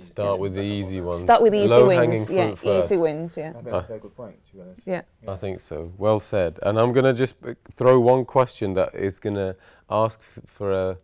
Start 0.00 0.40
with 0.40 0.54
the 0.54 0.62
easy 0.62 1.00
ones. 1.00 1.20
Start 1.20 1.40
with 1.40 1.52
the 1.52 1.60
easy 1.60 1.68
Low-hanging 1.68 2.10
wins. 2.10 2.30
Yeah, 2.30 2.46
fruit 2.48 2.58
first. 2.58 2.90
easy 2.90 3.00
wins. 3.00 3.36
Yeah. 3.36 3.50
I 3.50 3.52
think 3.52 3.64
that's 3.66 3.84
a 3.84 3.86
very 3.86 4.00
good 4.00 4.16
point, 4.16 4.44
to 4.46 4.52
be 4.54 4.60
honest. 4.62 4.84
Yeah. 4.84 5.02
I 5.28 5.36
think 5.36 5.60
so. 5.60 5.92
Well 5.96 6.18
said. 6.18 6.58
And 6.64 6.76
I'm 6.76 6.92
going 6.92 7.04
to 7.04 7.12
just 7.12 7.36
throw 7.76 8.00
one 8.00 8.24
question 8.24 8.72
that 8.72 8.92
is 8.96 9.20
going 9.20 9.36
to 9.36 9.54
ask 9.88 10.18
for 10.48 10.72
a 10.72 10.98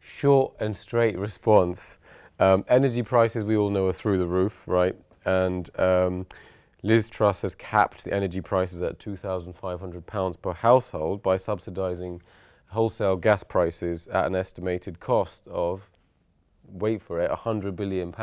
short 0.00 0.52
and 0.60 0.76
straight 0.76 1.16
response. 1.18 1.98
Um, 2.44 2.64
energy 2.68 3.02
prices, 3.02 3.44
we 3.44 3.56
all 3.56 3.70
know, 3.70 3.86
are 3.86 3.92
through 3.92 4.18
the 4.18 4.26
roof, 4.26 4.64
right? 4.66 4.94
And 5.24 5.70
um, 5.78 6.26
Liz 6.82 7.08
Truss 7.08 7.42
has 7.42 7.54
capped 7.54 8.04
the 8.04 8.12
energy 8.12 8.40
prices 8.40 8.82
at 8.82 8.98
£2,500 8.98 10.42
per 10.42 10.52
household 10.52 11.22
by 11.22 11.36
subsidising 11.36 12.20
wholesale 12.68 13.16
gas 13.16 13.42
prices 13.42 14.08
at 14.08 14.26
an 14.26 14.34
estimated 14.34 15.00
cost 15.00 15.46
of, 15.48 15.88
wait 16.68 17.00
for 17.00 17.20
it, 17.20 17.30
£100 17.30 17.76
billion. 17.76 18.14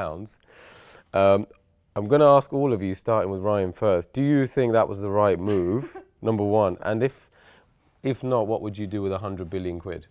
Um, 1.14 1.48
I'm 1.96 2.08
going 2.08 2.22
to 2.22 2.28
ask 2.28 2.54
all 2.54 2.72
of 2.74 2.82
you, 2.82 2.94
starting 2.94 3.32
with 3.32 3.42
Ryan 3.42 3.74
first. 3.74 4.14
Do 4.14 4.22
you 4.22 4.46
think 4.46 4.74
that 4.74 4.88
was 4.88 5.00
the 5.00 5.10
right 5.10 5.40
move? 5.40 5.98
number 6.22 6.44
one, 6.44 6.78
and 6.82 7.02
if 7.04 7.28
if 8.04 8.24
not, 8.24 8.48
what 8.48 8.62
would 8.62 8.78
you 8.78 8.88
do 8.88 9.02
with 9.02 9.12
100 9.12 9.50
billion 9.50 9.80
quid? 9.80 10.08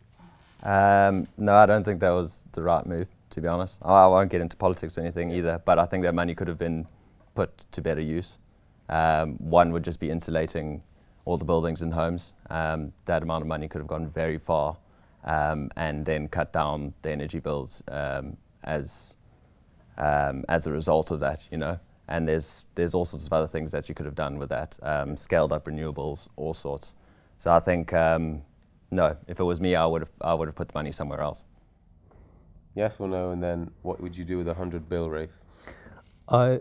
Um, 0.63 1.27
no, 1.37 1.55
I 1.55 1.67
don't 1.67 1.83
think 1.83 2.01
that 2.01 2.11
was 2.11 2.49
the 2.53 2.63
right 2.63 2.87
move, 2.87 3.09
to 3.31 3.41
be 3.41 3.49
honest. 3.49 3.81
I, 3.83 4.05
I 4.05 4.07
won't 4.07 4.31
get 4.31 4.41
into 4.41 4.57
politics 4.57 4.97
or 4.99 5.03
anything 5.03 5.31
either, 5.31 5.61
but 5.65 5.79
I 5.79 5.87
think 5.87 6.03
that 6.05 6.15
money 6.15 6.35
could 6.35 6.49
have 6.49 6.59
been 6.59 6.87
put 7.35 7.51
to 7.73 7.81
better 7.81 8.01
use. 8.01 8.39
Um, 8.89 9.37
one 9.39 9.73
would 9.73 9.85
just 9.85 10.01
be 10.01 10.11
insulating 10.11 10.83
all 11.25 11.37
the 11.37 11.45
buildings 11.45 11.83
and 11.83 11.95
homes. 11.95 12.35
Um, 12.51 12.93
that 13.05 13.23
amount 13.23 13.43
of 13.43 13.49
money 13.49 13.69
could 13.69 13.79
have 13.79 13.87
gone 13.87 14.09
very 14.09 14.39
far 14.39 14.77
um, 15.25 15.71
and 15.77 16.05
then 16.05 16.29
cut 16.29 16.53
down 16.53 16.95
the 17.03 17.11
energy 17.11 17.41
bills 17.41 17.83
um, 17.89 18.37
as, 18.65 19.15
um, 19.97 20.45
as 20.49 20.67
a 20.67 20.73
result 20.73 21.11
of 21.11 21.21
that, 21.21 21.47
you 21.51 21.59
know. 21.59 21.79
And 22.09 22.27
there's, 22.27 22.65
there's 22.75 22.95
all 22.95 23.05
sorts 23.05 23.27
of 23.27 23.33
other 23.33 23.47
things 23.47 23.71
that 23.71 23.89
you 23.89 23.95
could 23.95 24.07
have 24.07 24.17
done 24.17 24.39
with 24.39 24.49
that, 24.49 24.77
um, 24.83 25.17
scaled 25.17 25.53
up 25.53 25.67
renewables, 25.67 26.29
all 26.37 26.53
sorts. 26.53 26.97
So 27.39 27.53
I 27.53 27.61
think 27.61 27.93
no, 28.91 29.17
if 29.29 29.39
it 29.39 29.45
was 29.45 29.61
me, 29.61 29.77
I 29.77 29.87
would 29.87 30.03
have 30.03 30.11
I 30.21 30.35
would 30.35 30.49
have 30.49 30.55
put 30.55 30.69
the 30.69 30.75
money 30.75 30.93
somewhere 30.93 31.21
else. 31.21 31.45
Yes 32.75 33.01
or 33.01 33.09
no? 33.09 33.31
And 33.31 33.43
then 33.43 33.71
what 33.83 34.01
would 34.01 34.17
you 34.17 34.25
do 34.25 34.39
with 34.39 34.47
a 34.47 34.53
100 34.53 34.89
bill, 34.89 35.11
Rafe? 35.11 35.31
I, 36.29 36.61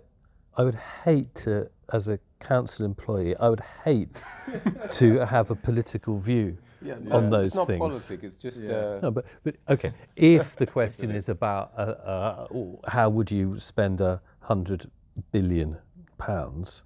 I 0.57 0.63
would 0.63 0.79
hate 1.05 1.35
to, 1.35 1.69
as 1.93 2.07
a 2.07 2.19
council 2.39 2.85
employee, 2.85 3.35
I 3.37 3.49
would 3.49 3.61
hate 3.83 4.23
to 4.91 5.19
have 5.25 5.51
a 5.51 5.55
political 5.55 6.17
view 6.17 6.57
Yeah, 6.81 6.95
on 7.11 7.29
those 7.29 7.47
it's 7.47 7.55
not 7.55 7.67
things. 7.67 7.79
Politics, 7.79 8.23
it's 8.23 8.37
just 8.37 8.63
uh, 8.63 8.99
No, 9.01 9.11
but, 9.11 9.25
but 9.43 9.55
okay. 9.69 9.93
If 10.15 10.55
the 10.55 10.65
question 10.79 11.11
is 11.11 11.29
about 11.29 11.71
uh, 11.77 11.81
uh, 11.81 12.47
how 12.87 13.09
would 13.09 13.29
you 13.29 13.59
spend 13.59 14.01
a 14.01 14.21
hundred 14.41 14.89
billion 15.31 15.77
pounds 16.17 16.83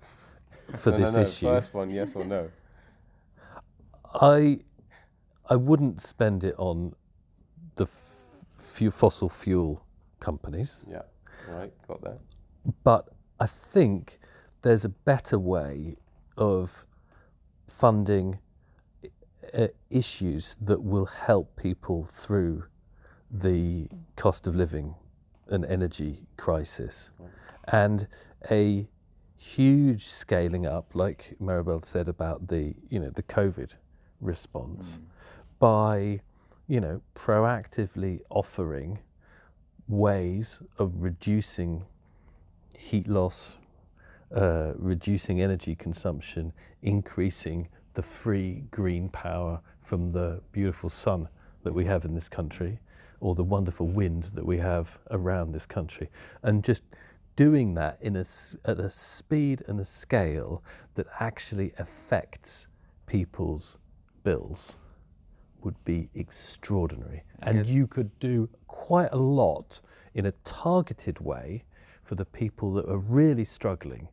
for 0.71 0.91
no, 0.91 0.97
no, 0.97 1.03
this 1.05 1.15
no, 1.15 1.21
issue, 1.21 1.47
First 1.47 1.73
one, 1.73 1.89
yes 1.89 2.15
or 2.15 2.25
no? 2.25 2.49
I 4.13 4.59
I 5.49 5.55
wouldn't 5.55 6.01
spend 6.01 6.43
it 6.43 6.55
on 6.57 6.93
the 7.75 7.83
f- 7.85 8.12
few 8.73 8.91
fossil 8.91 9.29
fuel 9.29 9.85
companies, 10.19 10.85
Yeah, 10.89 11.03
right, 11.47 11.71
got 11.87 12.01
that. 12.01 12.19
but 12.83 13.09
I 13.39 13.47
think 13.47 14.19
there's 14.63 14.85
a 14.85 14.89
better 14.89 15.37
way 15.37 15.97
of 16.37 16.85
funding 17.67 18.39
uh, 19.53 19.67
issues 19.89 20.57
that 20.61 20.81
will 20.81 21.05
help 21.05 21.55
people 21.55 22.05
through 22.05 22.65
the 23.29 23.87
cost 24.15 24.47
of 24.47 24.55
living 24.55 24.95
and 25.47 25.65
energy 25.65 26.25
crisis. 26.37 27.11
And 27.65 28.07
a 28.49 28.87
huge 29.37 30.05
scaling 30.05 30.65
up, 30.65 30.95
like 30.95 31.35
Maribel 31.41 31.83
said 31.83 32.07
about 32.09 32.47
the, 32.47 32.73
you 32.89 32.99
know, 32.99 33.09
the 33.09 33.23
COVID 33.23 33.71
response, 34.21 35.01
by, 35.59 36.21
you 36.67 36.79
know, 36.79 37.01
proactively 37.15 38.21
offering 38.29 38.99
ways 39.87 40.61
of 40.77 41.03
reducing 41.03 41.85
heat 42.77 43.07
loss, 43.07 43.57
uh, 44.33 44.71
reducing 44.75 45.41
energy 45.41 45.75
consumption, 45.75 46.53
increasing 46.81 47.67
the 47.93 48.01
free 48.01 48.63
green 48.71 49.09
power 49.09 49.59
from 49.81 50.11
the 50.11 50.41
beautiful 50.51 50.89
sun 50.89 51.27
that 51.63 51.73
we 51.73 51.85
have 51.85 52.05
in 52.05 52.13
this 52.13 52.29
country, 52.29 52.79
or 53.19 53.35
the 53.35 53.43
wonderful 53.43 53.87
wind 53.87 54.23
that 54.33 54.45
we 54.45 54.57
have 54.57 54.97
around 55.11 55.51
this 55.51 55.65
country, 55.65 56.09
and 56.41 56.63
just 56.63 56.83
doing 57.35 57.73
that 57.73 57.97
in 58.01 58.15
a, 58.15 58.23
at 58.65 58.79
a 58.79 58.89
speed 58.89 59.63
and 59.67 59.79
a 59.79 59.85
scale 59.85 60.63
that 60.95 61.07
actually 61.19 61.73
affects 61.77 62.67
people's 63.05 63.77
bills 64.23 64.77
would 65.63 65.75
be 65.85 66.09
extraordinary. 66.15 67.23
And 67.41 67.65
you 67.67 67.87
could 67.87 68.17
do 68.19 68.49
quite 68.67 69.09
a 69.11 69.17
lot 69.17 69.81
in 70.13 70.25
a 70.27 70.31
targeted 70.43 71.19
way 71.19 71.63
for 72.03 72.15
the 72.15 72.25
people 72.25 72.71
that 72.73 72.87
are 72.89 72.97
really 72.97 73.43
struggling 73.45 74.09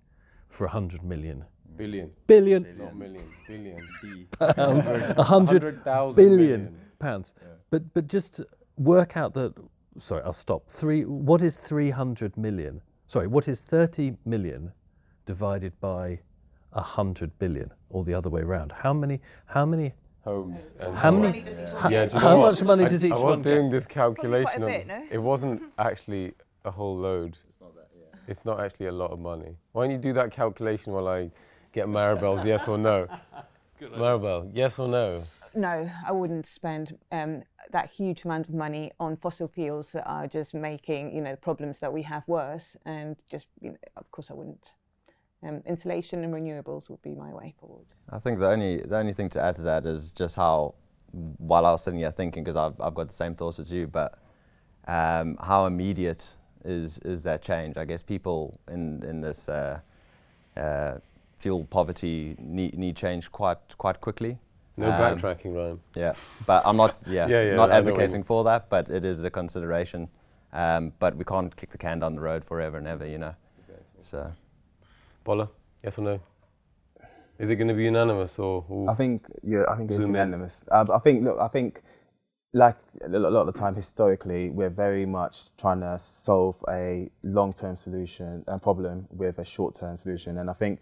for 0.48 0.66
100 0.66 1.02
million 1.02 1.44
Billion, 1.76 2.10
billion 2.26 2.66
not 2.76 2.94
million, 2.94 3.24
billion. 3.48 3.78
B. 4.02 4.26
pounds, 4.38 4.88
Hundred- 4.88 5.16
100 5.16 5.16
100,000 5.16 6.14
billion 6.16 6.38
million. 6.38 6.76
pounds. 6.98 7.34
But 7.70 7.94
but 7.94 8.06
just 8.06 8.40
work 8.76 9.16
out 9.16 9.32
that 9.34 9.54
sorry, 9.98 10.22
I'll 10.24 10.32
stop. 10.34 10.68
3 10.68 11.04
what 11.06 11.42
is 11.42 11.56
300 11.56 12.36
million? 12.36 12.82
Sorry, 13.06 13.26
what 13.28 13.48
is 13.48 13.62
30 13.62 14.16
million 14.26 14.72
divided 15.24 15.72
by 15.80 16.20
100 16.72 17.38
billion 17.38 17.72
or 17.88 18.04
the 18.04 18.12
other 18.14 18.28
way 18.28 18.42
around? 18.42 18.72
How 18.72 18.92
many 18.92 19.20
how 19.46 19.64
many 19.64 19.94
Homes. 20.24 20.74
And 20.78 20.94
how 20.96 21.10
many 21.10 21.44
how, 21.78 21.88
Yeah, 21.88 22.06
do 22.06 22.12
you 22.14 22.18
how 22.20 22.38
what? 22.38 22.50
much 22.52 22.62
money 22.62 22.84
I, 22.84 22.88
does 22.88 23.04
each 23.04 23.12
I 23.12 23.14
was 23.14 23.22
one 23.24 23.42
get? 23.42 23.54
doing 23.54 23.70
this 23.70 23.86
calculation. 23.86 24.60
quite 24.62 24.62
a 24.62 24.78
bit, 24.78 24.86
no? 24.86 25.02
It 25.10 25.18
wasn't 25.18 25.62
actually 25.78 26.32
a 26.64 26.70
whole 26.70 26.96
load. 26.96 27.38
It's 27.48 27.60
not 27.60 27.74
that, 27.74 27.88
yeah. 27.98 28.18
It's 28.28 28.44
not 28.44 28.60
actually 28.60 28.86
a 28.86 28.92
lot 28.92 29.10
of 29.12 29.18
money. 29.18 29.56
Why 29.72 29.84
don't 29.84 29.92
you 29.92 29.98
do 29.98 30.12
that 30.14 30.30
calculation 30.30 30.92
while 30.92 31.08
I 31.08 31.30
get 31.72 31.86
Maribel's 31.86 32.44
yes 32.44 32.68
or 32.68 32.76
no? 32.76 33.06
Maribel, 33.80 34.50
yes 34.52 34.78
or 34.78 34.88
no? 34.88 35.22
No, 35.54 35.90
I 36.06 36.12
wouldn't 36.12 36.46
spend 36.46 36.96
um, 37.10 37.42
that 37.72 37.90
huge 37.90 38.24
amount 38.24 38.48
of 38.48 38.54
money 38.54 38.92
on 39.00 39.16
fossil 39.16 39.48
fuels 39.48 39.90
that 39.92 40.06
are 40.06 40.26
just 40.28 40.54
making 40.54 41.14
you 41.16 41.22
know 41.22 41.30
the 41.32 41.36
problems 41.38 41.78
that 41.80 41.92
we 41.92 42.02
have 42.02 42.22
worse. 42.28 42.76
And 42.84 43.16
just 43.28 43.48
you 43.60 43.70
know, 43.70 43.76
of 43.96 44.08
course 44.10 44.30
I 44.30 44.34
wouldn't. 44.34 44.68
Um, 45.42 45.62
insulation 45.66 46.22
and 46.22 46.34
renewables 46.34 46.90
would 46.90 47.00
be 47.02 47.14
my 47.14 47.32
way 47.32 47.54
forward. 47.58 47.86
I 48.10 48.18
think 48.18 48.40
the 48.40 48.48
only 48.48 48.78
the 48.78 48.98
only 48.98 49.14
thing 49.14 49.30
to 49.30 49.42
add 49.42 49.56
to 49.56 49.62
that 49.62 49.86
is 49.86 50.12
just 50.12 50.36
how, 50.36 50.74
while 51.38 51.64
I 51.64 51.72
was 51.72 51.82
sitting 51.82 52.00
here 52.00 52.10
thinking, 52.10 52.44
because 52.44 52.56
I've 52.56 52.78
I've 52.80 52.94
got 52.94 53.08
the 53.08 53.14
same 53.14 53.34
thoughts 53.34 53.58
as 53.58 53.72
you, 53.72 53.86
but 53.86 54.18
um, 54.86 55.38
how 55.42 55.66
immediate 55.66 56.36
is 56.64 56.98
is 56.98 57.22
that 57.22 57.42
change? 57.42 57.78
I 57.78 57.86
guess 57.86 58.02
people 58.02 58.60
in 58.68 59.02
in 59.02 59.22
this 59.22 59.48
uh, 59.48 59.80
uh, 60.58 60.98
fuel 61.38 61.64
poverty 61.64 62.36
need 62.38 62.76
need 62.76 62.96
change 62.96 63.32
quite 63.32 63.78
quite 63.78 64.00
quickly. 64.00 64.38
No 64.76 64.86
Um, 64.86 64.92
backtracking, 65.00 65.54
Ryan. 65.54 65.80
Yeah, 65.94 66.14
but 66.46 66.62
I'm 66.66 66.76
not. 66.76 67.00
Yeah, 67.06 67.26
Yeah, 67.28 67.42
yeah, 67.42 67.56
not 67.56 67.70
I 67.70 67.80
know 67.80 67.84
what 67.84 67.86
you 67.86 67.92
advocating 67.92 68.24
for 68.24 68.44
that, 68.44 68.68
but 68.68 68.90
it 68.90 69.04
is 69.04 69.24
a 69.24 69.30
consideration. 69.30 70.08
Um, 70.52 70.92
but 70.98 71.16
we 71.16 71.24
can't 71.24 71.54
kick 71.54 71.70
the 71.70 71.78
can 71.78 72.00
down 72.00 72.14
the 72.14 72.20
road 72.20 72.44
forever 72.44 72.76
and 72.76 72.86
ever, 72.86 73.06
you 73.06 73.18
know. 73.18 73.34
Exactly. 73.60 73.84
So 74.00 74.32
Bola, 75.24 75.50
yes 75.82 75.98
or 75.98 76.02
no? 76.02 76.20
Is 77.38 77.48
it 77.48 77.56
going 77.56 77.68
to 77.68 77.74
be 77.74 77.84
unanimous 77.84 78.38
or? 78.38 78.64
or 78.68 78.90
I 78.90 78.94
think 78.94 79.26
yeah, 79.42 79.64
I 79.68 79.76
think 79.76 79.90
it's 79.90 80.00
unanimous. 80.00 80.62
Um, 80.70 80.90
I 80.90 80.98
think 80.98 81.24
look, 81.24 81.38
I 81.40 81.48
think 81.48 81.82
like 82.52 82.76
a 83.04 83.08
lot 83.08 83.48
of 83.48 83.54
the 83.54 83.58
time 83.58 83.74
historically, 83.74 84.50
we're 84.50 84.70
very 84.70 85.06
much 85.06 85.56
trying 85.56 85.80
to 85.80 85.98
solve 85.98 86.56
a 86.68 87.08
long-term 87.22 87.76
solution 87.76 88.44
and 88.46 88.60
problem 88.60 89.06
with 89.10 89.38
a 89.38 89.44
short-term 89.44 89.96
solution, 89.96 90.38
and 90.38 90.50
I 90.50 90.52
think 90.52 90.80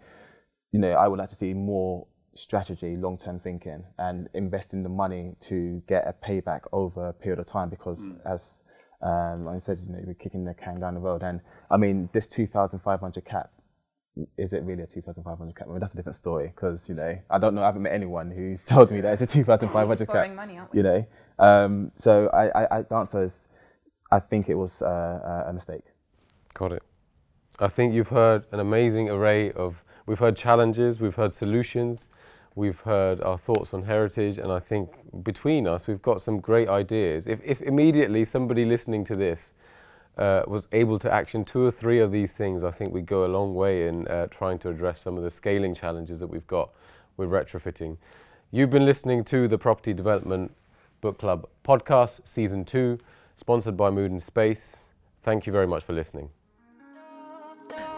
you 0.71 0.79
know 0.79 0.91
I 0.91 1.07
would 1.07 1.19
like 1.19 1.29
to 1.29 1.35
see 1.35 1.53
more 1.53 2.07
strategy, 2.33 2.97
long-term 2.97 3.39
thinking, 3.39 3.83
and 3.97 4.27
investing 4.33 4.83
the 4.83 4.89
money 4.89 5.35
to 5.41 5.81
get 5.87 6.07
a 6.07 6.13
payback 6.25 6.61
over 6.73 7.09
a 7.09 7.13
period 7.13 7.39
of 7.39 7.45
time. 7.45 7.69
Because 7.69 8.09
as 8.25 8.61
um, 9.01 9.47
I 9.47 9.59
said, 9.59 9.79
you 9.79 9.93
know, 9.93 9.99
we're 10.05 10.13
kicking 10.13 10.43
the 10.43 10.53
can 10.53 10.79
down 10.79 10.95
the 10.95 10.99
road, 10.99 11.23
and 11.23 11.39
I 11.71 11.77
mean 11.77 12.09
this 12.11 12.27
2,500 12.27 13.23
cap 13.23 13.51
is 14.37 14.53
it 14.53 14.63
really 14.63 14.83
a 14.83 14.87
2,500 14.87 15.55
cap? 15.55 15.67
I 15.67 15.71
mean, 15.71 15.79
that's 15.79 15.93
a 15.93 15.97
different 15.97 16.15
story 16.15 16.51
because, 16.53 16.89
you 16.89 16.95
know, 16.95 17.17
I 17.29 17.37
don't 17.37 17.55
know, 17.55 17.61
I 17.61 17.67
haven't 17.67 17.83
met 17.83 17.93
anyone 17.93 18.31
who's 18.31 18.63
told 18.65 18.91
me 18.91 19.01
that 19.01 19.13
it's 19.13 19.21
a 19.21 19.27
2,500 19.27 19.97
cap. 19.99 20.07
borrowing 20.07 20.35
money, 20.35 20.57
aren't 20.57 20.73
we? 20.73 20.77
You 20.77 20.83
know, 20.83 21.07
um, 21.39 21.91
so 21.95 22.27
I, 22.33 22.63
I, 22.63 22.77
I, 22.77 22.81
the 22.83 22.95
answer 22.95 23.23
is 23.23 23.47
I 24.11 24.19
think 24.19 24.49
it 24.49 24.55
was 24.55 24.81
uh, 24.81 25.45
a 25.47 25.53
mistake. 25.53 25.83
Got 26.53 26.73
it. 26.73 26.83
I 27.59 27.67
think 27.67 27.93
you've 27.93 28.09
heard 28.09 28.45
an 28.51 28.59
amazing 28.59 29.09
array 29.09 29.51
of. 29.51 29.83
We've 30.05 30.19
heard 30.19 30.35
challenges, 30.35 30.99
we've 30.99 31.13
heard 31.13 31.33
solutions, 31.33 32.07
we've 32.55 32.79
heard 32.79 33.21
our 33.21 33.37
thoughts 33.37 33.75
on 33.75 33.83
heritage, 33.83 34.39
and 34.39 34.51
I 34.51 34.59
think 34.59 34.89
between 35.23 35.67
us 35.67 35.87
we've 35.87 36.01
got 36.01 36.21
some 36.23 36.39
great 36.39 36.67
ideas. 36.67 37.27
If, 37.27 37.39
if 37.43 37.61
immediately 37.61 38.25
somebody 38.25 38.65
listening 38.65 39.05
to 39.05 39.15
this 39.15 39.53
uh, 40.19 40.43
was 40.47 40.67
able 40.73 40.99
to 40.99 41.11
action 41.11 41.45
two 41.45 41.65
or 41.65 41.71
three 41.71 41.99
of 41.99 42.11
these 42.11 42.33
things, 42.33 42.63
I 42.63 42.71
think 42.71 42.93
we 42.93 43.01
go 43.01 43.25
a 43.25 43.27
long 43.27 43.55
way 43.55 43.87
in 43.87 44.07
uh, 44.07 44.27
trying 44.27 44.59
to 44.59 44.69
address 44.69 45.01
some 45.01 45.17
of 45.17 45.23
the 45.23 45.31
scaling 45.31 45.73
challenges 45.73 46.19
that 46.19 46.27
we've 46.27 46.45
got 46.45 46.69
with 47.17 47.29
retrofitting. 47.29 47.97
You've 48.51 48.69
been 48.69 48.85
listening 48.85 49.23
to 49.25 49.47
the 49.47 49.57
Property 49.57 49.93
Development 49.93 50.51
Book 51.01 51.17
Club 51.17 51.47
podcast, 51.63 52.27
season 52.27 52.65
two, 52.65 52.99
sponsored 53.37 53.77
by 53.77 53.89
Mood 53.89 54.11
and 54.11 54.21
Space. 54.21 54.85
Thank 55.23 55.47
you 55.47 55.53
very 55.53 55.67
much 55.67 55.83
for 55.83 55.93
listening. 55.93 56.29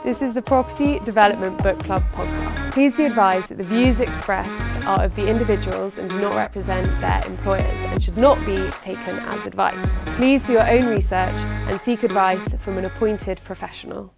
This 0.04 0.24
is 0.24 0.34
the 0.34 0.42
Property 0.42 0.98
Development 1.02 1.62
Book 1.62 1.78
Club 1.78 2.02
podcast. 2.14 2.72
Please 2.72 2.96
be 2.96 3.06
advised 3.06 3.50
that 3.50 3.60
the 3.60 3.64
views 3.64 4.00
expressed 4.00 4.50
are 4.88 5.04
of 5.04 5.16
the 5.16 5.28
individuals 5.28 6.00
and 6.00 6.10
do 6.10 6.20
not 6.20 6.34
represent 6.34 6.88
their 7.02 7.22
employers 7.28 7.80
and 7.82 8.02
should 8.02 8.18
not 8.18 8.44
be 8.44 8.58
taken 8.82 9.20
as 9.20 9.46
advice. 9.46 9.88
Please 10.18 10.42
do 10.42 10.54
your 10.54 10.68
own 10.68 10.88
research 10.88 11.36
and 11.70 11.80
seek 11.82 12.02
advice 12.02 12.56
from 12.62 12.80
an 12.80 12.86
appointed 12.86 13.42
professional. 13.44 14.12